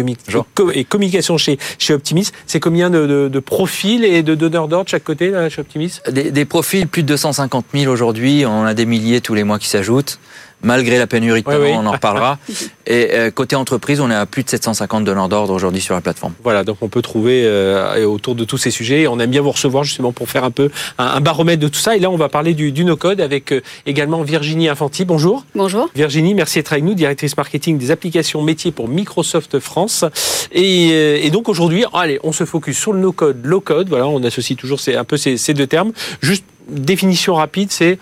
et 0.75 0.85
communication 0.85 1.39
chez, 1.39 1.59
chez 1.79 1.95
Optimis. 1.95 2.31
C'est 2.47 2.61
combien 2.61 2.91
de, 2.91 3.39
profils 3.39 4.05
et 4.05 4.25
de 4.25 4.35
donneurs 4.35 4.67
d'ordre 4.67 4.91
chaque 4.91 5.05
côté 5.05 5.31
là, 5.31 5.49
chez 5.49 5.61
Optimis 5.61 6.01
des, 6.11 6.33
des 6.33 6.45
profils, 6.45 6.89
plus 6.89 7.05
de 7.05 7.09
250 7.09 7.67
000 7.73 7.93
aujourd'hui. 7.93 8.45
On 8.47 8.65
a 8.65 8.75
des 8.75 8.87
milliers 8.87 9.21
tous 9.21 9.35
les 9.35 9.45
mois 9.45 9.61
qui 9.61 9.69
s'ajoutent 9.69 10.19
malgré 10.67 10.99
la 10.99 11.07
pénurie 11.07 11.43
de 11.43 11.47
talent, 11.47 11.83
on 11.83 11.87
en 11.87 11.93
reparlera. 11.93 12.39
Et 12.87 13.09
euh, 13.13 13.31
côté 13.31 13.57
entreprise, 13.57 14.01
on 14.01 14.11
est 14.11 14.15
à 14.15 14.27
plus 14.27 14.43
de 14.45 14.51
750 14.51 15.05
donneurs 15.05 15.29
d'ordre 15.29 15.53
aujourd'hui 15.53 15.81
sur 15.81 15.95
la 15.95 16.01
plateforme. 16.01 16.35
Voilà, 16.43 16.63
donc 16.63 16.79
on 16.83 16.89
peut 16.89 17.03
trouver 17.03 17.43
euh, 17.45 18.05
autour 18.05 18.35
de 18.35 18.45
tous 18.45 18.59
ces 18.59 18.71
sujets. 18.71 19.07
On 19.07 19.19
aime 19.19 19.31
bien 19.31 19.41
vous 19.41 19.51
recevoir 19.51 19.85
justement 19.85 20.13
pour 20.13 20.29
faire 20.29 20.45
un 20.45 20.51
peu 20.51 20.71
un, 20.99 21.21
baromètre 21.21 21.61
de 21.63 21.69
tout 21.69 21.79
ça. 21.79 21.97
Et 21.97 22.01
là, 22.01 22.11
on 22.11 22.17
va 22.17 22.29
parler 22.29 22.55
du, 22.55 22.85
no-code 22.85 23.21
avec 23.21 23.53
euh, 23.53 23.61
également 23.87 24.23
Virginie 24.23 24.69
Infanti. 24.69 25.05
Bonjour. 25.05 25.45
Bonjour. 25.55 25.89
Virginie, 25.95 26.35
merci 26.35 26.59
d'être 26.59 26.73
avec 26.73 26.85
nous, 26.85 26.95
directrice 26.95 27.37
marketing 27.37 27.79
des 27.79 27.91
applications 27.91 28.43
métiers 28.43 28.73
pour 28.73 28.89
Microsoft 28.89 29.59
France. 29.59 30.05
Et, 30.53 31.31
donc 31.31 31.49
aujourd'hui, 31.49 31.85
allez, 31.93 32.19
on 32.23 32.33
se 32.33 32.45
focus 32.45 32.79
sur 32.79 32.93
le 32.93 33.01
no-code, 33.01 33.45
low-code. 33.45 33.89
Voilà, 33.89 34.07
on 34.07 34.23
associe 34.23 34.57
toujours 34.57 34.79
un 34.87 35.05
peu 35.05 35.17
ces, 35.17 35.37
ces 35.37 35.55
deux 35.55 35.67
termes. 35.67 35.93
Juste 36.21 36.45
définition 36.69 37.35
rapide, 37.35 37.71
c'est 37.71 37.99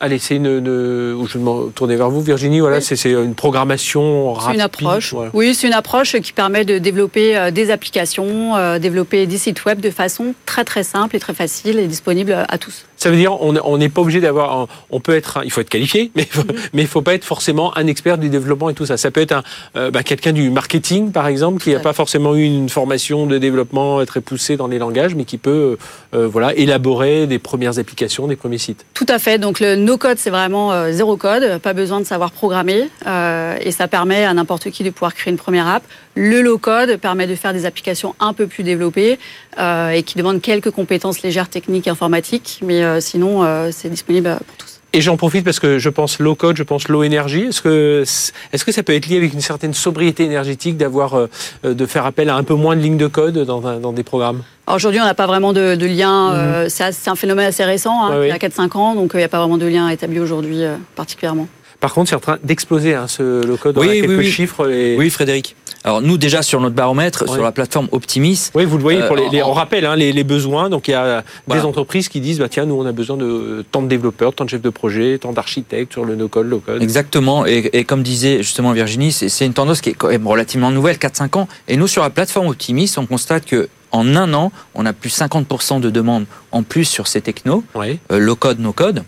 Allez, 0.00 0.18
c'est 0.18 0.36
une, 0.36 0.46
une, 0.46 1.26
je 1.26 1.38
vais 1.38 1.44
me 1.44 1.70
tourner 1.70 1.96
vers 1.96 2.08
vous, 2.08 2.22
Virginie. 2.22 2.60
Voilà, 2.60 2.80
c'est 2.80 3.10
une 3.10 3.34
programmation 3.34 4.32
rapide. 4.32 4.48
C'est 4.50 4.54
une 4.54 4.60
approche. 4.62 5.14
Oui, 5.34 5.54
c'est 5.54 5.66
une 5.66 5.74
approche 5.74 6.16
qui 6.20 6.32
permet 6.32 6.64
de 6.64 6.78
développer 6.78 7.36
euh, 7.36 7.50
des 7.50 7.70
applications, 7.70 8.56
euh, 8.56 8.78
développer 8.78 9.26
des 9.26 9.38
sites 9.38 9.64
web 9.64 9.80
de 9.80 9.90
façon 9.90 10.34
très 10.46 10.64
très 10.64 10.82
simple 10.82 11.16
et 11.16 11.20
très 11.20 11.34
facile 11.34 11.78
et 11.78 11.86
disponible 11.86 12.46
à 12.48 12.58
tous. 12.58 12.86
Ça 13.02 13.10
veut 13.10 13.16
dire 13.16 13.40
on 13.40 13.78
n'est 13.78 13.88
pas 13.88 14.00
obligé 14.00 14.20
d'avoir, 14.20 14.68
on 14.90 15.00
peut 15.00 15.16
être, 15.16 15.40
il 15.44 15.50
faut 15.50 15.60
être 15.60 15.68
qualifié, 15.68 16.12
mais 16.16 16.28
il 16.34 16.42
mais 16.72 16.82
il 16.82 16.88
faut 16.88 17.02
pas 17.02 17.14
être 17.14 17.24
forcément 17.24 17.76
un 17.76 17.86
expert 17.86 18.18
du 18.18 18.28
développement 18.28 18.70
et 18.70 18.74
tout 18.74 18.86
ça. 18.86 18.96
Ça 18.96 19.10
peut 19.10 19.20
être 19.20 19.32
un, 19.32 19.42
euh, 19.76 19.90
bah, 19.90 20.02
quelqu'un 20.02 20.32
du 20.32 20.50
marketing 20.50 21.12
par 21.12 21.26
exemple 21.26 21.60
qui 21.60 21.72
n'a 21.72 21.80
pas 21.80 21.92
forcément 21.92 22.34
eu 22.34 22.44
une 22.44 22.68
formation 22.68 23.26
de 23.26 23.38
développement 23.38 24.04
très 24.06 24.20
poussée 24.20 24.56
dans 24.56 24.68
les 24.68 24.78
langages, 24.78 25.14
mais 25.14 25.24
qui 25.24 25.38
peut 25.38 25.76
voilà 26.12 26.54
élaborer 26.54 27.26
des 27.26 27.38
premières 27.38 27.78
applications, 27.78 28.26
des 28.26 28.36
premiers 28.36 28.58
sites. 28.58 28.84
Tout 28.94 29.06
à 29.08 29.18
fait. 29.18 29.38
Donc 29.38 29.60
le 29.60 29.76
No 29.76 29.96
Code, 29.96 30.18
c'est 30.18 30.30
vraiment 30.30 30.72
euh, 30.72 30.92
zéro 30.92 31.16
code, 31.16 31.58
pas 31.58 31.72
besoin 31.72 32.00
de 32.00 32.04
savoir 32.04 32.30
programmer, 32.30 32.88
euh, 33.06 33.56
et 33.60 33.70
ça 33.70 33.88
permet 33.88 34.24
à 34.24 34.34
n'importe 34.34 34.70
qui 34.70 34.84
de 34.84 34.90
pouvoir 34.90 35.14
créer 35.14 35.30
une 35.30 35.38
première 35.38 35.66
app. 35.66 35.82
Le 36.14 36.42
low 36.42 36.58
code 36.58 36.96
permet 36.96 37.26
de 37.26 37.34
faire 37.34 37.52
des 37.52 37.64
applications 37.64 38.14
un 38.20 38.32
peu 38.32 38.46
plus 38.46 38.64
développées 38.64 39.18
euh, 39.58 39.90
et 39.90 40.02
qui 40.02 40.16
demandent 40.18 40.40
quelques 40.40 40.70
compétences 40.70 41.22
légères 41.22 41.48
techniques 41.48 41.88
informatiques, 41.88 42.60
mais 42.62 43.00
sinon 43.00 43.44
c'est 43.70 43.88
disponible 43.88 44.38
pour 44.46 44.56
tous. 44.56 44.72
Et 44.94 45.00
j'en 45.00 45.16
profite 45.16 45.44
parce 45.44 45.58
que 45.58 45.78
je 45.78 45.88
pense 45.88 46.18
low 46.18 46.34
code, 46.34 46.56
je 46.56 46.62
pense 46.62 46.88
low 46.88 47.02
énergie. 47.02 47.44
Est-ce 47.44 47.62
que, 47.62 48.04
est-ce 48.52 48.64
que 48.64 48.72
ça 48.72 48.82
peut 48.82 48.94
être 48.94 49.06
lié 49.06 49.16
avec 49.16 49.32
une 49.32 49.40
certaine 49.40 49.72
sobriété 49.72 50.24
énergétique 50.24 50.76
d'avoir, 50.76 51.14
euh, 51.14 51.28
de 51.64 51.86
faire 51.86 52.04
appel 52.04 52.28
à 52.28 52.36
un 52.36 52.42
peu 52.42 52.54
moins 52.54 52.76
de 52.76 52.82
lignes 52.82 52.98
de 52.98 53.06
code 53.06 53.38
dans, 53.38 53.60
dans 53.60 53.92
des 53.92 54.02
programmes? 54.02 54.42
Aujourd'hui, 54.70 55.00
on 55.00 55.04
n'a 55.04 55.14
pas 55.14 55.26
vraiment 55.26 55.54
de, 55.54 55.74
lien. 55.86 56.32
Mhm. 56.32 56.38
Euh, 56.38 56.68
c'est, 56.68 57.08
un 57.08 57.14
phénomène 57.14 57.46
assez 57.46 57.64
récent, 57.64 58.04
hein, 58.04 58.22
il 58.22 58.28
y 58.28 58.32
a 58.32 58.36
4-5 58.36 58.76
ans, 58.76 58.94
donc 58.94 59.14
euh, 59.14 59.18
il 59.18 59.22
n'y 59.22 59.24
a 59.24 59.28
pas 59.28 59.38
vraiment 59.38 59.56
de 59.56 59.66
lien 59.66 59.88
établi 59.88 60.20
aujourd'hui 60.20 60.60
particulièrement. 60.94 61.48
Par 61.80 61.94
contre, 61.94 62.10
c'est 62.10 62.16
en 62.16 62.20
train 62.20 62.38
d'exploser 62.44 62.94
hein, 62.94 63.08
ce 63.08 63.44
low 63.44 63.56
code. 63.56 63.78
Oui, 63.78 64.02
quelques 64.02 64.22
chiffres. 64.22 64.68
Oui, 64.68 65.08
Frédéric. 65.08 65.56
Alors 65.84 66.00
nous 66.00 66.16
déjà 66.16 66.42
sur 66.42 66.60
notre 66.60 66.74
baromètre, 66.74 67.28
sur 67.28 67.42
la 67.42 67.52
plateforme 67.52 67.88
Optimis. 67.92 68.50
Oui, 68.54 68.64
vous 68.64 68.76
le 68.76 68.82
voyez. 68.82 69.02
Pour 69.06 69.16
les, 69.16 69.42
on 69.42 69.52
rappelle 69.52 69.84
hein, 69.84 69.96
les, 69.96 70.24
besoins. 70.24 70.70
Donc 70.70 70.88
il 70.88 70.92
y 70.92 70.94
a 70.94 71.24
des 71.48 71.60
entreprises 71.60 72.08
qui 72.08 72.20
disent 72.20 72.38
bah 72.38 72.48
tiens 72.48 72.66
nous 72.66 72.74
on 72.74 72.86
a 72.86 72.92
besoin 72.92 73.16
de 73.16 73.64
tant 73.70 73.82
de 73.82 73.88
développeurs, 73.88 74.34
tant 74.34 74.44
de 74.44 74.50
chefs 74.50 74.62
de 74.62 74.70
projet, 74.70 75.18
tant 75.18 75.32
d'architectes 75.32 75.92
sur 75.92 76.04
le 76.04 76.14
no-code, 76.14 76.48
low-code. 76.48 76.82
Exactement. 76.82 77.46
Et, 77.46 77.84
comme 77.84 78.02
disait 78.02 78.38
justement 78.38 78.72
Virginie, 78.72 79.12
c'est 79.12 79.46
une 79.46 79.54
tendance 79.54 79.80
qui 79.80 79.90
est 79.90 79.94
quand 79.94 80.08
même 80.08 80.26
relativement 80.26 80.70
nouvelle, 80.70 80.96
4-5 80.96 81.38
ans. 81.38 81.48
Et 81.68 81.76
nous 81.76 81.88
sur 81.88 82.02
la 82.02 82.10
plateforme 82.10 82.48
Optimis, 82.48 82.92
on 82.96 83.06
constate 83.06 83.44
que 83.44 83.68
en 83.90 84.16
un 84.16 84.32
an, 84.32 84.52
on 84.74 84.86
a 84.86 84.92
plus 84.92 85.14
50% 85.14 85.80
de 85.80 85.90
demandes 85.90 86.24
en 86.50 86.62
plus 86.62 86.84
sur 86.84 87.06
ces 87.06 87.20
technos, 87.20 87.62
oui. 87.74 87.98
Euh, 88.10 88.18
low-code, 88.18 88.58
no-code. 88.58 89.04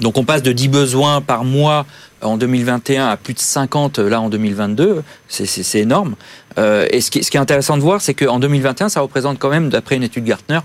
Donc 0.00 0.16
on 0.18 0.24
passe 0.24 0.42
de 0.42 0.52
10 0.52 0.68
besoins 0.68 1.20
par 1.20 1.44
mois 1.44 1.86
en 2.22 2.36
2021 2.36 3.06
à 3.06 3.16
plus 3.16 3.34
de 3.34 3.38
50 3.38 3.98
là 3.98 4.20
en 4.20 4.28
2022, 4.28 5.02
c'est 5.28 5.78
énorme. 5.78 6.14
Euh, 6.58 6.86
et 6.90 7.00
ce 7.00 7.10
qui, 7.10 7.22
ce 7.22 7.30
qui, 7.30 7.36
est 7.36 7.40
intéressant 7.40 7.76
de 7.76 7.82
voir, 7.82 8.00
c'est 8.00 8.14
qu'en 8.14 8.40
2021, 8.40 8.88
ça 8.88 9.00
représente 9.00 9.38
quand 9.38 9.50
même, 9.50 9.68
d'après 9.68 9.96
une 9.96 10.02
étude 10.02 10.24
Gartner, 10.24 10.58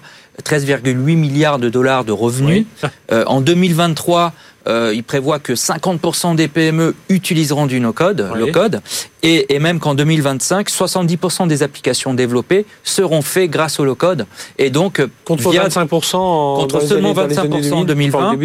13,8 0.43 1.15
milliards 1.15 1.59
de 1.59 1.69
dollars 1.69 2.05
de 2.05 2.11
revenus. 2.11 2.65
Euh, 3.11 3.23
en 3.27 3.41
2023, 3.41 4.33
euh, 4.67 4.93
il 4.93 5.03
prévoit 5.03 5.39
que 5.39 5.53
50% 5.53 6.35
des 6.35 6.47
PME 6.47 6.95
utiliseront 7.09 7.65
du 7.65 7.79
no-code, 7.79 8.29
code 8.53 8.81
et, 9.21 9.53
et, 9.53 9.59
même 9.59 9.79
qu'en 9.79 9.95
2025, 9.95 10.69
70% 10.69 11.47
des 11.47 11.63
applications 11.63 12.13
développées 12.13 12.65
seront 12.83 13.21
faites 13.21 13.49
grâce 13.49 13.79
au 13.79 13.85
low-code. 13.85 14.25
Et 14.57 14.69
donc, 14.69 15.01
contre 15.25 15.51
25% 15.53 16.15
en, 16.15 16.57
contre 16.61 16.81
seulement 16.81 17.13
25% 17.13 17.73
en 17.73 17.83
2020. 17.83 18.37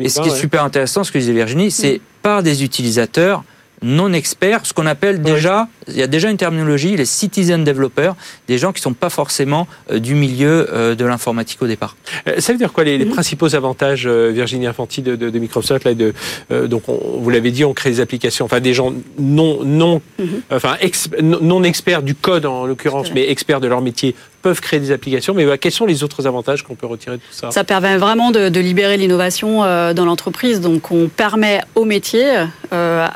et 0.00 0.08
ce 0.08 0.20
qui 0.20 0.28
est 0.28 0.36
super 0.36 0.64
intéressant, 0.64 1.04
ce 1.04 1.12
que 1.12 1.18
disait 1.18 1.32
Virginie, 1.32 1.70
c'est 1.70 2.00
par 2.22 2.42
des 2.42 2.64
utilisateurs 2.64 3.44
non 3.82 4.12
experts, 4.12 4.64
ce 4.64 4.72
qu'on 4.72 4.86
appelle 4.86 5.22
déjà, 5.22 5.68
il 5.88 5.96
y 5.96 6.02
a 6.02 6.06
déjà 6.06 6.30
une 6.30 6.36
terminologie, 6.36 6.96
les 6.96 7.04
citizen 7.04 7.64
developers, 7.64 8.14
des 8.48 8.58
gens 8.58 8.72
qui 8.72 8.80
ne 8.80 8.84
sont 8.84 8.92
pas 8.94 9.10
forcément 9.10 9.66
euh, 9.90 9.98
du 9.98 10.14
milieu 10.14 10.68
euh, 10.72 10.94
de 10.94 11.04
l'informatique 11.04 11.60
au 11.62 11.66
départ. 11.66 11.96
Euh, 12.28 12.40
ça 12.40 12.52
veut 12.52 12.58
dire 12.58 12.72
quoi 12.72 12.84
les, 12.84 12.98
les 12.98 13.06
principaux 13.06 13.54
avantages, 13.54 14.06
Virginie 14.06 14.66
Infanti 14.66 15.02
de, 15.02 15.16
de, 15.16 15.38
Microsoft 15.38 15.84
là, 15.84 15.94
de, 15.94 16.14
Donc, 16.66 16.84
vous 16.86 17.30
l'avez 17.30 17.50
dit, 17.50 17.64
on 17.64 17.72
crée 17.72 17.90
des 17.90 18.00
applications, 18.00 18.44
enfin 18.44 18.60
des 18.60 18.74
gens 18.74 18.92
non 19.18 19.64
non, 19.64 20.00
mhm. 20.18 20.42
enfin 20.50 20.76
non 21.20 21.64
experts 21.64 22.02
du 22.02 22.14
code 22.14 22.46
en 22.46 22.66
l'occurrence, 22.66 23.12
mais 23.12 23.28
experts 23.30 23.60
de 23.60 23.68
leur 23.68 23.80
métier 23.80 24.14
peuvent 24.42 24.60
créer 24.60 24.80
des 24.80 24.90
applications. 24.90 25.34
Mais 25.34 25.46
bah, 25.46 25.58
quels 25.58 25.72
sont 25.72 25.86
les 25.86 26.02
autres 26.02 26.26
avantages 26.26 26.62
qu'on 26.62 26.74
peut 26.74 26.86
retirer 26.86 27.16
de 27.16 27.22
tout 27.22 27.32
ça? 27.32 27.50
Ça 27.50 27.64
permet 27.64 27.96
vraiment 27.96 28.30
de, 28.30 28.60
libérer 28.60 28.96
l'innovation 28.96 29.60
dans 29.60 30.04
l'entreprise. 30.04 30.60
Donc, 30.60 30.90
on 30.90 31.08
permet 31.08 31.60
au 31.74 31.84
métier, 31.84 32.26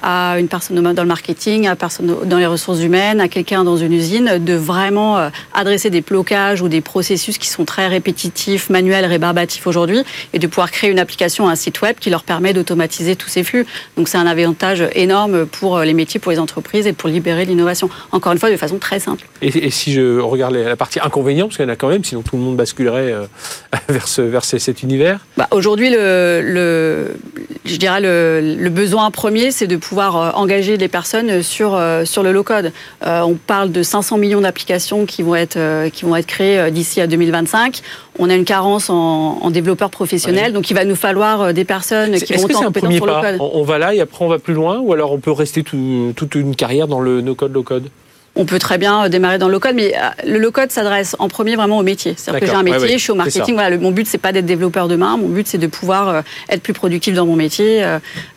à 0.03 0.39
une 0.39 0.49
personne 0.49 0.81
dans 0.81 1.03
le 1.03 1.09
marketing, 1.09 1.67
à 1.67 1.77
personne 1.77 2.17
dans 2.25 2.39
les 2.39 2.47
ressources 2.47 2.81
humaines, 2.81 3.21
à 3.21 3.29
quelqu'un 3.29 3.65
dans 3.65 3.77
une 3.77 3.93
usine, 3.93 4.39
de 4.39 4.55
vraiment 4.55 5.19
euh, 5.19 5.29
adresser 5.55 5.91
des 5.91 6.01
blocages 6.01 6.63
ou 6.63 6.69
des 6.69 6.81
processus 6.81 7.39
qui 7.39 7.49
sont 7.49 7.65
très 7.65 7.87
répétitifs, 7.89 8.71
manuels, 8.71 9.05
rébarbatifs 9.05 9.67
aujourd'hui, 9.67 10.03
et 10.33 10.39
de 10.39 10.47
pouvoir 10.47 10.71
créer 10.71 10.91
une 10.91 10.99
application, 10.99 11.49
un 11.49 11.57
site 11.57 11.81
web 11.83 11.97
qui 11.99 12.11
leur 12.11 12.23
permet 12.23 12.53
d'automatiser 12.53 13.17
tous 13.17 13.29
ces 13.29 13.45
flux. 13.45 13.67
Donc 13.97 14.09
c'est 14.09 14.19
un 14.19 14.27
avantage 14.27 14.85
énorme 14.95 15.47
pour 15.47 15.79
euh, 15.79 15.85
les 15.85 15.95
métiers, 15.95 16.21
pour 16.21 16.33
les 16.33 16.39
entreprises 16.39 16.87
et 16.87 16.93
pour 16.93 17.09
libérer 17.09 17.45
l'innovation. 17.45 17.89
Encore 18.13 18.33
une 18.33 18.39
fois, 18.39 18.51
de 18.51 18.57
façon 18.57 18.79
très 18.79 19.01
simple. 19.01 19.27
Et, 19.43 19.71
si 19.71 19.93
je 19.93 20.19
regarde 20.19 20.55
la 20.55 20.77
partie 20.77 20.99
inconvénient 20.99 21.17
inconvénients 21.17 21.47
Parce 21.47 21.57
qu'il 21.57 21.67
y 21.67 21.69
en 21.69 21.73
a 21.73 21.77
quand 21.77 21.89
même, 21.89 22.05
sinon 22.05 22.23
tout 22.23 22.37
le 22.37 22.43
monde 22.43 22.57
basculerait 22.57 23.15
vers, 23.89 24.09
ce, 24.09 24.23
vers 24.23 24.45
cet 24.45 24.83
univers. 24.83 25.21
Bah, 25.37 25.49
Aujourd'hui, 25.51 25.91
le, 25.91 26.41
le, 26.43 27.17
je 27.65 27.77
dirais 27.77 28.01
le, 28.01 28.69
besoin 28.71 29.11
premier, 29.11 29.51
c'est 29.51 29.66
de 29.67 29.77
pouvoir 29.77 30.39
engager 30.39 30.77
les 30.77 30.89
personnes 30.89 31.43
sur, 31.43 31.81
sur 32.05 32.23
le 32.23 32.33
low-code. 32.33 32.73
on 33.03 33.35
parle 33.35 33.73
de 33.73 33.83
500 33.83 34.19
millions 34.19 34.41
d'applications 34.41 35.07
qui 35.07 35.23
vont 35.23 35.35
être, 35.35 35.89
qui 35.91 36.05
vont 36.05 36.17
être 36.17 36.27
créées 36.27 36.71
d'ici 36.71 37.01
à 37.01 37.07
2025 37.07 37.83
on 38.19 38.31
a 38.31 38.35
une 38.35 38.45
carence 38.45 38.89
en, 38.91 39.51
développeurs 39.51 39.91
professionnels, 39.91 40.53
donc 40.53 40.71
il 40.71 40.75
va 40.75 40.85
nous 40.85 40.97
falloir 40.97 41.55
des 41.55 41.65
personnes 41.65 42.15
qui 42.17 42.33
vont 42.35 42.43
monter 42.43 42.57
en 42.57 42.63
compétence 42.63 42.95
sur 42.95 43.07
le 43.07 43.13
code. 43.13 43.37
On 43.41 43.63
va 43.63 43.79
là 43.79 43.95
et 43.95 44.01
après 44.01 44.25
on 44.25 44.29
va 44.29 44.39
plus 44.39 44.55
loin, 44.55 44.79
ou 44.79 44.93
alors 44.93 45.13
on 45.13 45.19
peut 45.19 45.31
rester 45.33 45.63
toute 45.63 46.35
une 46.35 46.57
carrière 46.57 46.89
dans 46.89 47.01
le 47.01 47.21
no-code, 47.21 47.53
low-code? 47.53 47.89
On 48.37 48.45
peut 48.45 48.59
très 48.59 48.79
bien 48.79 49.05
euh, 49.05 49.09
démarrer 49.09 49.39
dans 49.39 49.49
le 49.49 49.55
low-code, 49.55 49.75
mais 49.75 49.95
euh, 49.97 50.09
le 50.27 50.39
low-code 50.39 50.71
s'adresse 50.71 51.17
en 51.19 51.29
premier 51.29 51.57
vraiment 51.57 51.79
au 51.79 51.83
métier. 51.83 52.15
C'est-à-dire 52.17 52.41
que 52.41 52.47
j'ai 52.47 52.53
un 52.53 52.63
métier, 52.63 52.99
je 52.99 53.03
suis 53.03 53.11
au 53.11 53.17
marketing. 53.17 53.55
Voilà, 53.55 53.77
mon 53.79 53.91
but 53.91 54.07
c'est 54.07 54.19
pas 54.19 54.33
d'être 54.33 54.47
développeur 54.47 54.89
demain. 54.89 55.17
Mon 55.17 55.29
but 55.29 55.47
c'est 55.49 55.59
de 55.59 55.67
pouvoir 55.67 56.09
euh, 56.09 56.21
être 56.49 56.63
plus 56.63 56.75
productif 56.75 57.15
dans 57.15 57.27
mon 57.27 57.37
métier 57.37 57.85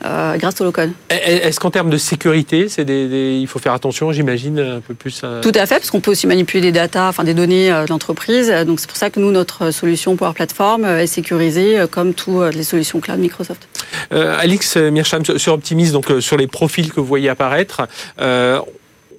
grâce 0.02 0.62
au 0.62 0.64
low-code. 0.64 0.92
Est-ce 1.10 1.60
qu'en 1.60 1.72
termes 1.72 1.90
de 1.90 1.98
sécurité, 1.98 2.70
c'est 2.70 2.90
il 2.90 3.48
faut 3.48 3.60
faire 3.60 3.74
attention, 3.74 4.12
j'imagine, 4.12 4.60
un 4.60 4.80
peu 4.80 4.94
plus. 4.94 5.22
Tout 5.42 5.52
à 5.54 5.66
fait, 5.66 5.76
parce 5.76 5.92
qu'on 5.92 6.00
peut 6.00 6.12
aussi 6.12 6.28
manipuler 6.28 6.62
des 6.62 6.72
datas, 6.72 7.10
enfin 7.10 7.24
des 7.24 7.34
données 7.34 7.70
de 7.70 7.90
l'entreprise. 7.90 8.50
Donc 8.66 8.80
c'est 8.80 8.88
pour 8.88 8.98
ça 8.98 9.10
que 9.10 9.20
nous, 9.20 9.32
notre 9.32 9.72
solution 9.72 10.16
Power 10.16 10.34
Platform 10.34 10.86
est 10.86 11.08
sécurisée 11.08 11.84
comme 11.92 12.14
toutes 12.14 12.56
les 12.56 12.64
solutions 12.64 13.00
cloud 13.00 13.20
Microsoft. 13.20 13.68
Alix 14.12 14.78
Mircham 14.78 15.24
sur 15.26 15.54
Optimis, 15.54 15.92
donc 15.92 16.06
sur 16.20 16.38
les 16.38 16.48
profils 16.48 16.92
que 16.92 17.00
vous 17.00 17.06
voyez 17.06 17.30
apparaître 17.30 17.88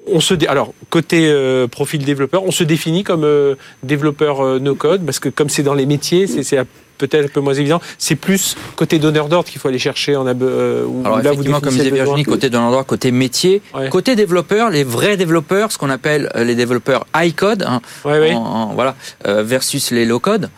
on 0.06 0.20
se 0.20 0.34
alors 0.48 0.72
côté 0.88 1.28
euh, 1.28 1.66
profil 1.66 2.04
développeur, 2.04 2.44
on 2.44 2.50
se 2.50 2.64
définit 2.64 3.04
comme 3.04 3.24
euh, 3.24 3.54
développeur 3.82 4.44
euh, 4.44 4.58
no 4.58 4.74
code 4.74 5.04
parce 5.04 5.18
que 5.18 5.28
comme 5.28 5.48
c'est 5.48 5.62
dans 5.62 5.74
les 5.74 5.86
métiers, 5.86 6.26
c'est 6.26 6.58
peut-être 6.98 7.26
un 7.26 7.28
peu 7.28 7.40
moins 7.40 7.54
évident. 7.54 7.80
C'est 7.98 8.16
plus 8.16 8.56
côté 8.76 8.98
donneur 8.98 9.28
d'ordre 9.28 9.48
qu'il 9.48 9.60
faut 9.60 9.68
aller 9.68 9.78
chercher 9.78 10.16
en 10.16 10.26
Alors 10.26 11.20
effectivement, 11.20 11.60
comme 11.60 11.74
disait 11.74 11.90
Virginie, 11.90 12.24
côté 12.24 12.50
donneur 12.50 12.70
d'ordre, 12.70 12.86
côté 12.86 13.10
métier, 13.10 13.62
côté 13.90 14.16
développeur, 14.16 14.70
les 14.70 14.84
vrais 14.84 15.16
développeurs, 15.16 15.72
ce 15.72 15.78
qu'on 15.78 15.90
appelle 15.90 16.30
les 16.34 16.54
développeurs 16.54 17.06
high 17.14 17.34
code, 17.34 17.64
hein, 17.66 17.80
voilà, 18.04 18.96
versus 19.24 19.90
les 19.90 20.04
low 20.04 20.18
code, 20.18 20.50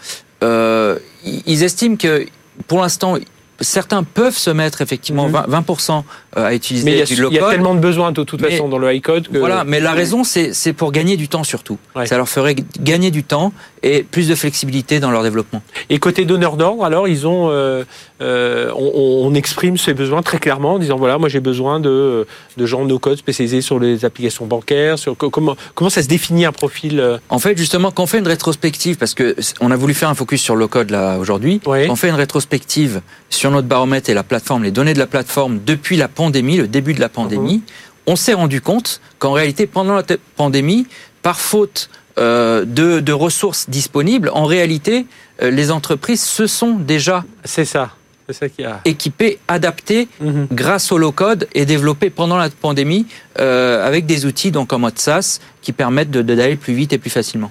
ils 0.43 1.63
estiment 1.63 1.97
que 1.97 2.27
pour 2.67 2.81
l'instant 2.81 3.17
certains 3.63 4.03
peuvent 4.03 4.37
se 4.37 4.51
mettre 4.51 4.83
effectivement 4.83 5.29
20%, 5.29 5.97
mhm. 5.97 6.03
euh, 6.37 6.47
à 6.47 6.55
utiliser 6.55 6.85
mais 6.85 7.05
du 7.05 7.17
low 7.17 7.29
code. 7.29 7.33
Il 7.33 7.41
y 7.41 7.45
a 7.45 7.51
tellement 7.51 7.75
de 7.75 7.81
besoins 7.81 8.13
de 8.13 8.23
toute 8.23 8.41
façon 8.41 8.69
dans 8.69 8.79
le 8.79 8.93
high 8.93 9.03
code. 9.03 9.29
Que... 9.29 9.39
Voilà, 9.39 9.65
mais 9.65 9.81
la 9.81 9.93
raison 9.93 10.25
c'est 10.25 10.73
pour 10.73 10.93
gagner 10.93 11.17
du 11.17 11.29
temps 11.29 11.45
surtout. 11.45 11.79
Ça 12.05 12.17
leur 12.17 12.29
ferait 12.29 12.57
gagner 12.81 13.11
du 13.11 13.25
temps 13.25 13.53
et 13.83 14.03
plus 14.03 14.29
de 14.29 14.35
flexibilité 14.35 15.01
dans 15.01 15.11
leur 15.11 15.23
développement. 15.23 15.63
Et 15.91 15.99
côté 15.99 16.25
donneur 16.25 16.57
d'ordre, 16.57 16.85
alors 16.85 17.09
ils 17.09 17.27
ont, 17.27 17.49
euh, 17.51 17.85
euh, 18.21 18.71
on, 18.77 19.33
exprime 19.35 19.79
ses 19.79 19.95
besoins 19.95 20.23
très 20.23 20.39
clairement 20.39 20.75
en 20.75 20.79
disant 20.79 20.97
voilà, 20.97 21.17
moi 21.17 21.29
j'ai 21.29 21.41
besoin 21.41 21.81
de, 21.81 22.27
de 22.57 22.67
gens 22.67 22.85
no 22.85 22.99
code 22.99 23.17
spécialisés 23.17 23.63
sur 23.63 23.81
les 23.81 24.05
applications 24.05 24.47
bancaires. 24.47 24.99
Sur 24.99 25.17
comment 25.17 25.57
comment 25.75 25.91
ça 25.91 26.03
se 26.03 26.09
définit 26.09 26.45
un 26.45 26.53
profil 26.53 27.03
En 27.31 27.39
fait, 27.39 27.57
justement, 27.57 27.91
quand 27.91 28.03
on 28.03 28.07
fait 28.07 28.19
une 28.19 28.29
rétrospective, 28.29 28.99
parce 28.99 29.15
que 29.15 29.37
on 29.61 29.71
a 29.71 29.77
voulu 29.77 29.95
faire 29.95 30.11
un 30.11 30.15
focus 30.15 30.43
sur 30.43 30.55
le 30.55 30.67
code 30.67 30.91
là 30.91 31.19
aujourd'hui, 31.19 31.61
quand 31.65 31.73
on 31.89 31.97
fait 31.97 32.09
une 32.09 32.15
rétrospective 32.15 33.01
sur 33.31 33.51
notre 33.53 33.69
baromètre 33.69 34.11
et 34.11 34.15
la 34.15 34.23
plateforme, 34.23 34.65
les 34.65 34.71
données 34.71 34.95
de 34.95 34.99
la 34.99 35.07
plateforme 35.07 35.61
depuis 35.65 35.97
la 35.97 36.09
pandémie, 36.09 36.57
le 36.57 36.69
début 36.69 36.95
de 36.95 37.01
la 37.01 37.09
pandémie, 37.09 37.59
mhm. 37.59 37.63
on 38.07 38.17
s'est 38.17 38.35
rendu 38.35 38.61
compte 38.61 39.01
qu'en 39.19 39.33
réalité, 39.33 39.67
pendant 39.67 39.95
la 39.95 40.03
pandémie, 40.37 40.87
par 41.23 41.41
faute 41.41 41.89
euh, 42.19 42.65
de, 42.67 43.13
ressources 43.13 43.71
disponibles, 43.71 44.31
en 44.35 44.45
réalité, 44.45 45.07
euh, 45.43 45.51
les 45.51 45.71
entreprises 45.71 46.23
se 46.23 46.47
sont 46.47 46.75
déjà 46.75 47.25
c'est 47.45 47.65
ça. 47.65 47.93
Ça 48.31 48.47
a... 48.65 48.81
équipées, 48.85 49.39
adaptées 49.49 50.09
mhm. 50.21 50.47
grâce 50.53 50.93
au 50.93 50.99
low-code 50.99 51.49
et 51.55 51.67
développées 51.67 52.09
pendant 52.09 52.37
la 52.37 52.49
pandémie 52.49 53.07
euh, 53.39 53.87
avec 53.87 54.07
des 54.07 54.25
outils 54.27 54.51
donc 54.51 54.73
en 54.73 54.79
mode 54.79 54.99
SaaS 54.99 55.41
qui 55.61 55.73
permettent 55.73 56.11
d'aller 56.11 56.57
plus 56.57 56.73
vite 56.73 56.93
et 56.93 56.99
plus 56.99 57.11
facilement. 57.11 57.51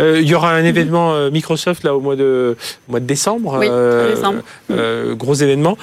Euh, 0.00 0.20
il 0.20 0.28
y 0.28 0.34
aura 0.34 0.52
un 0.52 0.64
événement 0.64 1.12
euh, 1.12 1.30
Microsoft 1.30 1.84
là 1.84 1.94
au 1.94 2.00
mois 2.00 2.16
de, 2.16 2.56
mois 2.88 3.00
de 3.00 3.06
décembre. 3.06 3.56
Oui, 3.58 3.66
euh, 3.70 4.14
décembre. 4.14 4.42
gros 5.14 5.34
événement. 5.34 5.76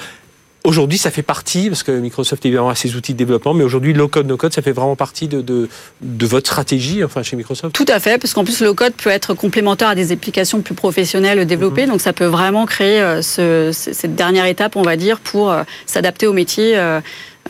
Aujourd'hui, 0.62 0.98
ça 0.98 1.10
fait 1.10 1.22
partie, 1.22 1.70
parce 1.70 1.82
que 1.82 1.90
Microsoft 1.90 2.44
évidemment 2.44 2.68
a 2.68 2.74
ses 2.74 2.94
outils 2.94 3.14
de 3.14 3.18
développement, 3.18 3.54
mais 3.54 3.64
aujourd'hui, 3.64 3.94
low-code, 3.94 4.26
no-code, 4.26 4.52
ça 4.52 4.60
fait 4.60 4.72
vraiment 4.72 4.94
partie 4.94 5.26
de, 5.26 5.40
de, 5.40 6.26
votre 6.26 6.46
stratégie 6.46 7.02
enfin, 7.02 7.22
chez 7.22 7.34
Microsoft 7.34 7.74
Tout 7.74 7.86
à 7.88 7.98
fait, 7.98 8.18
parce 8.18 8.34
qu'en 8.34 8.44
plus, 8.44 8.60
low-code 8.60 8.92
peut 8.92 9.08
être 9.08 9.32
complémentaire 9.32 9.88
à 9.88 9.94
des 9.94 10.12
applications 10.12 10.60
plus 10.60 10.74
professionnelles 10.74 11.46
développées, 11.46 11.84
mhm. 11.84 11.92
donc 11.92 12.02
ça 12.02 12.12
peut 12.12 12.26
vraiment 12.26 12.66
créer 12.66 13.22
ce, 13.22 13.70
cette 13.72 14.14
dernière 14.14 14.44
étape, 14.44 14.76
on 14.76 14.82
va 14.82 14.96
dire, 14.96 15.20
pour 15.20 15.50
s'adapter 15.86 16.26
au 16.26 16.34
métier. 16.34 16.78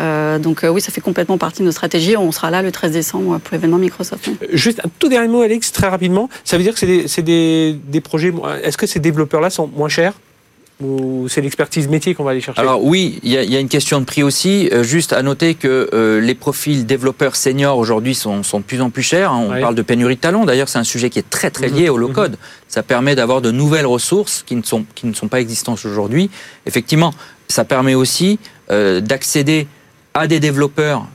Euh, 0.00 0.38
donc 0.38 0.64
euh, 0.64 0.68
oui, 0.68 0.80
ça 0.80 0.90
fait 0.92 1.00
complètement 1.00 1.38
partie 1.38 1.60
de 1.60 1.66
nos 1.66 1.72
stratégies. 1.72 2.16
On 2.16 2.32
sera 2.32 2.50
là 2.50 2.62
le 2.62 2.72
13 2.72 2.92
décembre 2.92 3.38
pour 3.38 3.54
l'événement 3.54 3.78
Microsoft. 3.78 4.28
Euh, 4.28 4.46
juste 4.52 4.80
un 4.84 4.88
tout 4.98 5.08
dernier 5.08 5.28
mot, 5.28 5.42
Alex, 5.42 5.72
très 5.72 5.88
rapidement. 5.88 6.28
Ça 6.44 6.56
veut 6.56 6.62
dire 6.62 6.74
que 6.74 6.78
c'est 6.78 7.22
des, 7.22 7.76
des, 7.84 8.00
projets. 8.00 8.32
Est-ce 8.62 8.78
que 8.78 8.86
ces 8.86 9.00
développeurs-là 9.00 9.50
sont 9.50 9.66
moins 9.66 9.88
chers 9.88 10.14
ou 10.82 11.28
c'est 11.28 11.42
l'expertise 11.42 11.88
métier 11.88 12.14
qu'on 12.14 12.24
va 12.24 12.30
aller 12.30 12.40
chercher? 12.40 12.58
Alors 12.58 12.82
oui, 12.82 13.20
il 13.22 13.30
y, 13.30 13.56
a 13.56 13.60
une 13.60 13.68
question 13.68 14.00
de 14.00 14.06
prix 14.06 14.22
aussi. 14.22 14.70
juste 14.80 15.12
à 15.12 15.22
noter 15.22 15.54
que 15.54 16.18
les 16.22 16.34
profils 16.34 16.86
développeurs 16.86 17.36
seniors 17.36 17.76
aujourd'hui 17.76 18.14
sont, 18.14 18.42
sont, 18.42 18.60
de 18.60 18.64
plus 18.64 18.80
en 18.80 18.88
plus 18.88 19.02
chers. 19.02 19.30
Hein. 19.30 19.48
On 19.50 19.60
parle 19.60 19.74
de 19.74 19.82
pénurie 19.82 20.16
de 20.16 20.20
talents. 20.20 20.46
D'ailleurs, 20.46 20.70
c'est 20.70 20.78
un 20.78 20.84
sujet 20.84 21.10
qui 21.10 21.18
est 21.18 21.28
très 21.28 21.50
très 21.50 21.68
lié 21.68 21.88
mhm. 21.88 21.90
au 21.90 21.96
low 21.98 22.08
code. 22.08 22.38
Ça 22.68 22.82
permet 22.82 23.14
d'avoir 23.14 23.42
de 23.42 23.50
nouvelles 23.50 23.84
ressources 23.84 24.42
qui 24.46 24.56
ne 24.56 24.62
sont 24.62 24.86
qui 24.94 25.06
ne 25.06 25.12
sont 25.12 25.28
pas 25.28 25.42
existantes 25.42 25.84
aujourd'hui. 25.84 26.30
Effectivement, 26.64 27.12
ça 27.48 27.64
permet 27.66 27.94
aussi 27.94 28.38
d'accéder 28.70 29.66
à 30.14 30.26
des 30.26 30.40
développeurs 30.40 31.06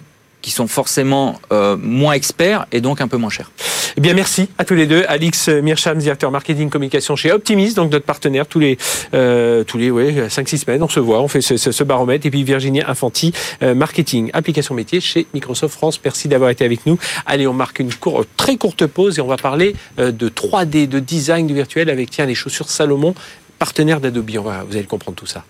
qui 0.46 0.52
sont 0.52 0.68
forcément 0.68 1.40
euh, 1.52 1.76
moins 1.76 2.14
experts 2.14 2.68
et 2.72 2.80
donc 2.80 3.02
un 3.02 3.08
peu 3.08 3.18
moins 3.18 3.32
chers. 3.32 3.50
Eh 3.98 4.02
bien, 4.02 4.14
merci 4.14 4.48
à 4.60 4.64
tous 4.64 4.76
les 4.76 4.86
deux. 4.86 5.04
Alix 5.08 5.48
Mircham, 5.48 5.98
directeur 5.98 6.30
marketing 6.30 6.70
communication 6.70 7.16
chez 7.16 7.32
Optimis, 7.32 7.74
donc 7.74 7.92
notre 7.92 8.06
partenaire 8.06 8.46
tous 8.46 8.60
les 8.60 8.78
euh, 9.16 9.64
tous 9.64 9.80
les 9.80 9.90
ouais, 9.90 10.28
5-6 10.28 10.58
semaines, 10.58 10.84
on 10.84 10.88
se 10.88 11.00
voit, 11.00 11.20
on 11.20 11.28
fait 11.28 11.42
ce, 11.42 11.84
baromètre. 11.84 12.28
Et 12.28 12.30
puis 12.30 12.44
Virginie 12.44 12.84
Infanti, 12.84 13.34
euh, 13.64 13.74
marketing, 13.74 14.30
application 14.34 14.76
métier 14.76 15.02
chez 15.02 15.26
Microsoft 15.34 15.74
France. 15.74 16.00
Merci 16.04 16.28
d'avoir 16.28 16.52
été 16.52 16.64
avec 16.64 16.86
nous. 16.86 17.00
Allez, 17.26 17.48
on 17.48 17.54
marque 17.54 17.80
une 17.80 17.90
très 18.38 18.58
courte 18.58 18.86
pause 18.86 19.18
et 19.18 19.22
on 19.22 19.28
va 19.28 19.38
parler 19.38 19.76
de 19.98 20.30
3D, 20.30 20.88
de 20.88 21.00
design 21.00 21.48
du 21.48 21.56
virtuel 21.56 21.90
avec 21.90 22.12
tiens 22.12 22.28
les 22.28 22.36
chaussures 22.36 22.70
Salomon, 22.70 23.16
partenaire 23.58 24.00
d'Adobe. 24.00 24.30
Vous 24.30 24.76
allez 24.76 24.84
comprendre 24.84 25.18
tout 25.18 25.26
ça. 25.26 25.44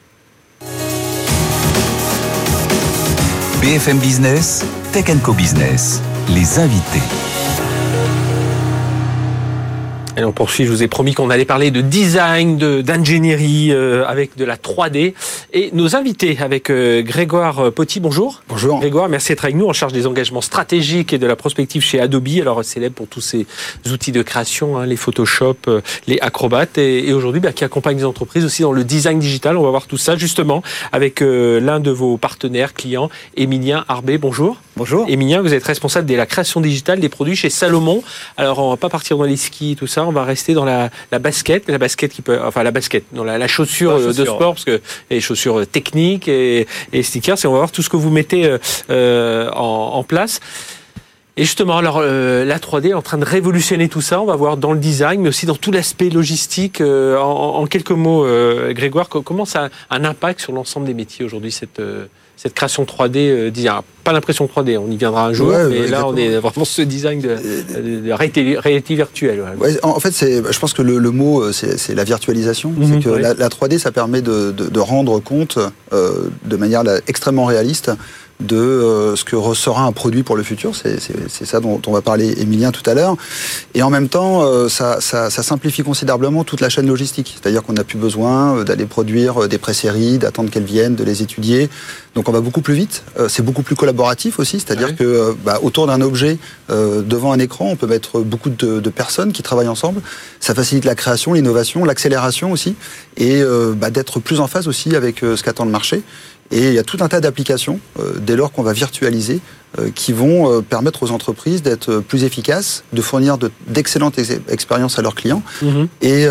BFM 3.66 3.98
Business, 3.98 4.64
Tech 4.92 5.10
Co 5.24 5.34
Business, 5.34 6.00
les 6.30 6.60
invités. 6.60 7.35
Et 10.18 10.24
on 10.24 10.32
poursuit, 10.32 10.64
je 10.64 10.72
vous 10.72 10.82
ai 10.82 10.88
promis 10.88 11.14
qu'on 11.14 11.30
allait 11.30 11.44
parler 11.44 11.72
de 11.72 11.82
design, 11.82 12.58
d'ingénierie 12.58 13.74
euh, 13.74 14.06
avec 14.08 14.38
de 14.38 14.46
la 14.46 14.56
3D. 14.56 15.14
Et 15.52 15.72
nos 15.74 15.98
invités 15.98 16.38
avec 16.40 16.70
euh, 16.70 17.02
Grégoire 17.02 17.74
Potti, 17.74 18.00
bonjour. 18.00 18.42
Bonjour. 18.48 18.80
Grégoire, 18.80 19.10
merci 19.10 19.34
d'être 19.34 19.44
avec 19.44 19.58
nous 19.58 19.68
en 19.68 19.74
charge 19.74 19.92
des 19.92 20.08
engagements 20.08 20.40
stratégiques 20.40 21.12
et 21.12 21.18
de 21.18 21.28
la 21.28 21.36
prospective 21.36 21.82
chez 21.82 22.00
Adobe. 22.00 22.30
Alors 22.40 22.64
célèbre 22.64 22.96
pour 22.96 23.08
tous 23.08 23.20
ces 23.20 23.46
outils 23.92 24.14
de 24.14 24.22
création, 24.22 24.78
hein, 24.78 24.86
les 24.86 24.96
Photoshop, 24.96 25.58
euh, 25.68 25.82
les 26.08 26.18
Acrobat. 26.22 26.66
Et, 26.78 27.12
aujourd'hui, 27.12 27.42
bah, 27.42 27.52
qui 27.52 27.66
accompagne 27.66 27.98
les 27.98 28.06
entreprises 28.06 28.46
aussi 28.46 28.62
dans 28.62 28.72
le 28.72 28.86
design 28.86 29.20
digital. 29.20 29.58
On 29.58 29.64
va 29.64 29.70
voir 29.70 29.86
tout 29.86 29.98
ça 29.98 30.16
justement 30.16 30.64
avec 30.94 31.20
l'un 31.20 31.82
de 31.82 31.92
vos 31.92 32.16
partenaires 32.16 32.74
clients, 32.74 33.10
Emilien 33.36 33.84
Arbé. 33.90 34.18
Bonjour. 34.18 34.62
Bonjour. 34.78 35.06
Emilien, 35.10 35.42
vous 35.42 35.54
êtes 35.54 35.64
responsable 35.64 36.08
de 36.08 36.16
la 36.16 36.26
création 36.26 36.62
digitale 36.62 37.00
des 37.00 37.10
produits 37.10 37.36
chez 37.36 37.50
Salomon. 37.50 38.02
Alors 38.38 38.60
on 38.60 38.70
va 38.70 38.78
pas 38.78 38.90
partir 38.90 39.18
dans 39.18 39.24
les 39.24 39.38
skis, 39.38 39.76
tout 39.78 39.88
ça 39.88 40.05
on 40.08 40.12
va 40.12 40.24
rester 40.24 40.54
dans 40.54 40.66
la, 40.66 40.90
basket, 41.20 41.70
la 41.70 41.78
basket 41.78 42.12
qui 42.12 42.22
peut, 42.22 42.40
enfin 42.44 42.64
la 42.64 42.72
basket, 42.72 43.06
dans 43.12 43.24
la, 43.24 43.48
chaussure, 43.48 44.00
de 44.00 44.26
sport, 44.26 44.54
parce 44.54 44.66
que 44.66 44.82
les 45.10 45.22
chaussures 45.22 45.66
techniques 45.68 46.28
et, 46.28 46.68
et 46.94 47.04
stickers, 47.04 47.38
et 47.44 47.48
on 47.48 47.52
va 47.52 47.58
voir 47.58 47.72
tout 47.72 47.82
ce 47.82 47.90
que 47.90 47.98
vous 47.98 48.10
mettez 48.10 48.46
euh, 48.46 48.58
euh, 48.90 49.50
en, 49.52 50.04
place. 50.04 50.40
Et 51.38 51.44
justement, 51.44 51.78
alors 51.78 52.00
euh, 52.02 52.46
la 52.46 52.60
3D 52.60 52.90
est 52.90 52.94
en 52.94 53.02
train 53.02 53.18
de 53.18 53.26
révolutionner 53.26 53.90
tout 53.90 54.02
ça. 54.02 54.22
On 54.22 54.26
va 54.26 54.36
voir 54.36 54.58
dans 54.58 54.72
le 54.72 54.80
design, 54.80 55.22
mais 55.22 55.30
aussi 55.30 55.46
dans 55.46 55.56
tout 55.56 55.72
l'aspect 55.72 56.10
logistique. 56.10 56.82
en, 56.82 57.66
quelques 57.68 57.92
mots, 57.92 58.26
Grégoire, 58.72 59.10
comment 59.10 59.46
ça 59.46 59.70
a 59.90 59.96
un 59.98 60.06
impact 60.06 60.42
sur 60.42 60.54
l'ensemble 60.54 60.88
des 60.88 60.94
métiers 60.94 61.26
aujourd'hui 61.26 61.52
cette 61.52 61.82
cette 62.38 62.54
création 62.54 62.84
3D, 62.84 63.18
euh, 63.18 63.82
pas 64.04 64.12
l'impression 64.12 64.46
3D, 64.46 64.78
on 64.78 64.92
y 64.92 64.98
viendra 64.98 65.26
un 65.28 65.34
jour, 65.34 65.52
mais 65.70 65.88
là 65.88 66.06
on 66.06 66.16
est 66.16 66.38
vraiment 66.38 66.66
ce 66.66 66.82
design 66.82 67.22
de, 67.22 68.12
réalité, 68.12 68.96
virtuelle. 68.96 69.44
en 69.84 70.00
fait, 70.00 70.14
je 70.14 70.60
pense 70.60 70.74
que 70.74 70.82
le, 70.82 71.12
mot, 71.12 71.42
euh, 71.42 71.52
c'est 71.52 71.96
la 71.96 72.04
virtualisation. 72.04 72.72
Mhm, 72.72 73.04
que 73.04 73.10
la, 73.10 73.34
3D, 73.34 73.78
ça 73.80 73.92
permet 73.92 74.22
de, 74.22 74.80
rendre 74.80 75.20
compte 75.20 75.58
euh, 75.94 76.30
de 76.44 76.58
manière 76.58 76.84
extrêmement 77.08 77.46
réaliste 77.46 77.92
de 78.42 78.58
euh, 78.58 79.16
ce 79.16 79.24
que 79.24 79.36
ressera 79.36 79.84
un 79.84 79.92
produit 79.92 80.24
pour 80.24 80.36
le 80.36 80.44
futur. 80.44 80.74
C'est 80.76 81.46
ça 81.46 81.60
dont 81.60 81.82
on 81.88 81.92
va 81.92 82.02
parler 82.02 82.42
Emilien 82.42 82.72
tout 82.72 82.88
à 82.90 82.94
l'heure. 82.94 83.16
Et 83.74 83.82
en 83.82 83.90
même 83.90 84.10
temps, 84.10 84.44
euh, 84.44 84.68
ça, 84.68 85.00
ça, 85.00 85.30
ça, 85.30 85.42
simplifie 85.42 85.84
considérablement 85.84 86.44
toute 86.44 86.60
la 86.60 86.70
chaîne 86.70 86.88
logistique. 86.88 87.36
C'est-à-dire 87.42 87.64
qu'on 87.64 87.74
n'a 87.74 87.84
plus 87.84 87.98
besoin 87.98 88.64
d'aller 88.64 88.86
produire 88.86 89.48
des 89.48 89.58
pré-séries, 89.58 90.18
d'attendre 90.18 90.50
qu'elles 90.50 90.64
viennent, 90.66 90.96
de 90.96 91.04
les 91.04 91.22
étudier. 91.22 91.70
Donc 92.14 92.28
on 92.28 92.32
va 92.32 92.42
beaucoup 92.42 92.62
plus 92.62 92.74
vite. 92.74 93.04
c'est 93.28 93.44
beaucoup 93.44 93.62
plus 93.62 93.76
collaboratif 93.76 94.40
aussi. 94.40 94.60
C'est-à-dire 94.60 94.96
que 94.96 95.36
bah, 95.46 95.60
autour 95.64 95.88
d'un 95.88 96.02
objet, 96.02 96.38
devant 96.70 97.34
un 97.34 97.40
écran, 97.40 97.68
on 97.70 97.76
peut 97.76 97.88
mettre 97.88 98.22
beaucoup 98.22 98.50
de, 98.50 98.80
de, 98.80 98.90
personnes 98.90 99.34
qui 99.34 99.44
travaillent 99.44 99.68
ensemble. 99.68 100.02
Ça 100.40 100.56
facilite 100.56 100.86
la 100.86 100.96
création, 100.96 101.34
l'innovation, 101.34 101.84
l'accélération 101.84 102.52
aussi. 102.52 102.76
Et 103.18 103.42
bah, 103.76 103.90
d'être 103.90 104.20
plus 104.22 104.40
en 104.40 104.48
phase 104.48 104.70
aussi 104.70 104.96
avec 104.96 105.20
ce 105.20 105.42
qu'attend 105.44 105.66
le 105.66 105.72
marché. 105.72 106.04
Et 106.52 106.68
il 106.68 106.74
y 106.74 106.80
a 106.80 106.84
tout 106.84 106.98
un 107.02 107.08
tas 107.08 107.22
d'applications, 107.22 107.80
euh, 108.00 108.14
dès 108.20 108.36
lors 108.36 108.52
qu'on 108.52 108.62
va 108.62 108.74
virtualiser, 108.74 109.40
euh, 109.80 109.90
qui 109.94 110.14
vont 110.14 110.52
euh, 110.52 110.62
permettre 110.62 111.04
aux 111.04 111.12
entreprises 111.12 111.64
d'être 111.64 112.00
plus 112.00 112.24
efficaces, 112.24 112.84
de 112.94 113.02
fournir 113.02 113.38
d'excellentes 113.68 114.20
expériences 114.50 115.00
à 115.00 115.02
leurs 115.02 115.16
clients 115.16 115.42
mhm. 115.62 115.88
et, 116.02 116.28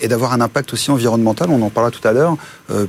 et 0.00 0.08
d'avoir 0.08 0.32
un 0.32 0.40
impact 0.40 0.72
aussi 0.72 0.90
environnemental, 0.90 1.50
on 1.50 1.60
en 1.62 1.70
parlera 1.70 1.90
tout 1.90 2.06
à 2.06 2.12
l'heure, 2.12 2.36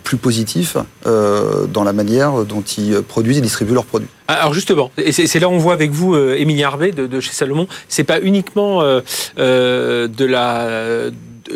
plus 0.03 0.17
positif 0.17 0.77
dans 1.05 1.83
la 1.83 1.93
manière 1.93 2.45
dont 2.45 2.61
ils 2.61 3.01
produisent 3.01 3.39
et 3.39 3.41
distribuent 3.41 3.73
leurs 3.73 3.85
produits. 3.85 4.07
Ah, 4.27 4.35
alors 4.35 4.53
justement, 4.53 4.91
et 4.97 5.11
c'est 5.11 5.39
là 5.39 5.49
on 5.49 5.57
voit 5.57 5.73
avec 5.73 5.91
vous, 5.91 6.15
Émilie 6.15 6.63
Harvey 6.63 6.91
de, 6.91 7.07
de, 7.07 7.19
chez 7.19 7.33
Salomon, 7.33 7.67
c'est 7.89 8.03
pas 8.03 8.19
uniquement 8.21 8.81
de 8.83 10.25
la 10.25 11.09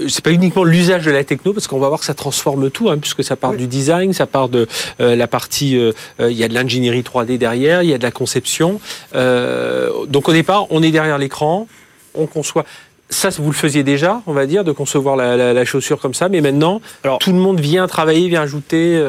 c'est 0.08 0.24
pas 0.24 0.32
uniquement 0.32 0.64
l'usage 0.64 1.06
de 1.06 1.12
la 1.12 1.24
techno, 1.24 1.54
parce 1.54 1.68
qu'on 1.68 1.80
va 1.80 1.88
voir 1.88 2.00
que 2.00 2.06
ça 2.06 2.14
transforme 2.14 2.70
tout, 2.70 2.90
hein, 2.90 2.98
puisque 2.98 3.24
ça 3.24 3.36
part 3.36 3.54
du 3.54 3.68
design, 3.68 4.14
ça 4.14 4.26
part 4.26 4.50
de 4.50 4.68
euh, 5.00 5.16
la 5.16 5.28
partie, 5.28 5.78
euh, 5.78 5.92
euh, 6.20 6.32
il 6.32 6.38
y 6.38 6.44
a 6.44 6.48
de 6.48 6.54
l'ingénierie 6.54 7.02
3D 7.02 7.38
derrière, 7.38 7.84
il 7.84 7.90
y 7.90 7.94
a 7.94 7.98
de 7.98 8.04
la 8.04 8.12
conception. 8.12 8.80
donc 9.14 10.30
au 10.30 10.34
départ, 10.34 10.68
on 10.70 10.84
est 10.84 10.92
derrière 10.92 11.18
l'écran, 11.18 11.68
on 12.14 12.26
conçoit. 12.26 12.66
Ça, 13.10 13.30
vous 13.30 13.50
le 13.50 13.56
faisiez 13.56 13.84
déjà, 13.84 14.22
on 14.28 14.34
va 14.34 14.46
dire, 14.46 14.66
de 14.66 14.74
concevoir 14.74 15.16
la, 15.16 15.66
chaussure 15.66 16.00
comme 16.00 16.14
ça, 16.14 16.28
mais 16.28 16.42
maintenant, 16.42 16.82
alors, 17.06 17.20
tout 17.20 17.32
le 17.32 17.38
monde 17.38 17.60
vient 17.60 17.88
travailler, 17.88 18.28
vient 18.28 18.42
ajouter. 18.42 19.02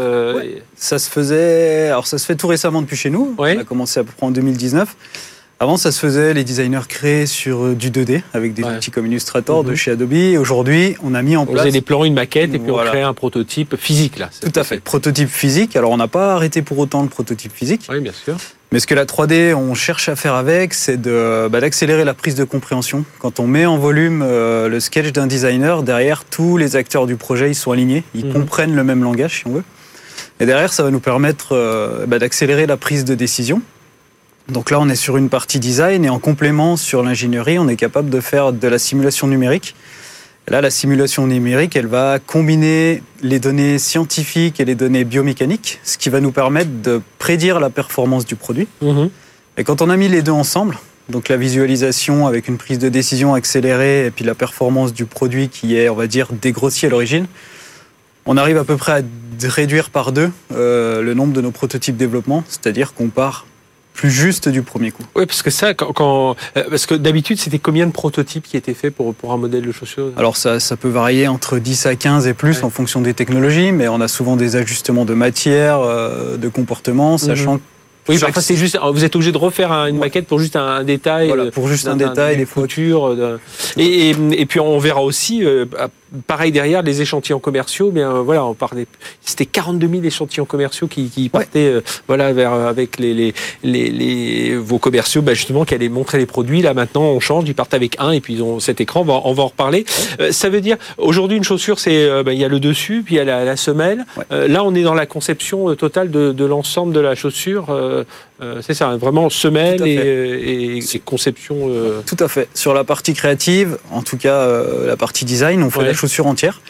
Ça 0.77 1.01
se 1.01 1.11
faisait, 1.11 1.89
alors 1.89 2.07
ça 2.07 2.19
se 2.19 2.25
fait 2.25 2.37
tout 2.37 2.47
récemment 2.47 2.81
depuis 2.81 2.97
chez 2.97 3.11
nous. 3.11 3.35
On 3.37 3.43
a 3.43 3.65
commencé 3.65 3.99
à 3.99 4.05
peu 4.05 4.13
près 4.17 4.27
en 4.27 4.31
2019. 4.31 4.95
Avant, 5.61 5.77
ça 5.77 5.91
se 5.91 5.99
faisait, 5.99 6.35
les 6.35 6.45
designers 6.45 6.87
créés 6.89 7.27
sur 7.27 7.65
euh, 7.65 7.75
du 7.75 7.91
2D 7.91 8.23
avec 8.33 8.55
des 8.55 8.63
outils 8.63 8.93
comme 8.93 9.07
Illustrator 9.07 9.65
de 9.65 9.71
mhm. 9.71 9.77
chez 9.77 9.91
Adobe. 9.91 10.39
Aujourd'hui, 10.39 10.95
on 11.03 11.15
a 11.15 11.23
mis 11.23 11.37
en 11.37 11.47
place. 11.47 11.67
Vous 11.67 11.73
des 11.73 11.81
plans, 11.81 12.05
une 12.05 12.15
maquette 12.15 12.55
et 12.55 12.61
puis 12.61 12.71
on 12.71 12.77
crée 12.77 13.03
un 13.03 13.13
prototype 13.13 13.77
physique 13.77 14.21
là. 14.21 14.31
Tout 14.41 14.53
à 14.55 14.63
fait. 14.63 14.79
Prototype 14.79 15.29
physique. 15.29 15.75
Alors, 15.75 15.91
on 15.91 15.97
n'a 15.97 16.07
pas 16.07 16.35
arrêté 16.35 16.63
pour 16.63 16.79
autant 16.79 17.03
le 17.03 17.09
prototype 17.09 17.53
physique. 17.53 17.89
Oui, 17.91 18.01
bien 18.01 18.13
sûr. 18.13 18.37
Mais 18.71 18.79
ce 18.79 18.87
que 18.87 18.95
la 18.95 19.05
3D, 19.05 19.53
on 19.55 19.75
cherche 19.75 20.09
à 20.09 20.15
faire 20.15 20.35
avec, 20.35 20.75
c'est 20.75 21.01
bah, 21.01 21.61
d'accélérer 21.61 22.05
la 22.05 22.15
prise 22.15 22.37
de 22.37 22.45
compréhension. 22.45 23.05
Quand 23.19 23.41
on 23.41 23.49
met 23.49 23.67
en 23.67 23.79
volume 23.79 24.23
euh, 24.23 24.69
le 24.69 24.79
sketch 24.79 25.11
d'un 25.11 25.27
designer, 25.27 25.83
derrière, 25.83 26.25
tous 26.25 26.57
les 26.57 26.77
acteurs 26.77 27.07
du 27.07 27.17
projet, 27.17 27.51
ils 27.51 27.57
sont 27.57 27.73
alignés, 27.73 28.05
ils 28.15 28.27
mhm. 28.27 28.33
comprennent 28.33 28.77
le 28.77 28.85
même 28.85 29.03
langage, 29.03 29.41
si 29.41 29.47
on 29.49 29.55
veut. 29.55 29.65
Et 30.39 30.47
derrière, 30.47 30.73
ça 30.73 30.85
va 30.85 30.91
nous 30.93 31.01
permettre 31.01 31.49
euh, 31.53 32.07
bah, 32.07 32.21
d'accélérer 32.21 32.67
la 32.67 32.77
prise 32.77 33.05
de 33.05 33.17
décision 33.17 33.61
donc 34.49 34.71
là, 34.71 34.81
on 34.81 34.89
est 34.89 34.97
sur 34.97 35.17
une 35.17 35.29
partie 35.29 35.61
design 35.61 36.05
et 36.05 36.09
en 36.09 36.19
complément 36.19 36.77
sur 36.77 37.03
l'ingénierie, 37.03 37.59
on 37.59 37.69
est 37.69 37.77
capable 37.77 38.09
de 38.09 38.21
faire 38.21 38.53
de 38.53 38.69
la 38.69 38.79
simulation 38.79 39.27
numérique. 39.27 39.75
là, 40.47 40.63
la 40.63 40.71
simulation 40.71 41.27
numérique, 41.27 41.77
elle 41.77 41.87
va 41.87 42.19
combiner 42.19 43.03
les 43.23 43.39
données 43.39 43.79
scientifiques 43.79 44.61
et 44.61 44.65
les 44.65 44.75
données 44.75 45.05
biomécaniques, 45.05 45.79
ce 45.85 45.99
qui 45.99 46.09
va 46.09 46.21
nous 46.21 46.33
permettre 46.33 46.71
de 46.83 47.03
prédire 47.19 47.61
la 47.61 47.69
performance 47.69 48.25
du 48.25 48.37
produit. 48.37 48.67
Mhm. 48.81 49.11
Et 49.59 49.65
quand 49.65 49.83
on 49.83 49.91
a 49.91 49.97
mis 49.99 50.09
les 50.09 50.23
deux 50.23 50.33
ensemble, 50.33 50.79
donc 51.11 51.29
la 51.29 51.37
visualisation 51.37 52.27
avec 52.27 52.49
une 52.49 52.57
prise 52.57 52.79
de 52.79 52.89
décision 52.89 53.35
accélérée 53.35 54.07
et 54.07 54.11
puis 54.11 54.25
la 54.25 54.35
performance 54.35 54.95
du 54.95 55.05
produit 55.05 55.51
qui 55.51 55.77
est, 55.77 55.91
on 55.91 55.95
va 55.95 56.07
dire, 56.07 56.29
dégrossi 56.33 56.87
à 56.87 56.89
l'origine, 56.89 57.27
on 58.25 58.39
arrive 58.39 58.57
à 58.57 58.65
peu 58.65 58.77
près 58.77 58.93
à 58.93 59.03
réduire 59.43 59.91
par 59.91 60.13
deux 60.13 60.31
euh, 60.53 61.03
le 61.03 61.13
nombre 61.13 61.35
de 61.35 61.41
nos 61.43 61.51
prototypes 61.51 61.97
développement, 61.97 62.45
c'est-à-dire 62.49 62.95
qu'on 62.95 63.09
part 63.09 63.47
plus 63.99 64.11
juste 64.13 64.49
du 64.49 64.63
premier 64.63 64.93
coup. 64.93 65.03
Oui, 65.17 65.27
parce 65.27 65.43
que 65.43 65.51
ça, 65.51 65.75
quand, 65.75 66.37
euh, 66.57 66.65
parce 66.71 66.87
que 66.87 66.95
d'habitude, 66.95 67.37
c'était 67.41 67.59
combien 67.59 67.85
de 67.85 67.91
prototypes 67.91 68.45
qui 68.45 68.57
étaient 68.57 68.73
faits 68.73 68.95
pour, 68.95 69.13
pour 69.13 69.33
un 69.33 69.37
modèle 69.37 69.67
de 69.67 69.73
chaussure 69.73 70.13
Alors 70.17 70.37
ça, 70.37 70.61
ça 70.61 70.77
peut 70.77 70.89
varier 70.89 71.27
entre 71.27 71.59
10 71.59 71.87
à 71.87 71.97
15 71.97 72.29
et 72.29 72.35
plus 72.35 72.63
en 72.63 72.71
fonction 72.71 73.01
des 73.01 73.13
technologies, 73.13 73.73
mais 73.73 73.89
on 73.89 74.01
a 74.01 74.07
souvent 74.07 74.37
des 74.37 74.55
ajustements 74.55 75.05
de 75.05 75.15
matière, 75.15 75.81
euh, 75.81 76.37
de 76.37 76.49
comportement, 76.49 77.19
sachant 77.19 77.55
mhm. 77.55 77.61
Oui, 78.09 78.19
parfois 78.19 78.41
c'est 78.41 78.57
juste, 78.57 78.79
vous 78.91 79.05
êtes 79.05 79.15
obligé 79.17 79.33
de 79.33 79.39
refaire 79.39 79.71
une 79.71 79.99
maquette 79.99 80.27
pour 80.27 80.39
juste 80.39 80.57
un, 80.57 80.83
détail. 80.83 81.29
Voilà, 81.29 81.51
pour 81.51 81.69
juste 81.69 81.89
un, 81.89 81.97
détail, 81.97 82.39
des 82.39 82.47
fautures. 82.47 83.39
Et, 83.77 84.11
et, 84.11 84.47
puis 84.47 84.61
on 84.61 84.79
verra 84.79 85.03
aussi, 85.03 85.45
euh, 85.45 85.67
pareil 86.27 86.53
derrière, 86.53 86.83
les 86.83 87.03
échantillons 87.03 87.39
commerciaux. 87.39 87.91
Mais 87.93 88.03
euh, 88.03 88.23
voilà, 88.23 88.45
on 88.45 88.55
parlait. 88.55 88.87
C'était 89.21 89.47
42 89.47 89.89
000 89.89 90.03
échantillons 90.05 90.45
commerciaux 90.45 90.87
qui, 90.87 91.09
qui 91.09 91.29
partaient, 91.29 91.69
euh, 91.69 91.81
voilà, 92.07 92.33
vers 92.33 92.53
avec 92.53 92.99
les, 92.99 93.15
les, 93.63 93.91
les, 93.91 94.57
vos 94.57 94.79
commerciaux, 94.79 95.23
bah, 95.23 95.35
justement, 95.35 95.65
qui 95.65 95.75
allaient 95.75 95.89
montrer 95.89 96.19
les 96.19 96.27
produits. 96.27 96.63
Là 96.63 96.75
maintenant, 96.75 97.03
on 97.03 97.21
change. 97.21 97.45
Ils 97.47 97.55
partent 97.55 97.75
avec 97.75 97.97
un 97.99 98.11
et 98.11 98.21
puis 98.21 98.35
ils 98.35 98.43
ont 98.43 98.61
cet 98.61 98.81
écran. 98.81 99.01
On 99.01 99.05
va, 99.05 99.21
on 99.25 99.33
va 99.33 99.43
en 99.45 99.49
reparler. 99.49 99.85
ça 100.31 100.49
veut 100.49 100.61
dire 100.61 100.77
aujourd'hui 100.97 101.37
une 101.37 101.45
chaussure, 101.45 101.79
c'est 101.79 102.23
bah, 102.23 102.33
il 102.33 102.39
y 102.39 102.45
a 102.45 102.49
le 102.49 102.61
dessus, 102.61 103.03
puis 103.05 103.17
il 103.17 103.19
y 103.19 103.21
a 103.21 103.25
la, 103.25 103.45
la 103.45 103.57
semelle. 103.57 104.05
là, 104.31 104.65
on 104.65 104.75
est 104.75 104.83
dans 104.83 104.95
la 104.95 105.07
conception 105.07 105.75
totale 105.75 106.11
de, 106.11 106.33
de 106.33 106.45
l'ensemble 106.45 106.93
de 106.93 107.01
la 107.01 107.15
chaussure. 107.15 107.67
Euh, 108.41 108.61
c'est 108.63 108.75
ça, 108.75 108.97
vraiment 108.97 109.31
semelle 109.31 109.83
et, 109.87 110.81
conception. 111.05 111.57
Euh. 111.69 112.03
Tout 112.07 112.17
à 112.21 112.29
fait. 112.29 112.49
Sur 112.55 112.73
la 112.73 112.85
partie 112.85 113.13
créative, 113.13 113.79
en 113.91 114.03
tout 114.03 114.17
cas 114.17 114.35
euh, 114.35 114.87
la 114.87 114.97
partie 114.97 115.25
design, 115.25 115.63
on 115.63 115.71
fait 115.71 115.85
la 115.85 115.95
chaussure 115.95 116.27
entière. 116.27 116.61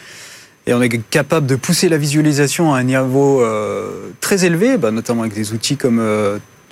Et 0.67 0.73
on 0.73 0.81
est 0.81 0.89
capable 1.09 1.47
de 1.47 1.55
pousser 1.55 1.89
la 1.89 1.97
visualisation 1.97 2.73
à 2.73 2.79
un 2.79 2.83
niveau 2.83 3.43
très 4.19 4.45
élevé, 4.45 4.77
bah, 4.77 4.91
notamment 4.91 5.21
avec 5.21 5.33
des 5.33 5.53
outils 5.53 5.77
comme 5.77 6.01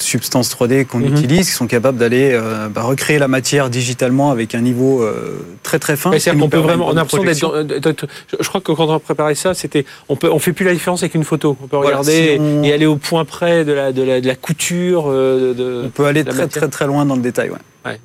substances 0.02 0.54
3D 0.54 0.86
qu'on 0.86 1.00
mhm. 1.00 1.16
utilise, 1.16 1.48
qui 1.48 1.56
sont 1.56 1.68
capables 1.68 1.98
d'aller 1.98 2.32
euh, 2.34 2.70
bah, 2.70 2.84
recréer 2.84 3.20
la 3.20 3.28
matière 3.28 3.70
digitalement 3.70 4.32
avec 4.32 4.56
un 4.56 4.62
niveau 4.62 5.02
euh, 5.02 5.40
très 5.64 5.80
très 5.80 5.96
fin. 5.96 6.12
C'est-à-dire 6.12 6.42
qu'on 6.42 6.50
peut 6.50 6.58
vraiment, 6.58 6.88
on 6.88 6.92
a 6.92 6.96
l'impression 6.96 7.64
d'être. 7.64 8.08
Je 8.40 8.48
crois 8.48 8.62
que 8.62 8.72
quand 8.72 8.88
on 8.88 8.94
a 8.94 9.00
préparé 9.00 9.36
ça, 9.36 9.54
c'était, 9.54 9.86
on 10.10 10.16
peut, 10.16 10.32
on 10.32 10.40
fait 10.40 10.54
plus 10.54 10.66
la 10.66 10.74
différence 10.74 11.04
avec 11.04 11.16
une 11.16 11.24
photo. 11.24 11.58
On 11.62 11.68
peut 11.68 11.78
regarder 11.78 12.40
et 12.64 12.74
aller 12.74 12.86
au 12.86 12.98
point 12.98 13.26
près 13.26 13.66
de 13.66 13.74
la 13.74 13.92
de 13.92 14.04
la, 14.04 14.22
de 14.22 14.28
la 14.28 14.36
couture. 14.36 15.06
Euh, 15.08 15.54
de, 15.54 15.84
on 15.86 15.90
peut 15.90 16.06
aller 16.06 16.24
très 16.24 16.48
très 16.48 16.68
très 16.68 16.88
loin 16.88 17.06
dans 17.06 17.16
le 17.16 17.22
détail. 17.22 17.50
Ouais 17.50 17.58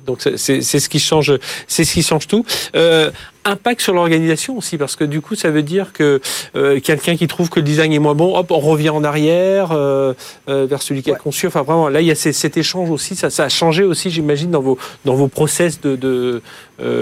donc 0.05 0.21
c'est 0.35 0.61
ce 0.61 0.89
qui 0.89 0.99
change, 0.99 1.33
c'est 1.67 1.83
ce 1.83 1.93
qui 1.93 2.03
change 2.03 2.27
tout. 2.27 2.45
Euh, 2.75 3.11
impact 3.45 3.81
sur 3.81 3.93
l'organisation 3.93 4.57
aussi, 4.57 4.77
parce 4.77 4.95
que 4.95 5.03
du 5.03 5.19
coup, 5.19 5.35
ça 5.35 5.49
veut 5.49 5.63
dire 5.63 5.91
que 5.91 6.21
euh, 6.55 6.79
quelqu'un 6.79 7.17
qui 7.17 7.27
trouve 7.27 7.49
que 7.49 7.59
le 7.59 7.65
design 7.65 7.91
est 7.91 7.99
moins 7.99 8.15
bon, 8.15 8.37
hop, 8.37 8.51
on 8.51 8.59
revient 8.59 8.89
en 8.89 9.03
arrière 9.03 9.71
euh, 9.73 10.13
vers 10.47 10.81
celui 10.81 11.03
qui 11.03 11.11
a 11.11 11.15
conçu. 11.15 11.47
Enfin, 11.47 11.61
vraiment, 11.63 11.89
là, 11.89 11.99
il 11.99 12.07
y 12.07 12.11
a 12.11 12.15
cet 12.15 12.55
échange 12.55 12.89
aussi. 12.89 13.15
Ça, 13.15 13.29
ça 13.29 13.45
a 13.45 13.49
changé 13.49 13.83
aussi, 13.83 14.09
j'imagine, 14.11 14.51
dans 14.51 14.61
vos 14.61 14.77
dans 15.03 15.15
vos 15.15 15.27
process 15.27 15.81
de 15.81 15.95
de, 15.95 16.41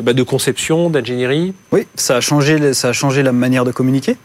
bah, 0.01 0.13
de 0.13 0.23
conception, 0.23 0.89
d'ingénierie. 0.89 1.53
Oui, 1.71 1.87
ça 1.95 2.17
a 2.17 2.21
changé, 2.21 2.73
ça 2.73 2.89
a 2.89 2.93
changé 2.93 3.21
la 3.21 3.31
manière 3.31 3.63
de 3.63 3.71
communiquer. 3.71 4.17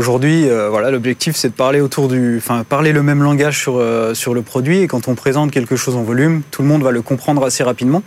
Aujourd'hui, 0.00 0.48
euh, 0.48 0.70
voilà, 0.70 0.90
l'objectif 0.90 1.36
c'est 1.36 1.50
de 1.50 1.52
parler 1.52 1.82
autour 1.82 2.08
du, 2.08 2.38
enfin 2.38 2.64
parler 2.66 2.90
le 2.92 3.02
même 3.02 3.22
langage 3.22 3.58
sur 3.58 3.76
euh, 3.76 4.14
sur 4.14 4.32
le 4.32 4.40
produit. 4.40 4.78
Et 4.78 4.86
quand 4.86 5.08
on 5.08 5.14
présente 5.14 5.50
quelque 5.50 5.76
chose 5.76 5.94
en 5.94 6.02
volume, 6.02 6.40
tout 6.50 6.62
le 6.62 6.68
monde 6.68 6.82
va 6.82 6.90
le 6.90 7.02
comprendre 7.02 7.44
assez 7.44 7.62
rapidement. 7.62 8.02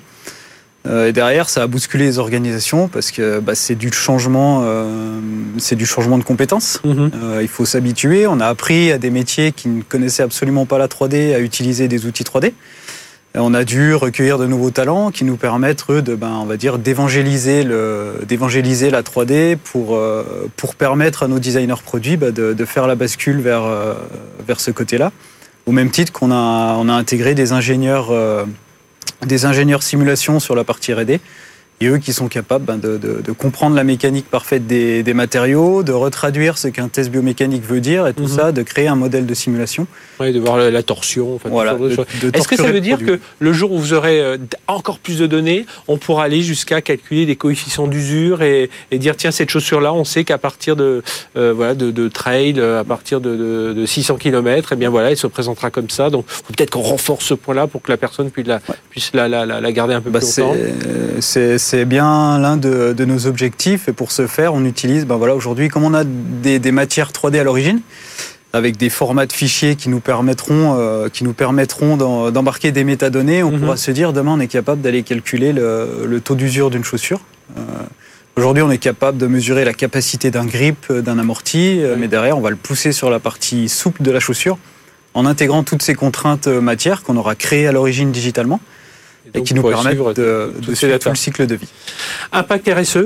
Euh, 0.87 1.09
et 1.09 1.13
derrière, 1.13 1.49
ça 1.49 1.61
a 1.61 1.67
bousculé 1.67 2.05
les 2.05 2.17
organisations 2.17 2.87
parce 2.87 3.11
que 3.11 3.39
bah, 3.39 3.53
c'est 3.53 3.75
du 3.75 3.93
changement, 3.93 4.65
c'est 5.59 5.75
du 5.75 5.85
changement 5.85 6.17
de 6.17 6.23
compétences. 6.23 6.81
Mhm. 6.83 7.11
il 7.43 7.47
faut 7.47 7.65
s'habituer. 7.65 8.25
On 8.25 8.39
a 8.39 8.47
appris 8.47 8.91
à 8.91 8.97
des 8.97 9.11
métiers 9.11 9.51
qui 9.51 9.69
ne 9.69 9.83
connaissaient 9.83 10.23
absolument 10.23 10.65
pas 10.65 10.79
la 10.79 10.87
3D 10.87 11.35
à 11.35 11.39
utiliser 11.41 11.87
des 11.87 12.07
outils 12.07 12.23
3D 12.23 12.53
on 13.35 13.53
a 13.53 13.63
dû 13.63 13.95
recueillir 13.95 14.37
de 14.37 14.45
nouveaux 14.45 14.69
talents 14.69 15.09
qui 15.09 15.23
nous 15.23 15.37
permettent 15.37 15.89
de, 15.89 16.15
ben, 16.15 16.37
on 16.41 16.45
va 16.45 16.57
dire, 16.57 16.77
d'évangéliser 16.77 17.63
le, 17.63 18.19
d'évangéliser 18.27 18.91
la 18.91 19.01
3D 19.01 19.57
pour 19.57 19.95
euh, 19.95 20.49
pour 20.55 20.75
permettre 20.75 21.23
à 21.23 21.27
nos 21.27 21.39
designers 21.39 21.81
produits 21.83 22.17
de, 22.17 22.31
de, 22.31 22.65
faire 22.65 22.85
la 22.85 22.95
bascule 22.95 23.41
vers 23.41 23.63
euh, 23.63 23.95
vers 24.45 24.59
ce 24.59 24.69
côté-là. 24.69 25.11
Au 25.65 25.71
même 25.71 25.89
titre 25.89 26.11
qu'on 26.11 26.31
a 26.31 26.75
on 26.77 26.87
a 26.89 26.93
intégré 26.93 27.33
des 27.33 27.53
ingénieurs 27.53 28.11
euh, 28.11 28.45
des 29.25 29.45
ingénieurs 29.45 29.81
simulation 29.81 30.39
sur 30.39 30.55
la 30.55 30.63
partie 30.63 30.93
R&D 30.93 31.19
et 31.83 31.87
eux 31.87 31.97
qui 31.97 32.13
sont 32.13 32.27
capables 32.27 32.65
ben, 32.65 32.77
de, 32.77 33.31
comprendre 33.37 33.75
la 33.75 33.83
mécanique 33.83 34.29
parfaite 34.29 34.65
des, 34.65 35.13
matériaux, 35.13 35.83
de 35.83 35.91
retraduire 35.91 36.57
ce 36.57 36.67
qu'un 36.67 36.87
test 36.87 37.09
biomécanique 37.09 37.63
veut 37.63 37.81
dire 37.81 38.07
et 38.07 38.13
tout 38.13 38.23
mhm. 38.23 38.29
ça, 38.29 38.51
de 38.51 38.63
créer 38.63 38.87
un 38.87 38.95
modèle 38.95 39.25
de 39.25 39.33
simulation. 39.33 39.87
Oui, 40.19 40.31
de 40.31 40.39
voir 40.39 40.57
la, 40.57 40.83
torsion. 40.83 41.39
voilà, 41.45 41.77
Est-ce 42.33 42.47
que 42.47 42.55
ça 42.55 42.71
veut 42.71 42.81
dire 42.81 42.99
que 42.99 43.19
le 43.39 43.53
jour 43.53 43.71
où 43.71 43.77
vous 43.77 43.93
aurez 43.93 44.21
euh, 44.21 44.37
encore 44.67 44.99
plus 44.99 45.19
de 45.19 45.27
données, 45.27 45.65
on 45.87 45.97
pourra 45.97 46.23
aller 46.23 46.41
jusqu'à 46.41 46.81
calculer 46.81 47.25
des 47.25 47.35
coefficients 47.35 47.87
d'usure 47.87 48.41
et, 48.41 48.69
dire 48.93 49.17
tiens 49.17 49.31
cette 49.31 49.49
chaussure-là, 49.49 49.93
on 49.93 50.05
sait 50.05 50.23
qu'à 50.23 50.37
partir 50.37 50.75
de 50.75 51.03
euh, 51.35 51.51
voilà 51.53 51.73
de, 51.75 52.07
trail, 52.07 52.55
euh, 52.57 52.79
à 52.79 52.83
partir 52.83 53.19
de, 53.19 53.83
600 53.85 54.15
km, 54.15 54.71
et 54.71 54.75
bien 54.75 54.89
voilà, 54.89 55.11
elle 55.11 55.17
se 55.17 55.27
présentera 55.27 55.69
comme 55.69 55.89
ça. 55.89 56.09
Donc 56.09 56.25
peut-être 56.47 56.69
qu'on 56.69 56.81
renforce 56.81 57.25
ce 57.25 57.33
point-là 57.33 57.67
pour 57.67 57.81
que 57.81 57.91
la 57.91 57.97
personne 57.97 58.31
puisse 58.31 58.47
la, 58.47 58.61
puisse 58.89 59.11
la, 59.13 59.71
garder 59.71 59.95
un 59.95 60.01
peu 60.01 60.09
bah, 60.09 60.19
plus 60.19 60.39
longtemps. 60.39 60.55
C'est 61.19 61.57
bien 61.85 62.37
l'un 62.39 62.57
de, 62.57 63.05
nos 63.05 63.27
objectifs 63.27 63.87
et 63.87 63.93
pour 63.93 64.11
ce 64.11 64.27
faire, 64.27 64.53
on 64.53 64.63
utilise, 64.65 65.05
ben 65.05 65.17
voilà, 65.17 65.35
aujourd'hui, 65.35 65.67
comme 65.67 65.83
on 65.83 65.93
a 65.93 66.03
des, 66.03 66.71
matières 66.71 67.11
3D 67.11 67.39
à 67.39 67.43
l'origine, 67.43 67.81
avec 68.53 68.77
des 68.77 68.89
formats 68.89 69.25
de 69.25 69.33
fichiers 69.33 69.75
qui 69.75 69.89
nous 69.89 69.99
permettront, 69.99 70.77
euh, 70.77 71.09
qui 71.09 71.23
nous 71.23 71.33
permettront 71.33 71.97
d'embarquer 72.31 72.71
des 72.71 72.83
métadonnées, 72.83 73.43
on 73.43 73.51
mhm. 73.51 73.59
pourra 73.59 73.77
se 73.77 73.91
dire 73.91 74.13
demain 74.13 74.33
on 74.33 74.39
est 74.39 74.47
capable 74.47 74.81
d'aller 74.81 75.03
calculer 75.03 75.51
le, 75.51 76.19
taux 76.23 76.35
d'usure 76.35 76.69
d'une 76.69 76.83
chaussure. 76.83 77.21
Euh, 77.57 77.61
aujourd'hui, 78.35 78.61
on 78.61 78.71
est 78.71 78.77
capable 78.77 79.17
de 79.17 79.27
mesurer 79.27 79.65
la 79.65 79.73
capacité 79.73 80.29
d'un 80.29 80.45
grip, 80.45 80.91
d'un 80.91 81.17
amorti, 81.17 81.79
euh, 81.81 81.95
mais 81.97 82.07
derrière, 82.07 82.37
on 82.37 82.41
va 82.41 82.51
le 82.51 82.55
pousser 82.55 82.91
sur 82.91 83.09
la 83.09 83.19
partie 83.19 83.67
souple 83.67 84.03
de 84.03 84.11
la 84.11 84.19
chaussure 84.19 84.57
en 85.15 85.25
intégrant 85.25 85.63
toutes 85.63 85.81
ces 85.81 85.95
contraintes 85.95 86.47
matières 86.47 87.03
qu'on 87.03 87.17
aura 87.17 87.35
créées 87.35 87.67
à 87.67 87.71
l'origine 87.71 88.11
digitalement 88.11 88.59
et, 89.33 89.41
qui 89.41 89.53
nous 89.53 89.63
permettent 89.63 89.97
de, 89.97 90.53
de 90.59 90.75
suivre 90.75 90.97
tout 90.97 91.09
le 91.09 91.15
cycle 91.15 91.47
de 91.47 91.55
vie. 91.55 91.69
Impact 92.31 92.69
RSE, 92.69 92.97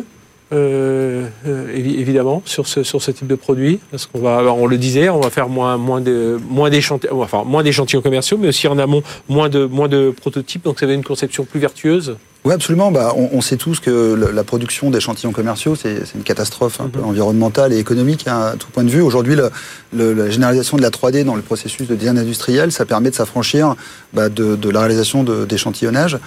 euh, 0.54 1.28
euh 1.46 1.74
évidemment 1.76 2.42
sur 2.46 2.68
ce 2.68 2.84
sur 2.84 3.02
ce 3.02 3.12
type 3.12 3.28
de 3.28 3.36
produit 3.36 3.80
parce 3.92 4.06
qu'on 4.06 4.20
va 4.20 4.42
on 4.54 4.66
le 4.66 4.78
disait 4.78 5.10
on 5.10 5.20
va 5.20 5.30
faire 5.30 5.50
moins 5.50 5.76
moins 5.76 6.00
de 6.00 6.40
moins 6.50 6.70
d'échantillons 6.70 7.22
enfin 7.22 7.44
moins 7.46 7.64
d'échantillons 7.64 8.02
commerciaux 8.02 8.38
mais 8.38 8.48
aussi 8.48 8.66
en 8.70 8.78
amont 8.78 9.04
moins 9.28 9.50
de 9.50 9.66
moins 9.66 9.90
de 9.90 10.14
prototypes. 10.16 10.64
Donc 10.64 10.80
ça 10.80 10.86
va 10.86 10.94
être 10.94 10.98
une 10.98 11.04
conception 11.04 11.44
plus 11.44 11.60
vertueuse 11.60 12.16
oui, 12.48 12.54
absolument. 12.54 12.92
Bah, 12.92 13.14
on, 13.16 13.42
sait 13.42 13.58
tous 13.58 13.82
que 13.82 14.14
la 14.34 14.44
production 14.46 14.90
d'échantillons 14.90 15.34
commerciaux, 15.34 15.76
c'est 15.76 16.02
une 16.16 16.24
catastrophe 16.24 16.80
mhm. 16.80 17.04
environnementale 17.04 17.74
et 17.74 17.78
économique 17.78 18.26
hein, 18.28 18.52
à 18.54 18.56
tout 18.56 18.70
point 18.70 18.86
de 18.86 18.90
vue. 18.90 19.02
Aujourd'hui, 19.02 19.36
la 19.36 20.30
généralisation 20.30 20.78
de 20.78 20.82
la 20.82 20.90
3D 20.90 21.26
dans 21.26 21.36
le 21.36 21.42
processus 21.42 21.90
de 21.90 21.96
design 21.96 22.18
industriel, 22.18 22.72
ça 22.72 22.86
permet 22.86 23.10
de 23.10 23.16
s'affranchir 23.16 23.76
bah, 24.14 24.30
de, 24.30 24.56
de, 24.56 24.70
la 24.70 24.80
réalisation 24.80 25.26
d'échantillonnage. 25.26 26.20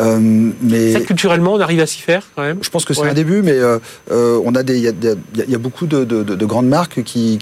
Euh, 0.00 0.50
mais 0.62 0.92
ça, 0.92 1.00
culturellement, 1.00 1.54
on 1.54 1.60
arrive 1.60 1.80
à 1.80 1.86
s'y 1.86 2.00
faire 2.00 2.22
quand 2.36 2.42
même. 2.42 2.58
Je 2.62 2.70
pense 2.70 2.84
que 2.84 2.94
c'est 2.94 3.08
un 3.08 3.14
début, 3.14 3.42
mais 3.42 3.52
euh, 3.52 3.78
euh, 4.10 4.40
on 4.44 4.54
a 4.54 4.62
des, 4.62 4.78
il 4.78 4.84
y, 4.84 5.54
a, 5.54 5.58
beaucoup 5.58 5.86
de, 5.86 6.44
grandes 6.44 6.68
marques 6.68 7.02
qui, 7.02 7.38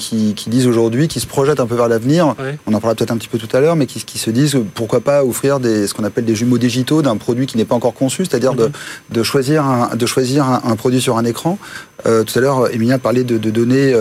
disent 0.47 0.67
aujourd'hui, 0.67 1.09
qui 1.09 1.21
se 1.21 1.27
projettent 1.27 1.61
un 1.61 1.67
peu 1.67 1.75
vers 1.75 1.89
l'avenir. 1.89 2.35
On 2.67 2.75
en 2.75 2.81
parlera 2.81 2.95
peut-être 2.95 3.11
un 3.11 3.19
petit 3.19 3.29
peu 3.29 3.39
tout 3.39 3.55
à 3.55 3.61
l'heure, 3.61 3.77
mais 3.77 3.87
qui, 3.87 4.19
se 4.19 4.31
disent 4.31 4.59
pourquoi 4.75 5.01
pas 5.01 5.25
offrir 5.25 5.61
des, 5.61 5.87
ce 5.87 5.95
qu'on 5.95 6.05
appelle 6.05 6.25
des 6.25 6.35
jumeaux 6.35 6.59
digitaux 6.59 7.03
d'un 7.03 7.17
produit 7.17 7.47
qui 7.47 7.57
n'est 7.57 7.65
pas 7.65 7.75
encore 7.75 7.95
conçu, 7.95 8.25
c'est-à-dire 8.25 8.55
de, 8.55 8.71
mhm. 9.15 9.23
choisir 9.23 9.65
un, 9.65 9.95
de 9.95 10.07
choisir 10.07 10.45
un, 10.47 10.77
produit 10.77 11.01
sur 11.01 11.19
un 11.19 11.25
écran. 11.25 11.59
tout 12.05 12.39
à 12.39 12.41
l'heure, 12.41 12.73
Emilia 12.73 12.99
parlait 12.99 13.25
de, 13.25 13.37
données 13.51 13.95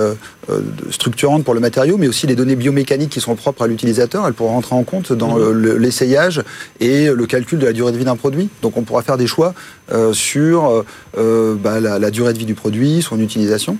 structurantes 0.92 1.44
pour 1.44 1.54
le 1.54 1.60
matériau, 1.60 1.98
mais 1.98 2.08
aussi 2.08 2.28
les 2.28 2.36
données 2.36 2.56
biomécaniques 2.56 3.10
qui 3.10 3.22
sont 3.22 3.36
propres 3.36 3.64
à 3.64 3.68
l'utilisateur. 3.68 4.26
Elles 4.26 4.34
pourront 4.34 4.54
rentrer 4.54 4.76
en 4.76 4.84
compte 4.84 5.12
dans 5.12 5.38
mhm. 5.38 5.78
l'essayage 5.78 6.42
et 6.80 7.10
le 7.10 7.26
calcul 7.26 7.60
de 7.60 7.66
la 7.66 7.74
durée 7.74 7.92
de 7.92 7.98
vie 7.98 8.06
d'un 8.06 8.16
produit. 8.16 8.45
Donc 8.62 8.78
on 8.78 8.84
pourra 8.84 9.02
faire 9.02 9.18
des 9.18 9.28
choix 9.28 9.54
euh, 9.92 10.14
sur 10.14 10.66
euh, 10.66 10.86
euh, 11.18 11.56
bah, 11.56 11.80
la, 11.80 12.12
durée 12.12 12.34
de 12.34 12.38
vie 12.38 12.46
du 12.46 12.56
produit, 12.56 13.02
son 13.02 13.20
utilisation. 13.20 13.78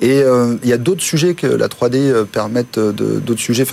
Et 0.00 0.22
il 0.62 0.68
y 0.68 0.72
a 0.72 0.78
d'autres 0.78 1.02
sujets 1.02 1.34
que 1.34 1.46
la 1.46 1.68
3D 1.68 2.24
permettent, 2.24 2.78
d'autres 2.78 3.40
sujets, 3.40 3.64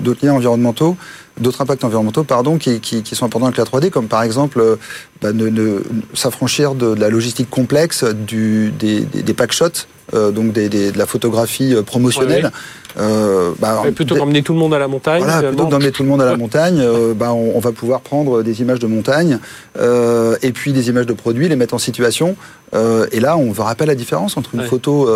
d'autres 0.00 0.26
liens 0.26 0.34
environnementaux, 0.34 0.96
d'autres 1.38 1.60
impacts 1.60 1.84
environnementaux, 1.84 2.24
pardon, 2.24 2.58
qui, 2.58 2.80
sont 3.12 3.26
importants 3.26 3.46
avec 3.46 3.58
la 3.58 3.64
3D, 3.64 3.90
comme 3.90 4.08
par 4.08 4.22
exemple 4.22 4.78
bah, 5.22 5.28
s'affranchir 6.14 6.74
de, 6.74 6.94
la 6.94 7.08
logistique 7.08 7.50
complexe 7.50 8.04
du, 8.04 8.72
des, 8.78 9.00
des, 9.00 9.34
packshots, 9.34 9.86
donc 10.12 10.52
de 10.52 10.98
la 10.98 11.06
photographie 11.06 11.74
promotionnelle. 11.86 12.50
Euh, 12.98 13.52
bah, 13.58 13.82
plutôt 13.94 14.16
qu'emmener 14.16 14.42
tout 14.42 14.52
le 14.52 14.58
monde 14.58 14.74
à 14.74 14.78
la 14.78 14.88
montagne. 14.88 15.22
Voilà, 15.22 15.48
plutôt 15.48 15.66
que 15.66 15.70
d'emmener 15.70 15.92
tout 15.92 16.02
le 16.02 16.08
monde 16.08 16.22
à 16.22 16.24
la 16.24 16.36
montagne, 16.36 16.80
euh, 16.80 17.14
bah, 17.14 17.32
on, 17.32 17.58
va 17.60 17.72
pouvoir 17.72 18.00
prendre 18.00 18.42
des 18.42 18.60
images 18.62 18.78
de 18.78 18.86
montagne 18.86 19.38
euh, 19.78 20.36
et 20.42 20.52
puis 20.52 20.72
des 20.72 20.88
images 20.88 21.06
de 21.06 21.12
produits, 21.12 21.48
les 21.48 21.56
mettre 21.56 21.74
en 21.74 21.78
situation. 21.78 22.36
et 22.72 23.20
là, 23.20 23.36
on 23.36 23.52
rappelle 23.52 23.88
la 23.88 23.94
différence 23.94 24.36
entre 24.36 24.54
une 24.54 24.62
photo 24.62 25.08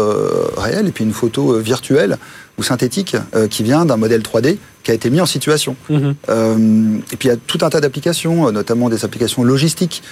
réelle 0.57 0.89
et 0.89 0.93
puis 0.93 1.05
une 1.05 1.13
photo 1.13 1.59
virtuelle 1.59 2.19
ou 2.59 2.63
synthétique 2.63 3.17
qui 3.51 3.63
vient 3.63 3.85
d'un 3.85 3.97
modèle 3.97 4.23
3D 4.23 4.59
qui 4.83 4.91
a 4.91 4.95
été 4.95 5.11
mis 5.11 5.21
en 5.21 5.27
situation. 5.27 5.77
Mhm. 5.91 6.15
et 7.13 7.17
puis 7.17 7.29
il 7.29 7.33
y 7.33 7.35
a 7.35 7.37
tout 7.37 7.59
un 7.63 7.71
tas 7.71 7.81
d'applications, 7.81 8.53
notamment 8.53 8.89
des 8.89 9.05
applications 9.05 9.43
logistiques. 9.43 10.03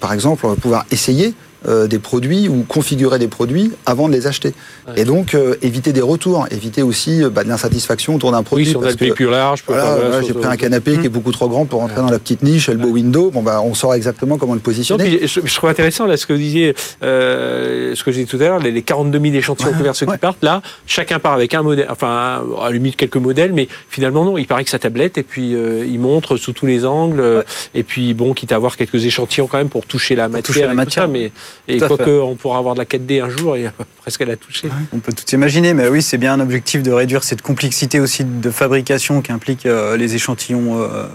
par 0.00 0.12
exemple, 0.12 0.46
on 0.46 0.50
va 0.50 0.56
pouvoir 0.56 0.86
essayer 0.90 1.34
euh, 1.68 1.86
des 1.86 1.98
produits 1.98 2.48
ou 2.48 2.64
configurer 2.66 3.18
des 3.18 3.28
produits 3.28 3.72
avant 3.84 4.08
de 4.08 4.14
les 4.14 4.26
acheter. 4.26 4.54
Et 4.96 5.04
donc 5.04 5.34
euh, 5.34 5.56
éviter 5.60 5.92
des 5.92 6.00
retours, 6.00 6.46
éviter 6.50 6.82
aussi 6.82 7.22
euh, 7.22 7.28
bah, 7.28 7.44
de 7.44 7.50
l'insatisfaction 7.50 8.14
autour 8.14 8.32
d'un 8.32 8.42
produit. 8.42 8.64
Oui, 8.64 8.70
sur 8.70 8.80
véhicule 8.80 9.28
large. 9.28 9.62
Voilà, 9.66 10.22
j'ai 10.22 10.32
pris 10.32 10.46
un 10.46 10.56
canapé 10.56 10.96
qui 10.96 11.04
est 11.04 11.10
beaucoup 11.10 11.32
trop 11.32 11.50
grand 11.50 11.66
pour 11.66 11.80
rentrer 11.80 12.00
dans 12.00 12.10
la 12.10 12.18
petite 12.18 12.42
niche, 12.42 12.70
le 12.70 12.78
beau 12.78 12.88
window. 12.88 13.30
Bon 13.30 13.42
bah 13.42 13.60
on 13.62 13.74
saura 13.74 13.98
exactement 13.98 14.38
comment 14.38 14.54
le 14.54 14.60
positionner. 14.60 15.26
je, 15.26 15.54
trouve 15.54 15.68
intéressant 15.68 16.06
là 16.06 16.16
ce 16.16 16.24
que 16.24 16.32
vous 16.32 16.38
disiez, 16.38 16.74
ce 17.02 18.02
que 18.02 18.10
j'ai 18.10 18.24
dit 18.24 18.30
tout 18.30 18.36
à 18.36 18.46
l'heure, 18.46 18.58
les, 18.58 18.80
42 18.80 19.20
000 19.20 19.34
échantillons 19.34 19.72
commerciaux 19.72 20.06
qui 20.06 20.16
partent 20.16 20.42
là, 20.42 20.62
chacun 20.86 21.18
part 21.18 21.34
avec 21.34 21.52
un 21.52 21.62
modèle, 21.62 21.88
enfin 21.90 22.42
à 22.58 22.64
la 22.64 22.72
limite 22.72 22.96
quelques 22.96 23.16
modèles, 23.16 23.52
mais 23.52 23.68
finalement 23.90 24.24
non, 24.24 24.38
il 24.38 24.46
paraît 24.46 24.64
que 24.64 24.70
sa 24.70 24.78
tablette 24.78 25.18
et 25.18 25.22
puis 25.22 25.50
il 25.50 26.00
montre 26.00 26.38
sous 26.38 26.54
tous 26.54 26.64
les 26.64 26.86
angles 26.86 27.44
et 27.74 27.82
puis 27.82 28.14
bon, 28.14 28.32
quitte 28.32 28.52
à 28.52 28.56
avoir 28.56 28.78
quelques 28.78 29.04
échantillons 29.04 29.46
quand 29.46 29.58
même 29.58 29.68
pour 29.68 29.84
toucher 29.84 30.14
la 30.14 30.28
matière, 30.28 30.54
toucher 30.54 30.66
la 30.66 30.74
matière, 30.74 31.06
mais 31.06 31.32
et 31.68 31.78
quoique 31.78 32.10
on 32.10 32.34
pourra 32.34 32.58
avoir 32.58 32.74
de 32.74 32.80
la 32.80 32.84
4D 32.84 33.22
un 33.22 33.30
jour, 33.30 33.56
il 33.56 33.64
y 33.64 33.66
a 33.66 33.72
presque 34.00 34.22
à 34.22 34.24
la 34.24 34.36
toucher. 34.36 34.68
on 34.92 34.98
peut 34.98 35.12
tout 35.12 35.34
imaginer, 35.34 35.74
mais 35.74 35.88
oui, 35.88 36.02
c'est 36.02 36.18
bien 36.18 36.34
un 36.34 36.40
objectif 36.40 36.82
de 36.82 36.90
réduire 36.90 37.24
cette 37.24 37.42
complexité 37.42 38.00
aussi 38.00 38.24
de 38.24 38.50
fabrication 38.50 39.22
qui 39.22 39.32
implique 39.32 39.66
euh, 39.66 39.96
les 39.96 40.14
échantillons 40.14 40.80
euh, 40.80 41.06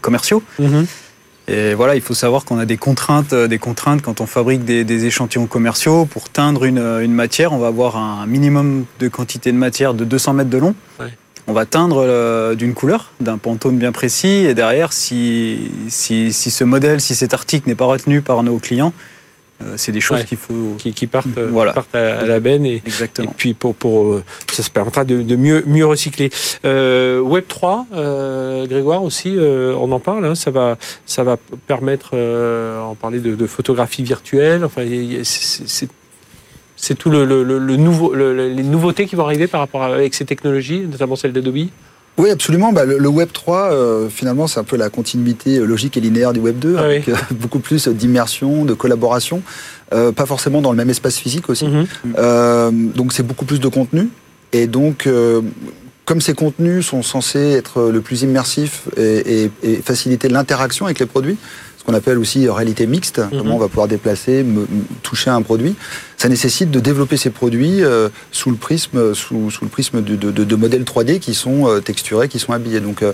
commerciaux. 0.00 0.42
Mhm. 0.58 0.86
Et 1.48 1.74
voilà, 1.74 1.96
il 1.96 2.00
faut 2.00 2.14
savoir 2.14 2.44
qu'on 2.44 2.58
a 2.58 2.66
des 2.66 2.76
contraintes, 2.76 3.32
euh, 3.32 3.48
des 3.48 3.58
contraintes 3.58 4.00
quand 4.00 4.20
on 4.20 4.26
fabrique 4.26 4.64
des, 4.64 5.04
échantillons 5.04 5.46
commerciaux. 5.46 6.06
Pour 6.06 6.28
teindre 6.30 6.64
une, 6.64 7.12
matière, 7.12 7.52
on 7.52 7.58
va 7.58 7.66
avoir 7.66 7.96
un 7.96 8.26
minimum 8.26 8.84
de 9.00 9.08
quantité 9.08 9.50
de 9.50 9.56
matière 9.56 9.94
de 9.94 10.04
200 10.04 10.34
mètres 10.34 10.50
de 10.50 10.58
long. 10.58 10.74
On 11.48 11.52
va 11.52 11.66
teindre 11.66 12.54
d'une 12.54 12.72
couleur, 12.72 13.10
d'un 13.18 13.36
pantone 13.36 13.76
bien 13.76 13.90
précis. 13.90 14.46
Et 14.46 14.54
derrière, 14.54 14.92
si, 14.92 15.72
si, 15.88 16.32
si 16.32 16.52
ce 16.52 16.62
modèle, 16.62 17.00
si 17.00 17.16
cet 17.16 17.34
article 17.34 17.68
n'est 17.68 17.74
pas 17.74 17.86
retenu 17.86 18.22
par 18.22 18.44
nos 18.44 18.58
clients, 18.58 18.92
euh, 18.92 19.21
c'est 19.76 19.92
des 19.92 20.00
choses 20.00 20.24
qu'il 20.24 20.38
faut 20.38 20.76
qui, 20.78 21.06
partent, 21.06 21.26
euh, 21.38 21.72
à, 21.92 22.26
la 22.26 22.40
benne 22.40 22.66
et, 22.66 22.82
Exactement. 22.84 23.30
et 23.30 23.34
puis 23.36 23.54
pour, 23.54 23.74
pour 23.74 24.12
euh, 24.12 24.24
ça 24.52 24.62
se 24.62 24.70
permettra 24.70 25.04
de, 25.04 25.36
mieux 25.36 25.62
mieux 25.66 25.86
recycler. 25.86 26.30
Web 26.64 27.44
3, 27.48 27.86
Grégoire 28.66 29.02
aussi, 29.02 29.36
on 29.38 29.92
en 29.92 30.00
parle. 30.00 30.26
Hein, 30.26 30.34
ça 30.34 30.50
va 30.50 30.76
ça 31.06 31.24
va 31.24 31.36
permettre, 31.66 32.16
on 32.16 32.94
parlait 32.94 33.20
de, 33.20 33.34
de, 33.34 33.46
photographie 33.46 34.02
virtuelle. 34.02 34.64
Enfin, 34.64 34.82
c'est 36.76 36.98
tout 36.98 37.10
le, 37.10 37.24
le, 37.24 37.76
nouveau, 37.76 38.14
les 38.14 38.62
nouveautés 38.62 39.06
qui 39.06 39.16
vont 39.16 39.24
arriver 39.24 39.46
par 39.46 39.60
rapport 39.60 39.82
avec 39.82 40.14
ces 40.14 40.24
technologies, 40.24 40.80
notamment 40.80 41.16
celle 41.16 41.32
d'Adobe. 41.32 41.68
Oui, 42.18 42.30
absolument. 42.30 42.72
Bah, 42.72 42.84
le, 42.84 43.08
Web 43.08 43.30
3, 43.32 43.72
euh, 43.72 44.08
finalement, 44.08 44.46
c'est 44.46 44.60
un 44.60 44.64
peu 44.64 44.76
la 44.76 44.90
continuité 44.90 45.58
logique 45.58 45.96
et 45.96 46.00
linéaire 46.00 46.32
du 46.32 46.40
Web 46.40 46.58
2, 46.58 46.76
ah 46.76 46.82
avec 46.82 47.08
euh, 47.08 47.14
beaucoup 47.30 47.58
plus 47.58 47.88
d'immersion, 47.88 48.64
de 48.64 48.74
collaboration, 48.74 49.42
euh, 49.94 50.12
pas 50.12 50.26
forcément 50.26 50.60
dans 50.60 50.70
le 50.70 50.76
même 50.76 50.90
espace 50.90 51.16
physique 51.16 51.48
aussi. 51.48 51.66
Mhm. 51.66 52.92
donc, 52.92 53.12
c'est 53.12 53.26
beaucoup 53.26 53.44
plus 53.44 53.60
de 53.60 53.68
contenu. 53.68 54.08
Et 54.52 54.66
donc, 54.66 55.08
comme 56.04 56.20
ces 56.20 56.34
contenus 56.34 56.86
sont 56.86 57.02
censés 57.02 57.52
être 57.52 57.90
le 57.90 58.02
plus 58.02 58.20
immersifs 58.22 58.88
et 58.98 59.50
faciliter 59.82 60.28
l'interaction 60.28 60.84
avec 60.84 60.98
les 60.98 61.06
produits, 61.06 61.38
ce 61.82 61.86
qu'on 61.90 61.94
appelle 61.94 62.18
aussi 62.18 62.48
réalité 62.48 62.86
mixte, 62.86 63.18
mhm. 63.18 63.38
comment 63.38 63.56
on 63.56 63.58
va 63.58 63.66
pouvoir 63.66 63.88
déplacer, 63.88 64.46
toucher 65.02 65.30
un 65.30 65.42
produit. 65.42 65.74
Ça 66.16 66.28
nécessite 66.28 66.70
de 66.70 66.78
développer 66.78 67.16
ces 67.16 67.30
produits 67.30 67.82
euh, 67.82 68.08
sous 68.30 68.50
le 68.50 68.56
prisme, 68.56 69.14
sous, 69.14 69.50
le 69.60 69.68
prisme 69.68 70.00
de, 70.00 70.14
de, 70.14 70.54
modèles 70.54 70.84
3D 70.84 71.18
qui 71.18 71.34
sont 71.34 71.66
euh, 71.66 71.80
texturés, 71.80 72.28
qui 72.28 72.38
sont 72.38 72.52
habillés. 72.52 72.78
Donc 72.78 73.02
euh, 73.02 73.12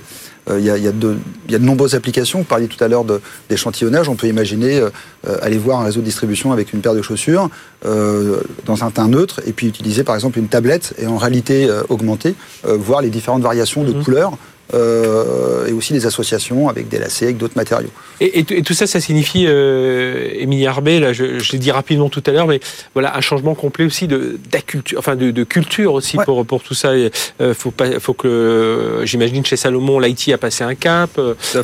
il 0.58 0.66
y, 0.66 0.68
a, 0.68 0.76
y, 0.76 0.86
a 0.86 0.92
de, 0.92 1.16
y, 1.48 1.54
a 1.54 1.58
de 1.58 1.64
nombreuses 1.64 1.94
applications. 1.94 2.40
Vous 2.40 2.44
parliez 2.44 2.68
tout 2.68 2.82
à 2.84 2.88
l'heure 2.88 3.06
d'échantillonnage. 3.48 4.10
On 4.10 4.16
peut 4.16 4.26
imaginer 4.26 4.82
aller 5.42 5.58
voir 5.58 5.80
un 5.80 5.84
réseau 5.84 6.00
de 6.00 6.04
distribution 6.06 6.52
avec 6.52 6.72
une 6.72 6.80
paire 6.80 6.94
de 6.94 7.02
chaussures 7.02 7.50
dans 7.84 8.84
un 8.84 8.90
teint 8.90 9.08
neutre 9.08 9.42
et 9.46 9.52
puis 9.52 9.66
utiliser 9.66 10.04
par 10.04 10.14
exemple 10.14 10.38
une 10.38 10.48
tablette 10.48 10.94
et 10.96 11.06
en 11.06 11.18
réalité 11.18 11.68
augmentée 11.90 12.34
voir 12.64 13.02
les 13.02 13.10
différentes 13.10 13.42
variations 13.42 13.84
de 13.84 13.92
mhm. 13.92 14.02
couleurs 14.02 14.38
et 14.72 15.72
aussi 15.72 15.92
des 15.92 16.06
associations 16.06 16.68
avec 16.68 16.88
des 16.88 16.98
lacets, 16.98 17.26
avec 17.26 17.36
d'autres 17.38 17.56
matériaux. 17.56 17.90
Et, 18.20 18.44
tout 18.44 18.74
ça, 18.74 18.86
ça 18.86 19.00
signifie, 19.00 19.44
euh, 19.46 20.28
Émilie 20.34 20.66
Arbet, 20.66 20.98
là, 20.98 21.12
je, 21.12 21.38
je 21.38 21.52
l'ai 21.52 21.58
dit 21.58 21.70
rapidement 21.70 22.08
tout 22.08 22.22
à 22.26 22.32
l'heure, 22.32 22.48
mais 22.48 22.60
voilà, 22.94 23.16
un 23.16 23.20
changement 23.20 23.54
complet 23.54 23.84
aussi 23.84 24.08
de, 24.08 24.38
enfin 24.96 25.14
de, 25.14 25.30
de, 25.30 25.44
culture 25.44 25.92
aussi 25.92 26.16
pour, 26.24 26.44
pour 26.44 26.62
tout 26.62 26.74
ça. 26.74 26.96
Il 26.96 27.10
euh, 27.40 27.54
faut, 27.54 27.70
pas, 27.70 28.00
faut 28.00 28.14
que, 28.14 29.02
j'imagine, 29.04 29.44
chez 29.44 29.56
Salomon, 29.56 30.00
l'IT 30.00 30.30
a 30.32 30.38
passé 30.38 30.64
un 30.64 30.74
cap, 30.74 31.10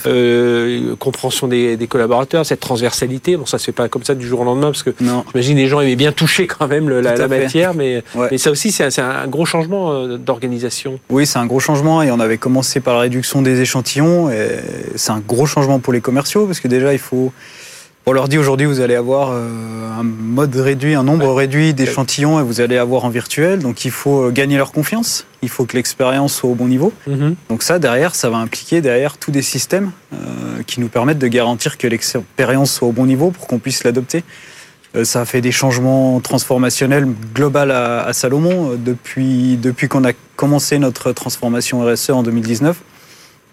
euh, 0.06 0.94
compréhension 0.96 1.48
des, 1.48 1.76
des, 1.76 1.86
collaborateurs, 1.88 2.46
cette 2.46 2.60
transversalité. 2.60 3.36
Bon, 3.36 3.46
ça 3.46 3.58
se 3.58 3.64
fait 3.64 3.72
pas 3.72 3.88
comme 3.88 4.04
ça 4.04 4.14
du 4.14 4.26
jour 4.26 4.40
au 4.40 4.44
lendemain, 4.44 4.68
parce 4.68 4.84
que 4.84 4.94
j'imagine 5.34 5.56
les 5.56 5.66
gens 5.66 5.80
aimaient 5.80 5.96
bien 5.96 6.12
toucher 6.12 6.46
quand 6.46 6.68
même 6.68 6.88
la, 6.88 7.16
la 7.16 7.28
matière, 7.28 7.74
mais, 7.74 8.04
mais 8.30 8.38
ça 8.38 8.52
aussi, 8.52 8.70
c'est 8.70 9.00
un, 9.00 9.10
un, 9.10 9.26
gros 9.26 9.44
changement 9.44 9.92
euh, 9.92 10.18
d'organisation. 10.18 11.00
Oui, 11.10 11.26
c'est 11.26 11.38
un 11.38 11.46
gros 11.46 11.60
changement, 11.60 12.02
et 12.02 12.12
on 12.12 12.20
avait 12.20 12.38
commencé 12.38 12.78
par 12.78 12.93
la 12.94 13.00
réduction 13.00 13.42
des 13.42 13.60
échantillons, 13.60 14.30
c'est 14.96 15.12
un 15.12 15.20
gros 15.20 15.46
changement 15.46 15.78
pour 15.78 15.92
les 15.92 16.00
commerciaux 16.00 16.46
parce 16.46 16.60
que 16.60 16.68
déjà, 16.68 16.92
il 16.92 16.98
faut. 16.98 17.32
On 18.06 18.12
leur 18.12 18.28
dit 18.28 18.36
aujourd'hui, 18.36 18.66
vous 18.66 18.80
allez 18.80 18.96
avoir 18.96 19.30
euh, 19.32 19.48
un 19.98 20.02
mode 20.02 20.54
réduit, 20.56 20.94
un 20.94 21.04
nombre 21.04 21.32
réduit 21.32 21.72
d'échantillons 21.72 22.38
et 22.38 22.42
vous 22.42 22.60
allez 22.60 22.76
avoir 22.76 23.06
en 23.06 23.08
virtuel. 23.08 23.60
Donc 23.60 23.86
il 23.86 23.90
faut 23.90 24.24
euh, 24.24 24.30
gagner 24.30 24.58
leur 24.58 24.72
confiance. 24.72 25.26
Il 25.40 25.48
faut 25.48 25.64
que 25.64 25.74
l'expérience 25.74 26.34
soit 26.34 26.50
au 26.50 26.54
bon 26.54 26.68
niveau. 26.68 26.92
Mhm. 27.06 27.34
Donc 27.48 27.62
ça, 27.62 27.78
derrière, 27.78 28.14
ça 28.14 28.28
va 28.28 28.36
impliquer 28.36 28.82
derrière 28.82 29.16
tous 29.16 29.30
des 29.30 29.40
systèmes 29.40 29.90
euh, 30.12 30.16
qui 30.66 30.80
nous 30.80 30.88
permettent 30.88 31.18
de 31.18 31.28
garantir 31.28 31.78
que 31.78 31.86
l'expérience 31.86 32.74
soit 32.74 32.86
au 32.86 32.92
bon 32.92 33.06
niveau 33.06 33.30
pour 33.30 33.46
qu'on 33.46 33.58
puisse 33.58 33.84
l'adopter. 33.84 34.22
Ça 35.02 35.22
a 35.22 35.24
fait 35.24 35.40
des 35.40 35.52
changements 35.52 36.20
transformationnels 36.20 37.06
globaux 37.34 37.58
à, 37.58 38.02
à 38.02 38.12
Salomon 38.12 38.76
depuis, 38.78 39.56
depuis 39.56 39.88
qu'on 39.88 40.04
a 40.04 40.12
commencé 40.36 40.78
notre 40.78 41.12
transformation 41.12 41.84
RSE 41.84 42.10
en 42.10 42.22
2019. 42.22 42.76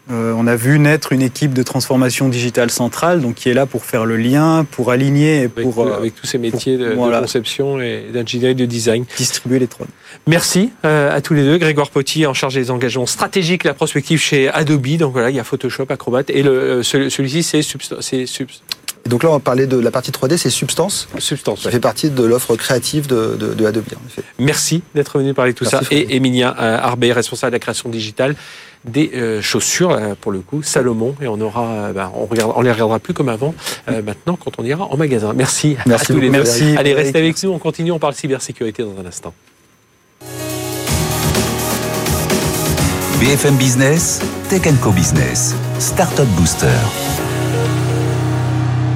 Euh, 0.09 0.33
on 0.35 0.47
a 0.47 0.55
vu 0.55 0.79
naître 0.79 1.13
une 1.13 1.21
équipe 1.21 1.53
de 1.53 1.61
transformation 1.61 2.27
digitale 2.27 2.71
centrale, 2.71 3.21
donc 3.21 3.35
qui 3.35 3.49
est 3.49 3.53
là 3.53 3.67
pour 3.67 3.85
faire 3.85 4.05
le 4.05 4.17
lien, 4.17 4.65
pour 4.69 4.91
aligner, 4.91 5.43
et 5.43 5.47
pour 5.47 5.87
avec, 5.87 6.15
tous 6.15 6.25
ces 6.25 6.39
métiers 6.39 6.77
de, 6.77 6.95
conception 6.95 7.79
et 7.79 8.07
d'ingénierie 8.11 8.55
de 8.55 8.65
design, 8.65 9.05
distribuer 9.15 9.59
les 9.59 9.67
drones. 9.67 9.87
Merci 10.27 10.71
euh, 10.85 11.15
à 11.15 11.21
tous 11.21 11.35
les 11.35 11.43
deux. 11.43 11.57
Grégoire 11.57 11.91
Potti 11.91 12.25
en 12.25 12.33
charge 12.33 12.55
des 12.55 12.71
engagements 12.71 13.05
stratégiques, 13.05 13.63
la 13.63 13.75
prospective 13.75 14.19
chez 14.19 14.49
Adobe. 14.49 14.97
Donc 14.97 15.13
voilà, 15.13 15.29
il 15.29 15.35
y 15.35 15.39
a 15.39 15.43
Photoshop, 15.43 15.85
Acrobat, 15.89 16.23
et 16.29 16.41
le, 16.41 16.81
celui-ci 16.83 17.43
c'est 17.43 17.61
Substance. 17.61 18.11
Et 19.05 19.09
donc 19.09 19.23
là, 19.23 19.29
on 19.29 19.33
va 19.33 19.39
parler 19.39 19.67
de 19.67 19.77
la 19.77 19.91
partie 19.91 20.11
3D, 20.11 20.37
c'est 20.37 20.49
Substance. 20.49 21.07
Substance. 21.17 21.63
Ça 21.63 21.71
fait 21.71 21.79
partie 21.79 22.09
de 22.09 22.23
l'offre 22.23 22.55
créative 22.55 23.07
de, 23.07 23.65
Adobe, 23.65 23.85
en 23.95 24.07
effet. 24.07 24.23
Merci 24.39 24.83
d'être 24.93 25.17
venu 25.17 25.33
parler 25.33 25.53
de 25.53 25.57
tout 25.57 25.65
ça. 25.65 25.81
Et 25.91 26.15
Emilia 26.15 26.55
euh, 26.59 26.77
Arbet, 26.77 27.11
responsable 27.11 27.51
de 27.51 27.55
la 27.55 27.59
création 27.59 27.89
digitale 27.89 28.35
des 28.83 29.11
euh, 29.13 29.41
chaussures, 29.41 29.91
euh, 29.91 30.15
pour 30.19 30.31
le 30.31 30.39
coup, 30.39 30.63
Salomon, 30.63 31.15
et 31.21 31.27
on 31.27 31.39
aura, 31.39 31.91
ben, 31.93 32.11
on, 32.15 32.25
regarde, 32.25 32.51
on 32.55 32.61
les 32.61 32.71
regardera 32.71 32.97
plus 32.97 33.13
comme 33.13 33.29
avant 33.29 33.53
maintenant 33.87 34.37
quand 34.43 34.51
on 34.57 34.63
ira 34.63 34.85
en 34.85 34.97
magasin. 34.97 35.33
Merci, 35.35 35.77
merci 35.85 36.11
à 36.11 36.15
tous 36.15 36.21
les 36.21 36.29
merci. 36.29 36.75
Allez, 36.77 36.93
restez 36.93 37.19
avec 37.19 37.41
nous, 37.43 37.51
on 37.51 37.59
continue, 37.59 37.91
on 37.91 37.99
parle 37.99 38.15
cybersécurité 38.15 38.83
dans 38.83 38.99
un 38.99 39.05
instant. 39.05 39.33
BFM 43.19 43.55
Business, 43.55 44.19
Tech 44.49 44.63
Co 44.81 44.89
Business, 44.89 45.53
Startup 45.77 46.25
Booster. 46.37 46.67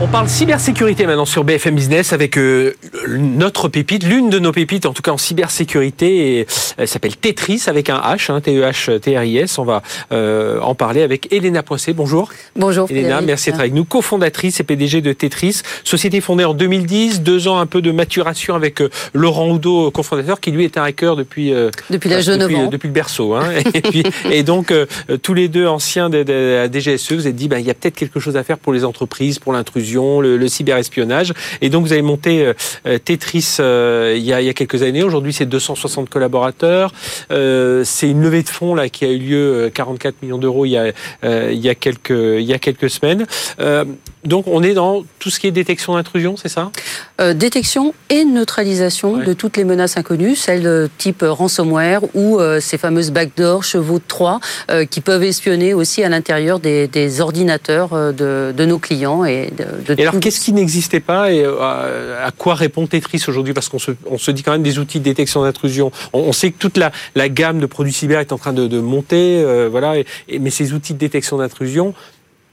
On 0.01 0.07
parle 0.07 0.27
cybersécurité 0.27 1.07
maintenant 1.07 1.23
sur 1.23 1.45
BFM 1.45 1.73
Business 1.73 2.11
avec 2.11 2.37
euh, 2.37 2.75
notre 3.07 3.69
pépite, 3.69 4.03
l'une 4.03 4.29
de 4.29 4.39
nos 4.39 4.51
pépites 4.51 4.85
en 4.85 4.91
tout 4.91 5.01
cas 5.01 5.11
en 5.11 5.17
cybersécurité, 5.17 6.39
et, 6.39 6.47
elle 6.77 6.87
s'appelle 6.89 7.15
Tetris 7.15 7.63
avec 7.67 7.89
un 7.89 7.99
H, 7.99 8.29
hein, 8.29 8.41
T-E-H-T-R-I-S. 8.41 9.57
On 9.57 9.63
va 9.63 9.83
euh, 10.11 10.59
en 10.59 10.75
parler 10.75 11.01
avec 11.01 11.31
Elena 11.31 11.63
Poissé. 11.63 11.93
Bonjour. 11.93 12.29
Bonjour. 12.57 12.91
Elena, 12.91 13.21
merci 13.21 13.51
d'être 13.51 13.61
avec 13.61 13.73
nous, 13.73 13.85
cofondatrice 13.85 14.59
et 14.59 14.63
PDG 14.63 14.99
de 14.99 15.13
Tetris, 15.13 15.61
société 15.85 16.19
fondée 16.19 16.43
en 16.43 16.53
2010, 16.53 17.21
deux 17.21 17.47
ans 17.47 17.59
un 17.59 17.65
peu 17.65 17.81
de 17.81 17.91
maturation 17.91 18.53
avec 18.53 18.81
euh, 18.81 18.89
Laurent 19.13 19.49
Oudot, 19.49 19.91
cofondateur, 19.91 20.41
qui 20.41 20.51
lui 20.51 20.65
est 20.65 20.77
un 20.77 20.83
hacker 20.83 21.15
depuis 21.15 21.53
depuis 21.89 22.09
9 22.09 22.55
ans, 22.55 22.67
depuis 22.67 22.87
le 22.87 22.93
berceau. 22.93 23.33
Hein, 23.33 23.45
et, 23.73 23.81
puis, 23.81 24.03
et 24.29 24.43
donc 24.43 24.73
tous 25.21 25.33
les 25.33 25.47
deux 25.47 25.67
anciens 25.67 26.09
de, 26.09 26.25
la 26.27 26.69
DGSE, 26.69 27.13
vous 27.13 27.27
êtes 27.27 27.35
dit, 27.35 27.47
bah, 27.47 27.59
il 27.59 27.65
y 27.65 27.69
a 27.69 27.73
peut-être 27.73 27.95
quelque 27.95 28.19
chose 28.19 28.35
à 28.35 28.43
faire 28.43 28.57
pour 28.57 28.73
les 28.73 28.83
entreprises, 28.83 29.39
pour 29.39 29.53
l'intrusion 29.53 29.84
le, 29.93 30.47
cyberespionnage. 30.47 31.33
Et 31.61 31.69
donc 31.69 31.85
vous 31.85 31.93
avez 31.93 32.01
monté 32.01 32.45
euh, 32.45 32.53
euh, 32.87 32.97
Tetris 32.97 33.57
euh, 33.59 34.13
il, 34.15 34.23
y 34.23 34.33
a, 34.33 34.41
il, 34.41 34.47
y 34.47 34.49
a, 34.49 34.53
quelques 34.53 34.83
années. 34.83 35.03
Aujourd'hui, 35.03 35.33
c'est 35.33 35.45
260 35.45 36.09
collaborateurs. 36.09 36.91
c'est 37.29 38.09
une 38.09 38.21
levée 38.21 38.43
de 38.43 38.49
fonds 38.49 38.75
là 38.75 38.89
qui 38.89 39.05
a 39.05 39.09
eu 39.09 39.17
lieu 39.17 39.71
44 39.73 40.21
millions 40.21 40.37
d'euros 40.37 40.65
il 40.65 40.71
y 40.71 40.77
a 40.77 40.91
il 41.23 41.59
y 41.59 41.69
a 41.69 41.75
quelques 41.75 42.09
il 42.09 42.43
y 42.43 42.53
a 42.53 42.59
quelques 42.59 42.89
semaines. 42.89 43.25
donc 44.23 44.47
on 44.47 44.63
est 44.63 44.73
dans 44.73 45.03
tout 45.19 45.29
ce 45.29 45.39
qui 45.39 45.47
est 45.47 45.51
détection 45.51 45.95
d'intrusion, 45.95 46.35
c'est 46.37 46.49
ça? 46.49 46.71
Détection 47.33 47.93
et 48.09 48.25
neutralisation 48.25 49.17
de 49.17 49.33
toutes 49.33 49.57
les 49.57 49.63
menaces 49.63 49.97
inconnues, 49.97 50.35
celles 50.35 50.63
de 50.63 50.89
type 50.97 51.23
ransomware 51.27 52.01
ou 52.15 52.39
ces 52.59 52.77
fameuses 52.77 53.11
backdoors, 53.11 53.63
chevaux 53.63 53.99
de 53.99 54.03
Troie, 54.07 54.39
qui 54.89 55.01
peuvent 55.01 55.23
espionner 55.23 55.73
aussi 55.73 56.03
à 56.03 56.09
l'intérieur 56.09 56.59
des, 56.59 56.87
des 56.87 57.21
ordinateurs 57.21 58.13
de, 58.13 58.53
de, 58.55 58.65
nos 58.65 58.79
clients 58.79 59.25
et 59.25 59.51
de, 59.57 59.65
et 59.97 60.01
alors, 60.01 60.19
qu'est-ce 60.19 60.39
qui 60.39 60.53
n'existait 60.53 60.99
pas 60.99 61.31
et 61.31 61.43
euh, 61.43 62.25
à 62.25 62.31
quoi 62.31 62.55
répond 62.55 62.87
Tetris 62.87 63.23
aujourd'hui? 63.27 63.53
Parce 63.53 63.69
qu'on 63.69 63.79
se, 63.79 63.91
on 64.09 64.17
se 64.17 64.31
dit 64.31 64.43
quand 64.43 64.51
même 64.51 64.63
des 64.63 64.79
outils 64.79 64.99
de 64.99 65.03
détection 65.03 65.43
d'intrusion. 65.43 65.91
On, 66.13 66.31
sait 66.31 66.51
que 66.51 66.57
toute 66.57 66.77
la, 66.77 66.91
la, 67.15 67.29
gamme 67.29 67.59
de 67.59 67.65
produits 67.65 67.93
cyber 67.93 68.19
est 68.19 68.31
en 68.31 68.37
train 68.37 68.53
de, 68.53 68.67
de 68.67 68.79
monter, 68.79 69.43
euh, 69.43 69.67
voilà. 69.69 69.97
Et, 70.27 70.39
mais 70.39 70.49
ces 70.49 70.73
outils 70.73 70.93
de 70.93 70.99
détection 70.99 71.37
d'intrusion, 71.37 71.93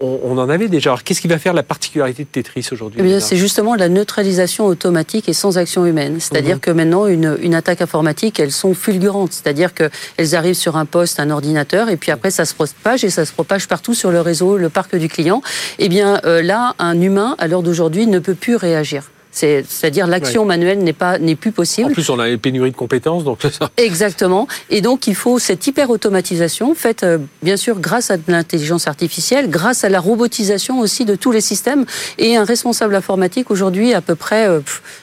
on, 0.03 0.37
en 0.39 0.49
avait 0.49 0.69
déjà. 0.69 0.91
Alors, 0.91 1.05
qu'est-ce 1.05 1.21
qui 1.21 1.29
va 1.29 1.39
faire 1.39 1.55
la 1.55 1.63
particularité 1.63 2.25
de 2.25 2.29
Tetris 2.29 2.69
aujourd'hui 2.73 3.01
eh 3.05 3.21
C'est 3.21 3.37
justement 3.37 3.75
la 3.75 3.89
neutralisation 3.89 4.67
automatique 4.67 5.29
et 5.29 5.33
sans 5.33 5.59
action 5.59 5.87
humaine. 5.87 6.19
C'est-à-dire 6.19 6.57
mhm. 6.57 6.61
que 6.61 6.71
maintenant, 6.71 7.07
une, 7.07 7.39
une, 7.41 7.55
attaque 7.55 7.81
informatique, 7.83 8.41
elles 8.41 8.53
sont 8.53 8.75
fulgurantes. 8.75 9.33
C'est-à-dire 9.33 9.73
qu'elles 9.75 10.35
arrivent 10.35 10.55
sur 10.55 10.77
un 10.77 10.85
poste, 10.85 11.21
un 11.21 11.31
ordinateur, 11.31 11.89
et 11.89 11.97
puis 11.97 12.11
après, 12.11 12.31
ça 12.31 12.45
se 12.45 12.55
propage 12.55 13.05
et 13.05 13.11
ça 13.11 13.25
se 13.25 13.33
propage 13.33 13.69
partout 13.69 13.95
sur 13.95 14.11
le 14.11 14.21
réseau, 14.21 14.57
le 14.57 14.69
parc 14.69 14.97
du 14.97 15.09
client. 15.09 15.43
Eh 15.79 15.89
bien, 15.89 16.21
euh, 16.25 16.43
là, 16.43 16.75
un 16.79 17.01
humain, 17.01 17.37
à 17.39 17.47
l'heure 17.47 17.63
d'aujourd'hui, 17.63 18.07
ne 18.07 18.19
peut 18.19 18.35
plus 18.35 18.57
réagir. 18.57 19.12
C'est-à-dire 19.33 20.07
l'action 20.07 20.45
manuelle 20.45 20.79
n'est 20.81 20.93
pas 20.93 21.19
n'est 21.19 21.37
plus 21.37 21.53
possible. 21.53 21.91
En 21.91 21.95
plus, 21.95 22.11
on 22.11 22.19
a 22.19 22.29
une 22.29 22.39
pénurie 22.39 22.71
de 22.71 22.77
compétences, 22.77 23.25
donc 23.25 23.39
ça. 23.43 23.71
Exactement. 23.79 24.47
Et 24.69 24.81
donc, 24.83 25.07
il 25.07 25.15
faut 25.15 25.39
cette 25.39 25.67
hyper 25.67 25.89
automatisation 25.91 26.75
faite, 26.75 27.03
euh, 27.03 27.19
bien 27.43 27.57
sûr, 27.57 27.81
grâce 27.81 28.11
à 28.11 28.17
l'intelligence 28.29 28.87
artificielle, 28.87 29.49
grâce 29.49 29.85
à 29.85 29.89
la 29.89 30.01
robotisation 30.01 30.81
aussi 30.81 31.05
de 31.05 31.15
tous 31.15 31.33
les 31.33 31.41
systèmes. 31.41 31.87
Et 32.19 32.37
un 32.37 32.45
responsable 32.45 32.95
informatique 32.95 33.51
aujourd'hui, 33.51 33.95
à 33.95 34.03
peu 34.03 34.15
près 34.15 34.47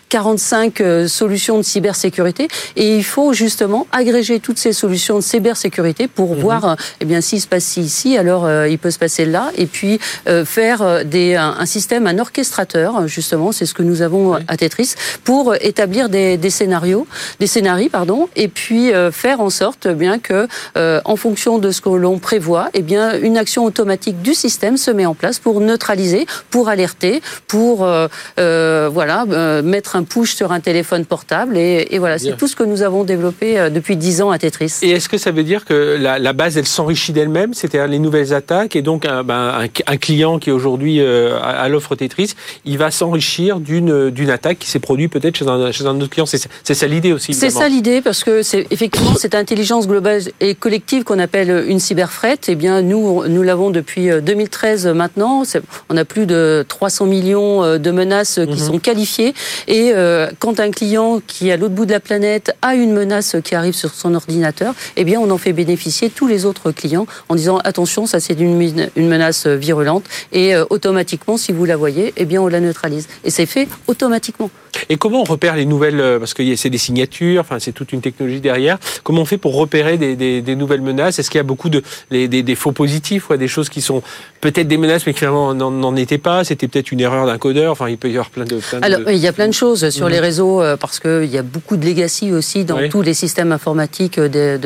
45 0.09 0.81
euh, 0.81 0.89
euh, 0.89 1.07
solutions 1.07 1.57
de 1.57 1.63
cybersécurité. 1.63 2.47
Et 2.75 2.95
il 2.95 3.03
faut 3.03 3.31
justement 3.33 3.87
agréger 3.91 4.39
toutes 4.39 4.57
ces 4.57 4.73
solutions 4.73 5.17
de 5.17 5.23
cybersécurité 5.23 6.07
pour 6.07 6.35
mhm. 6.35 6.41
voir, 6.41 6.77
eh 6.99 7.05
bien, 7.05 7.21
s'il 7.21 7.39
se 7.39 7.47
passe 7.47 7.77
ici, 7.77 8.17
alors 8.17 8.49
il 8.65 8.79
peut 8.79 8.91
se 8.91 8.99
passer 8.99 9.25
là. 9.25 9.51
Et 9.55 9.67
puis 9.67 9.99
faire 10.45 11.05
des 11.05 11.35
un, 11.35 11.55
un 11.59 11.65
système, 11.65 12.07
un 12.07 12.17
orchestrateur, 12.17 13.07
justement, 13.07 13.51
c'est 13.51 13.65
ce 13.65 13.73
que 13.73 13.83
nous 13.83 14.01
avons 14.01 14.33
à 14.33 14.57
Tetris 14.57 14.95
pour 15.23 15.55
établir 15.55 16.09
des, 16.09 16.49
scénarios, 16.49 17.07
des 17.39 17.47
scénarios, 17.47 17.89
pardon, 17.89 18.29
et 18.35 18.47
puis 18.47 18.93
euh, 18.93 19.11
faire 19.11 19.41
en 19.41 19.49
sorte 19.49 19.87
bien 19.87 20.19
que, 20.19 20.47
euh, 20.77 21.01
en 21.05 21.15
fonction 21.15 21.59
de 21.59 21.71
ce 21.71 21.81
que 21.81 21.89
l'on 21.89 22.19
prévoit, 22.19 22.69
eh 22.73 22.81
bien 22.81 23.19
une 23.19 23.37
action 23.37 23.65
automatique 23.65 24.21
du 24.21 24.33
système 24.33 24.77
se 24.77 24.91
met 24.91 25.05
en 25.05 25.15
place 25.15 25.39
pour 25.39 25.61
neutraliser, 25.61 26.25
pour 26.49 26.69
alerter, 26.69 27.21
pour 27.47 27.85
euh, 27.85 28.89
voilà 28.91 29.25
mettre 29.63 29.95
un 29.95 29.98
push 30.03 30.35
sur 30.35 30.51
un 30.51 30.59
téléphone 30.59 31.05
portable 31.05 31.57
et, 31.57 31.97
voilà, 31.99 32.17
c'est 32.17 32.37
tout 32.37 32.47
ce 32.47 32.55
que 32.55 32.63
nous 32.63 32.81
avons 32.81 33.03
développé 33.03 33.69
depuis 33.73 33.97
dix 33.97 34.21
ans 34.21 34.31
à 34.31 34.37
Tetris. 34.37 34.79
Et 34.81 34.91
est-ce 34.91 35.09
que 35.09 35.17
ça 35.17 35.31
veut 35.31 35.43
dire 35.43 35.65
que 35.65 35.97
la, 35.99 36.33
base 36.33 36.57
elle 36.57 36.67
s'enrichit 36.67 37.11
d'elle-même, 37.11 37.53
c'est-à-dire 37.53 37.87
les 37.87 37.99
nouvelles 37.99 38.33
attaques 38.33 38.75
et 38.75 38.81
donc 38.81 39.05
un, 39.05 39.23
ben, 39.23 39.67
un 39.87 39.97
client 39.97 40.39
qui 40.39 40.49
est 40.49 40.53
aujourd'hui 40.53 41.01
à 41.01 41.67
l'offre 41.69 41.95
Tetris, 41.95 42.35
il 42.65 42.77
va 42.77 42.91
s'enrichir 42.91 43.59
d'une 43.59 44.29
attaque 44.29 44.59
qui 44.59 44.69
s'est 44.69 44.79
produite 44.79 45.11
peut-être 45.11 45.37
chez 45.37 45.47
un, 45.47 45.71
chez 45.71 45.85
un 45.85 45.95
autre 45.99 46.09
client. 46.09 46.25
C'est 46.25 46.73
ça 46.73 46.87
l'idée 46.87 47.13
aussi. 47.13 47.33
C'est 47.33 47.49
ça 47.49 47.67
l'idée 47.67 48.01
parce 48.01 48.23
que 48.23 48.43
c'est 48.43 48.67
effectivement 48.71 49.15
cette 49.15 49.35
intelligence 49.35 49.87
globale 49.87 50.21
et 50.39 50.55
collective 50.55 51.03
qu'on 51.03 51.19
appelle 51.19 51.65
une 51.67 51.79
cyberfret. 51.79 52.37
Eh 52.47 52.55
bien, 52.55 52.81
nous, 52.81 53.27
nous 53.27 53.43
l'avons 53.43 53.69
depuis 53.69 54.09
2013 54.21 54.87
euh, 54.87 54.93
maintenant. 54.93 55.43
On 55.89 55.97
a 55.97 56.05
plus 56.05 56.25
de 56.25 56.65
300 56.67 57.05
millions 57.05 57.63
euh, 57.63 57.77
de 57.77 57.91
menaces 57.91 58.35
qui 58.35 58.49
mhm. 58.49 58.57
sont 58.57 58.79
qualifiées 58.79 59.33
et 59.67 59.88
Et 59.89 60.35
quand 60.39 60.59
un 60.59 60.71
client 60.71 61.21
qui 61.25 61.49
est 61.49 61.53
à 61.53 61.57
l'autre 61.57 61.73
bout 61.73 61.85
de 61.85 61.91
la 61.91 61.99
planète 61.99 62.55
a 62.61 62.75
une 62.75 62.93
menace 62.93 63.35
qui 63.43 63.55
arrive 63.55 63.73
sur 63.73 63.93
son 63.93 64.13
ordinateur, 64.13 64.73
eh 64.95 65.03
bien, 65.03 65.19
on 65.19 65.29
en 65.29 65.37
fait 65.37 65.53
bénéficier 65.53 66.09
tous 66.09 66.27
les 66.27 66.45
autres 66.45 66.71
clients 66.71 67.07
en 67.29 67.35
disant 67.35 67.57
attention, 67.59 68.05
ça 68.05 68.19
c'est 68.19 68.39
une, 68.39 68.89
une 68.95 69.07
menace 69.07 69.47
virulente. 69.47 70.03
Et 70.31 70.55
automatiquement, 70.69 71.37
si 71.37 71.51
vous 71.51 71.65
la 71.65 71.77
voyez, 71.77 72.13
eh 72.17 72.25
bien, 72.25 72.41
on 72.41 72.47
la 72.47 72.59
neutralise. 72.59 73.07
Et 73.23 73.29
c'est 73.29 73.45
fait 73.45 73.67
automatiquement. 73.87 74.49
Et 74.89 74.97
comment 74.97 75.21
on 75.21 75.23
repère 75.23 75.55
les 75.55 75.65
nouvelles, 75.65 75.99
euh, 75.99 76.19
parce 76.19 76.33
que 76.33 76.55
c'est 76.55 76.69
des 76.69 76.77
signatures, 76.77 77.41
enfin 77.41 77.59
c'est 77.59 77.71
toute 77.71 77.91
une 77.91 78.01
technologie 78.01 78.39
derrière, 78.39 78.77
comment 79.03 79.21
on 79.21 79.25
fait 79.25 79.37
pour 79.37 79.55
repérer 79.55 79.97
des, 79.97 80.55
nouvelles 80.55 80.81
menaces? 80.81 81.19
Est-ce 81.19 81.29
qu'il 81.29 81.37
y 81.37 81.41
a 81.41 81.43
beaucoup 81.43 81.69
de 81.69 81.83
des, 82.11 82.55
faux 82.55 82.71
positifs 82.71 83.29
ou 83.29 83.37
des 83.37 83.47
choses 83.47 83.69
qui 83.69 83.81
sont 83.81 84.01
peut-être 84.41 84.67
des 84.67 84.77
menaces 84.77 85.05
mais 85.05 85.13
qui 85.13 85.19
finalement 85.19 85.53
n'en 85.53 85.95
étaient 85.95 86.17
pas? 86.17 86.43
C'était 86.43 86.67
peut-être 86.67 86.91
une 86.91 87.01
erreur 87.01 87.25
d'un 87.25 87.37
codeur, 87.37 87.71
enfin 87.71 87.89
il 87.89 87.97
peut 87.97 88.09
y 88.09 88.13
avoir 88.13 88.29
plein 88.29 88.45
de... 88.45 88.59
Alors 88.81 89.09
il 89.09 89.17
y 89.17 89.27
a 89.27 89.33
plein 89.33 89.47
de 89.47 89.53
choses 89.53 89.78
sur 89.89 90.09
les 90.09 90.17
mhm. 90.17 90.23
réseaux 90.23 90.61
euh, 90.61 90.77
parce 90.77 90.99
qu'il 90.99 91.25
y 91.25 91.37
a 91.37 91.43
beaucoup 91.43 91.77
de 91.77 91.85
legacy 91.85 92.31
aussi 92.31 92.65
dans 92.65 92.87
tous 92.89 93.01
les 93.01 93.13
systèmes 93.13 93.51
informatiques 93.51 94.19
de, 94.19 94.59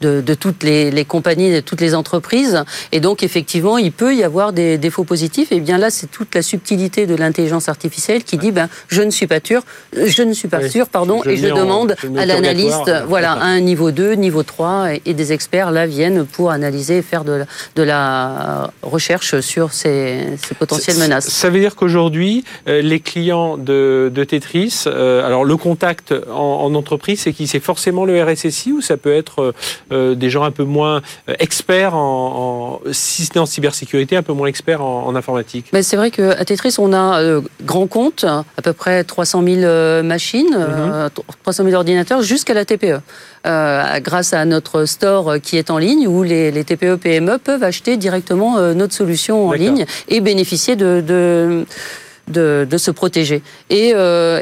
de, 0.00 0.34
toutes 0.34 0.62
les, 0.62 1.04
compagnies, 1.04 1.52
de 1.52 1.60
toutes 1.60 1.80
les 1.80 1.94
entreprises. 1.94 2.64
Et 2.92 3.00
donc 3.00 3.22
effectivement 3.22 3.78
il 3.78 3.92
peut 3.92 4.14
y 4.14 4.24
avoir 4.24 4.52
des, 4.52 4.78
faux 4.90 5.04
positifs. 5.04 5.52
Et 5.52 5.60
bien 5.60 5.78
là 5.78 5.90
c'est 5.90 6.10
toute 6.10 6.34
la 6.34 6.42
subtilité 6.42 7.06
de 7.06 7.14
l'intelligence 7.14 7.68
artificielle 7.68 8.24
qui 8.24 8.38
dit 8.38 8.50
ben, 8.50 8.68
je 8.88 9.02
ne 9.02 9.10
suis 9.10 9.26
pas 9.26 9.40
je 9.92 10.22
ne 10.22 10.32
suis 10.32 10.48
pas 10.48 10.68
sûr, 10.68 10.88
pardon, 10.88 11.22
et 11.24 11.36
je 11.36 11.48
demande 11.48 11.96
à 12.16 12.26
l'analyste, 12.26 12.92
voilà, 13.06 13.32
un 13.32 13.60
niveau 13.60 13.90
2, 13.90 14.12
niveau 14.14 14.42
3, 14.42 14.94
et, 15.04 15.14
des 15.14 15.32
experts 15.32 15.70
là 15.70 15.86
viennent 15.86 16.24
pour 16.24 16.50
analyser 16.50 16.98
et 16.98 17.02
faire 17.02 17.24
de, 17.24 17.42
de 17.76 17.82
la 17.82 18.70
recherche 18.82 19.40
sur 19.40 19.72
ces, 19.72 20.26
potentielles 20.58 20.96
menaces. 20.98 21.28
Ça 21.28 21.50
veut 21.50 21.58
dire 21.58 21.76
qu'aujourd'hui, 21.76 22.44
euh, 22.68 22.80
les 22.80 23.00
clients 23.00 23.56
de, 23.56 24.10
Tetris, 24.28 24.51
euh, 24.86 25.26
alors 25.26 25.44
le 25.44 25.56
contact 25.56 26.14
en, 26.30 26.74
entreprise, 26.74 27.20
c'est 27.20 27.32
qui? 27.32 27.46
C'est 27.46 27.60
forcément 27.60 28.04
le 28.04 28.22
RSSI 28.22 28.72
ou 28.72 28.80
ça 28.80 28.96
peut 28.96 29.12
être 29.12 29.54
euh, 29.92 30.14
des 30.14 30.30
gens 30.30 30.44
un 30.44 30.50
peu 30.50 30.64
moins 30.64 31.02
experts 31.38 31.94
en, 31.94 32.80
si 32.90 33.24
ce 33.24 33.34
n'est 33.34 33.40
en 33.40 33.46
cybersécurité, 33.46 34.16
un 34.16 34.22
peu 34.22 34.32
moins 34.32 34.48
experts 34.48 34.82
en, 34.82 35.14
informatique? 35.14 35.66
Mais 35.72 35.82
c'est 35.82 35.96
vrai 35.96 36.10
qu'à 36.10 36.44
Tetris, 36.44 36.76
on 36.78 36.92
a 36.92 37.40
grand 37.62 37.86
compte, 37.86 38.24
à 38.24 38.62
peu 38.62 38.72
près 38.72 39.04
300 39.04 39.42
000 39.44 39.56
euh, 39.60 40.02
machines, 40.02 40.56
300 41.42 41.64
mhm. 41.64 41.70
000 41.70 41.74
euh, 41.74 41.78
ordinateurs, 41.78 42.22
jusqu'à 42.22 42.54
la 42.54 42.64
TPE. 42.64 43.00
Euh, 43.44 44.00
grâce 44.00 44.32
à 44.32 44.44
notre 44.44 44.84
store 44.84 45.34
qui 45.42 45.56
est 45.56 45.70
en 45.70 45.78
ligne, 45.78 46.06
où 46.06 46.22
les, 46.22 46.64
TPE, 46.64 46.96
PME 46.96 47.38
peuvent 47.38 47.64
acheter 47.64 47.96
directement 47.96 48.60
notre 48.72 48.94
solution 48.94 49.48
en 49.48 49.52
ligne 49.52 49.84
et 50.08 50.20
bénéficier 50.20 50.76
de, 50.76 51.02
de 51.04 51.66
se 52.34 52.90
protéger. 52.90 53.42
Et 53.70 53.94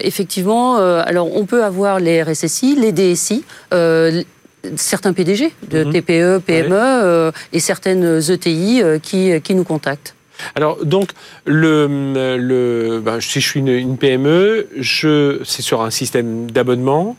effectivement, 0.03 0.77
alors 0.77 1.35
on 1.37 1.47
peut 1.47 1.65
avoir 1.65 2.01
les 2.01 2.23
RSSI, 2.23 2.77
les 2.77 2.93
DSI, 2.93 3.45
certains 4.77 5.13
PDG 5.13 5.53
de 5.71 5.85
mhm. 5.85 5.93
TPE, 5.93 6.39
PME 6.45 7.33
et 7.53 7.61
certaines 7.61 8.21
ETI 8.31 8.83
qui, 9.03 9.41
qui 9.41 9.55
nous 9.55 9.65
contactent. 9.65 10.15
Alors 10.55 10.85
donc, 10.85 11.11
le, 11.45 11.87
le, 12.39 13.01
ben, 13.01 13.21
si 13.21 13.41
je 13.41 13.49
suis 13.49 13.61
une, 13.61 13.97
PME, 13.97 14.69
je, 14.77 15.41
c'est 15.45 15.63
sur 15.63 15.83
un 15.83 15.91
système 15.91 16.51
d'abonnement. 16.51 17.17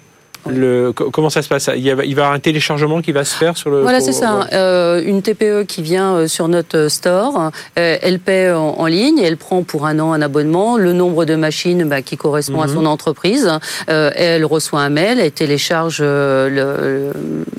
Le, 0.50 0.92
comment 0.92 1.30
ça 1.30 1.44
se 1.44 1.50
passe? 1.50 1.70
Il, 1.76 1.86
y 1.86 1.92
va 1.92 2.04
y 2.04 2.12
avoir 2.12 2.32
un 2.32 2.40
téléchargement 2.40 3.02
qui 3.02 3.12
va 3.12 3.24
se 3.26 3.36
faire 3.36 3.58
sur 3.58 3.70
le. 3.70 3.82
Voilà, 3.82 4.02
c'est 4.02 4.12
ça. 4.12 4.48
Euh, 4.54 5.02
une 5.06 5.22
TPE 5.22 5.66
qui 5.68 5.84
vient 5.84 6.16
euh, 6.16 6.28
sur 6.28 6.48
notre 6.48 6.88
store, 6.88 7.52
euh, 7.78 7.98
elle 8.02 8.20
paie 8.20 8.52
en, 8.52 8.86
ligne, 8.88 9.20
elle 9.20 9.38
prend 9.38 9.62
pour 9.62 9.86
un 9.86 10.00
an 10.00 10.14
un 10.14 10.22
abonnement, 10.22 10.78
le 10.78 10.94
nombre 10.94 11.26
de 11.26 11.36
machines 11.36 11.84
bah, 11.88 12.02
qui 12.02 12.18
correspond 12.18 12.62
à 12.62 12.68
mhm. 12.68 12.74
son 12.74 12.86
entreprise. 12.86 13.50
elle 13.88 14.46
reçoit 14.46 14.82
un 14.82 14.90
mail, 14.90 15.20
elle 15.20 15.32
télécharge 15.32 16.04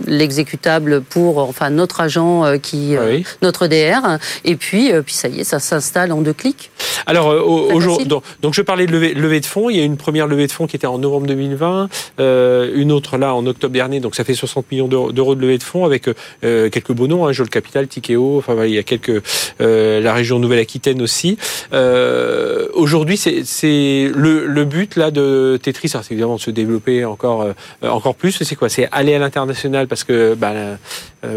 l'exécutable 0.07 1.03
pour 1.03 1.39
enfin 1.39 1.71
notre 1.71 2.01
agent 2.01 2.59
qui 2.59 2.97
notre 3.43 3.69
DR, 3.69 4.19
et 4.45 4.57
puis 4.57 4.93
puis 5.05 5.15
ça 5.15 5.29
y 5.29 5.41
est, 5.41 5.45
ça 5.45 5.61
s'installe 5.61 6.11
en 6.13 6.21
deux 6.21 6.33
clics. 6.33 6.71
Alors 7.07 7.29
aujourd'hui, 7.29 8.07
donc, 8.07 8.25
donc, 8.41 8.55
je 8.55 8.63
parlais 8.63 8.87
de 8.87 8.93
levée, 8.93 9.15
levée, 9.15 9.41
de 9.41 9.47
fonds. 9.47 9.71
Il 9.71 9.77
y 9.77 9.81
a 9.81 9.85
une 9.85 9.97
première 9.97 10.27
levée 10.27 10.47
de 10.47 10.53
fonds 10.53 10.67
qui 10.67 10.77
était 10.77 10.87
en 10.87 10.99
novembre 10.99 11.27
2020 11.27 11.89
une 12.75 12.93
autre 12.93 13.17
là 13.19 13.35
en 13.35 13.47
octobre 13.47 13.73
dernier, 13.73 14.01
donc 14.01 14.15
ça 14.15 14.25
fait 14.25 14.35
60 14.35 14.71
millions 14.71 14.89
d'euros 14.89 15.35
de 15.35 15.41
levée 15.41 15.59
de 15.59 15.63
fonds 15.63 15.85
avec 15.85 16.09
euh, 16.45 16.71
quelques 16.71 16.93
beaux 16.93 17.07
noms, 17.07 17.27
hein, 17.27 17.33
Jol 17.33 17.49
Capital, 17.49 17.87
Tikeo, 17.87 18.39
enfin 18.39 18.65
il 18.65 18.75
y 18.75 18.79
a 18.79 18.83
quelques 18.83 19.23
euh, 19.61 20.01
la 20.01 20.13
région 20.13 20.39
Nouvelle-Aquitaine 20.39 21.03
aussi. 21.03 21.37
Euh, 21.73 22.69
aujourd'hui, 22.75 23.17
c'est 23.17 24.11
le, 24.15 24.47
le, 24.47 24.65
but 24.65 24.97
là 24.97 25.11
de 25.11 25.59
Tetris, 25.63 25.89
c'est 25.89 26.11
évidemment 26.11 26.37
de 26.37 26.41
se 26.41 26.51
développer 26.51 27.05
encore 27.05 27.47
encore 27.83 28.15
plus. 28.15 28.43
C'est 28.43 28.57
quoi? 28.57 28.69
C'est 28.69 28.89
aller 28.93 29.15
à 29.15 29.19
l'international 29.19 29.87
parce 29.89 30.05
que 30.05 30.35
bah, 30.35 30.53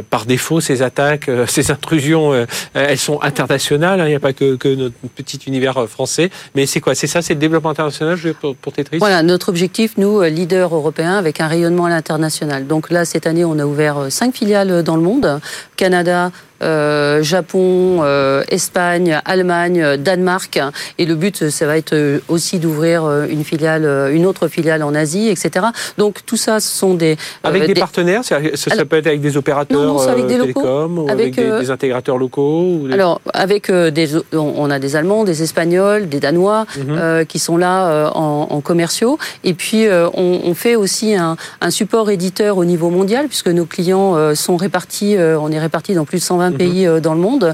par 0.09 0.25
défaut, 0.25 0.61
ces 0.61 0.81
attaques, 0.81 1.29
ces 1.47 1.71
intrusions, 1.71 2.45
elles 2.73 2.97
sont 2.97 3.21
internationales. 3.21 3.99
Hein, 3.99 4.05
il 4.05 4.09
n'y 4.09 4.15
a 4.15 4.19
pas 4.19 4.33
que, 4.33 4.55
que, 4.55 4.73
notre 4.73 4.95
petit 5.15 5.39
univers 5.47 5.87
français. 5.87 6.29
Mais 6.55 6.65
c'est 6.65 6.79
quoi? 6.79 6.95
C'est 6.95 7.07
ça, 7.07 7.21
c'est 7.21 7.33
le 7.33 7.39
développement 7.39 7.71
international 7.71 8.17
pour, 8.39 8.55
pour 8.55 8.73
Tetris? 8.73 8.97
Voilà, 8.97 9.23
notre 9.23 9.49
objectif, 9.49 9.97
nous, 9.97 10.21
leader 10.21 10.73
européen, 10.73 11.17
avec 11.25 11.41
un 11.41 11.47
rayonnement 11.47 11.85
à 11.85 11.89
l'international. 11.89 12.67
Donc 12.67 12.91
là, 12.91 13.03
cette 13.03 13.25
année, 13.25 13.43
on 13.43 13.57
a 13.57 13.65
ouvert 13.65 13.97
euh, 13.97 14.09
cinq 14.11 14.35
filiales 14.35 14.83
dans 14.83 14.95
le 14.95 15.01
monde. 15.01 15.39
Canada, 15.75 16.31
euh, 16.61 17.21
Japon, 17.23 17.99
euh, 18.01 18.43
Espagne, 18.49 19.19
Allemagne, 19.25 19.97
Danemark. 19.97 20.59
Et 20.97 21.05
le 21.05 21.15
but, 21.15 21.49
ça 21.49 21.65
va 21.65 21.77
être 21.77 22.21
aussi 22.27 22.59
d'ouvrir 22.59 23.07
une 23.29 23.43
filiale, 23.43 24.11
une 24.13 24.25
autre 24.25 24.47
filiale 24.47 24.83
en 24.83 24.95
Asie, 24.95 25.29
etc. 25.29 25.67
Donc 25.97 26.19
tout 26.25 26.37
ça, 26.37 26.59
ce 26.59 26.69
sont 26.69 26.93
des 26.93 27.17
avec 27.43 27.67
des, 27.67 27.73
partenaires. 27.73 28.23
Ça, 28.23 28.39
peut 28.39 28.97
être 28.97 29.07
avec 29.07 29.21
des 29.21 29.37
opérateurs 29.37 30.09
avec 30.09 30.27
des 30.27 30.37
télécoms, 30.37 30.99
ou 30.99 31.09
avec, 31.09 31.35
des, 31.35 31.71
intégrateurs 31.71 32.17
locaux. 32.17 32.87
Alors 32.91 33.21
avec 33.33 33.71
des, 33.71 34.09
on 34.33 34.69
a 34.69 34.79
des 34.79 34.95
Allemands, 34.95 35.23
des 35.23 35.43
Espagnols, 35.43 36.09
des 36.09 36.19
Danois 36.19 36.65
mhm. 36.77 37.25
qui 37.25 37.39
sont 37.39 37.57
là 37.57 38.11
en, 38.15 38.47
en, 38.49 38.61
commerciaux. 38.61 39.17
Et 39.43 39.53
puis 39.53 39.87
on, 39.89 40.41
on 40.43 40.53
fait 40.53 40.75
aussi 40.75 41.15
un, 41.15 41.37
un, 41.61 41.69
support 41.69 42.09
éditeur 42.09 42.57
au 42.57 42.65
niveau 42.65 42.89
mondial, 42.89 43.27
puisque 43.27 43.47
nos 43.47 43.65
clients 43.65 44.15
euh, 44.15 44.35
sont 44.35 44.57
répartis, 44.57 45.15
euh, 45.17 45.39
on 45.39 45.51
est 45.51 45.59
répartis 45.59 45.93
dans 45.93 46.05
plus 46.05 46.19
de 46.19 46.23
120 46.23 46.44
mhm. 46.51 46.57
pays 46.57 46.87
euh, 46.87 46.99
dans 46.99 47.13
le 47.13 47.19
monde. 47.19 47.53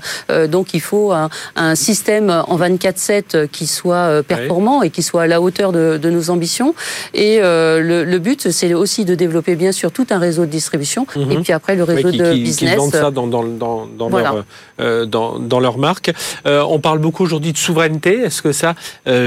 donc 0.49 0.73
il 0.73 0.81
faut 0.81 1.11
un, 1.11 1.29
un 1.55 1.75
système 1.75 2.29
en 2.29 2.57
24-7 2.57 3.47
qui 3.47 3.67
soit 3.67 4.23
performant 4.23 4.81
et 4.81 4.89
qui 4.89 5.03
soit 5.03 5.23
à 5.23 5.27
la 5.27 5.41
hauteur 5.41 5.71
de, 5.71 5.97
de 6.01 6.09
nos 6.09 6.29
ambitions. 6.29 6.73
Et 7.13 7.39
le, 7.39 8.03
le, 8.03 8.19
but, 8.19 8.51
c'est 8.51 8.73
aussi 8.73 9.05
de 9.05 9.15
développer 9.15 9.55
bien 9.55 9.71
sûr 9.71 9.91
tout 9.91 10.07
un 10.09 10.19
réseau 10.19 10.45
de 10.45 10.51
distribution 10.51 11.05
et 11.15 11.19
mhm. 11.19 11.43
puis 11.43 11.53
après 11.53 11.75
le 11.75 11.83
réseau 11.83 12.11
de 12.11 12.33
business. 12.33 12.71
Qui 12.71 12.77
vendent 12.77 12.91
ça 12.91 13.11
dans, 13.11 13.27
dans, 13.27 13.43
dans, 13.43 13.87
dans 13.87 14.09
leur, 14.09 14.45
dans, 15.07 15.39
dans, 15.39 15.59
leur 15.59 15.77
marque. 15.77 16.11
on 16.45 16.79
parle 16.79 16.99
beaucoup 16.99 17.23
aujourd'hui 17.23 17.53
de 17.53 17.57
souveraineté. 17.57 18.19
Est-ce 18.21 18.41
que 18.41 18.51
ça, 18.51 18.75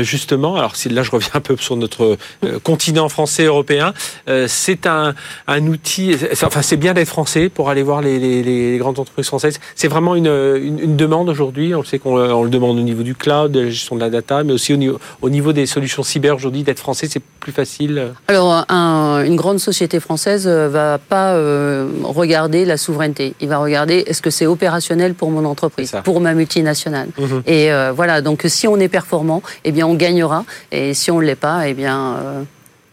justement, 0.02 0.56
alors 0.56 0.74
là 0.90 1.02
je 1.02 1.10
reviens 1.10 1.30
un 1.34 1.40
peu 1.40 1.56
sur 1.56 1.76
notre 1.76 2.16
continent 2.62 3.08
français 3.08 3.44
européen, 3.44 3.94
euh, 4.28 4.46
c'est 4.48 4.86
un, 4.86 5.14
un, 5.46 5.66
outil. 5.66 6.16
Enfin, 6.32 6.62
c'est 6.62 6.76
bien 6.76 6.94
d'être 6.94 7.08
français 7.08 7.48
pour 7.48 7.70
aller 7.70 7.82
voir 7.82 8.00
les, 8.02 8.18
les, 8.18 8.42
les 8.42 8.78
grandes 8.78 8.98
entreprises 8.98 9.26
françaises. 9.26 9.53
C'est 9.74 9.88
vraiment 9.88 10.14
une, 10.14 10.26
une, 10.26 10.96
demande 10.96 11.28
aujourd'hui. 11.28 11.74
On 11.74 11.84
sait 11.84 11.98
qu'on 11.98 12.42
le 12.42 12.50
demande 12.50 12.78
au 12.78 12.82
niveau 12.82 13.02
du 13.02 13.14
cloud, 13.14 13.52
de 13.52 13.60
la 13.60 13.70
gestion 13.70 13.96
de 13.96 14.00
la 14.00 14.10
data, 14.10 14.42
mais 14.44 14.52
aussi 14.52 14.72
au 14.72 14.76
niveau, 14.76 14.98
au 15.22 15.30
niveau 15.30 15.52
des 15.52 15.66
solutions 15.66 16.02
cyber 16.02 16.36
aujourd'hui. 16.36 16.62
D'être 16.62 16.78
français, 16.78 17.06
c'est 17.10 17.22
plus 17.40 17.52
facile. 17.52 18.12
Alors, 18.28 18.64
une 18.70 19.36
grande 19.36 19.58
société 19.58 20.00
française 20.00 20.46
euh, 20.46 20.68
va 20.68 20.98
pas 20.98 21.34
euh, 21.34 21.88
regarder 22.02 22.64
la 22.64 22.76
souveraineté. 22.76 23.34
Il 23.40 23.48
va 23.48 23.58
regarder 23.58 24.04
est-ce 24.06 24.22
que 24.22 24.30
c'est 24.30 24.46
opérationnel 24.46 25.14
pour 25.14 25.30
mon 25.30 25.44
entreprise, 25.44 25.92
pour 26.04 26.20
ma 26.20 26.34
multinationale? 26.34 27.08
Mhm. 27.18 27.42
Et 27.46 27.70
voilà. 27.94 28.20
Donc, 28.20 28.42
si 28.46 28.66
on 28.68 28.76
est 28.78 28.88
performant, 28.88 29.42
eh 29.64 29.72
bien, 29.72 29.86
on 29.86 29.94
gagnera. 29.94 30.44
Et 30.72 30.94
si 30.94 31.10
on 31.10 31.20
ne 31.20 31.24
l'est 31.24 31.34
pas, 31.34 31.68
eh 31.68 31.74
bien 31.74 32.46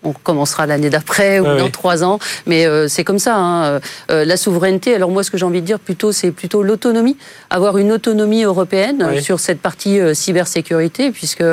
on 0.03 0.13
commencera 0.13 0.65
l'année 0.65 0.89
d'après 0.89 1.39
ou 1.39 1.45
dans 1.45 1.69
trois 1.69 2.03
ans. 2.03 2.19
Mais 2.45 2.65
euh, 2.65 2.87
c'est 2.87 3.03
comme 3.03 3.19
ça. 3.19 3.35
Hein. 3.35 3.63
Euh, 3.63 3.79
euh, 4.09 4.25
la 4.25 4.37
souveraineté. 4.37 4.95
Alors 4.95 5.11
moi, 5.11 5.23
ce 5.23 5.31
que 5.31 5.37
j'ai 5.37 5.45
envie 5.45 5.61
de 5.61 5.65
dire 5.65 5.79
plutôt, 5.79 6.11
c'est 6.11 6.31
plutôt 6.31 6.63
l'autonomie. 6.63 7.17
Avoir 7.49 7.77
une 7.77 7.91
autonomie 7.91 8.43
européenne 8.43 9.21
sur 9.21 9.39
cette 9.39 9.61
partie 9.61 9.99
cybersécurité, 10.13 11.11
puisque 11.11 11.43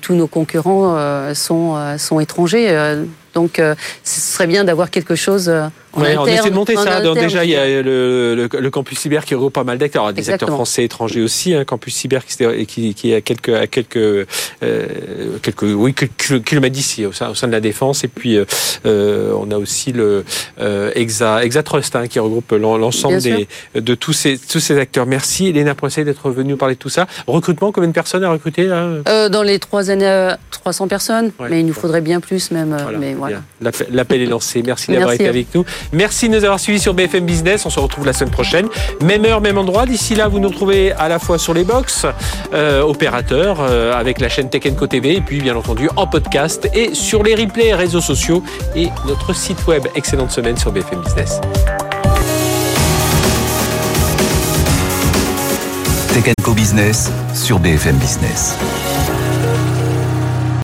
tous 0.00 0.14
nos 0.14 0.26
concurrents 0.26 0.96
sont 1.34 1.76
sont 1.98 2.20
étrangers. 2.20 2.96
donc, 3.34 3.60
ce 4.04 4.20
serait 4.20 4.46
bien 4.46 4.64
d'avoir 4.64 4.90
quelque 4.90 5.14
chose 5.14 5.52
on 5.98 6.26
essaie 6.26 6.50
de 6.50 6.54
monter 6.54 6.76
ça. 6.76 7.00
déjà, 7.14 7.44
il 7.44 7.50
y 7.50 7.56
a 7.56 7.82
le, 7.82 8.68
campus 8.70 8.98
cyber 8.98 9.24
qui 9.24 9.34
regroupe 9.34 9.52
pas 9.52 9.64
mal 9.64 9.78
d'acteurs, 9.78 10.12
des 10.12 10.30
acteurs 10.30 10.50
français, 10.50 10.84
étrangers 10.84 11.22
aussi. 11.22 11.54
Un 11.54 11.64
campus 11.64 11.94
cyber 11.94 12.24
qui, 12.24 12.66
qui, 12.66 12.94
qui 12.94 13.12
est 13.12 13.16
à 13.16 13.20
quelques, 13.20 13.48
à 13.48 13.66
quelques, 13.66 13.96
euh, 13.96 14.26
quelques, 15.42 15.62
oui, 15.62 15.94
quelques 15.94 16.44
kilomètres 16.44 16.74
d'ici, 16.74 17.06
au 17.06 17.12
sein, 17.12 17.32
de 17.32 17.52
la 17.52 17.60
défense. 17.60 18.04
Et 18.04 18.08
puis, 18.08 18.38
euh, 18.86 19.32
on 19.38 19.50
a 19.50 19.56
aussi 19.56 19.92
le 19.92 20.24
Exa, 20.94 21.44
Exatrust 21.44 21.96
hein, 21.96 22.06
qui 22.06 22.18
regroupe 22.18 22.52
l'ensemble 22.52 23.20
de 23.74 23.94
tous 23.94 24.12
ces, 24.12 24.38
tous 24.38 24.60
ces 24.60 24.78
acteurs. 24.78 25.06
Merci, 25.06 25.48
Elena 25.48 25.74
Procé, 25.74 26.04
d'être 26.04 26.30
venue 26.30 26.56
parler 26.56 26.74
de 26.74 26.80
tout 26.80 26.88
ça. 26.88 27.06
Recrutement, 27.26 27.72
combien 27.72 27.88
de 27.88 27.94
personnes 27.94 28.24
à 28.24 28.30
recruter 28.30 28.64
là? 28.64 29.28
Dans 29.28 29.42
les 29.42 29.58
trois 29.58 29.90
années, 29.90 30.34
300 30.50 30.88
personnes, 30.88 31.30
mais 31.48 31.60
il 31.60 31.66
nous 31.66 31.72
faudrait 31.72 32.00
bien 32.00 32.20
plus 32.20 32.50
même. 32.50 32.76
Mais 32.98 33.14
voilà. 33.14 33.42
L'appel 33.90 34.22
est 34.22 34.26
lancé. 34.26 34.62
Merci 34.64 34.92
d'avoir 34.92 35.12
été 35.12 35.28
avec 35.28 35.54
nous. 35.54 35.64
Merci 35.92 36.28
de 36.28 36.36
nous 36.36 36.44
avoir 36.44 36.60
suivis 36.60 36.80
sur 36.80 36.94
BFM 36.94 37.24
Business. 37.24 37.64
On 37.66 37.70
se 37.70 37.80
retrouve 37.80 38.06
la 38.06 38.12
semaine 38.12 38.30
prochaine. 38.30 38.68
Même 39.02 39.24
heure, 39.24 39.40
même 39.40 39.58
endroit. 39.58 39.86
D'ici 39.86 40.14
là, 40.14 40.28
vous 40.28 40.38
nous 40.38 40.48
retrouvez 40.48 40.92
à 40.92 41.08
la 41.08 41.18
fois 41.18 41.38
sur 41.38 41.54
les 41.54 41.64
box, 41.64 42.06
euh, 42.52 42.82
opérateurs, 42.82 43.58
euh, 43.60 43.92
avec 43.92 44.20
la 44.20 44.28
chaîne 44.28 44.50
Tech 44.50 44.62
Co 44.76 44.86
TV, 44.86 45.16
et 45.16 45.20
puis 45.20 45.40
bien 45.40 45.56
entendu 45.56 45.88
en 45.96 46.06
podcast 46.06 46.68
et 46.74 46.94
sur 46.94 47.22
les 47.22 47.34
replays 47.34 47.74
réseaux 47.74 48.00
sociaux 48.00 48.42
et 48.76 48.88
notre 49.06 49.34
site 49.34 49.66
web. 49.66 49.86
Excellente 49.94 50.30
semaine 50.30 50.56
sur 50.56 50.72
BFM 50.72 51.00
Business. 51.00 51.40
Tech 56.12 56.34
Co 56.42 56.52
Business 56.52 57.10
sur 57.34 57.58
BFM 57.58 57.96
Business. 57.96 58.56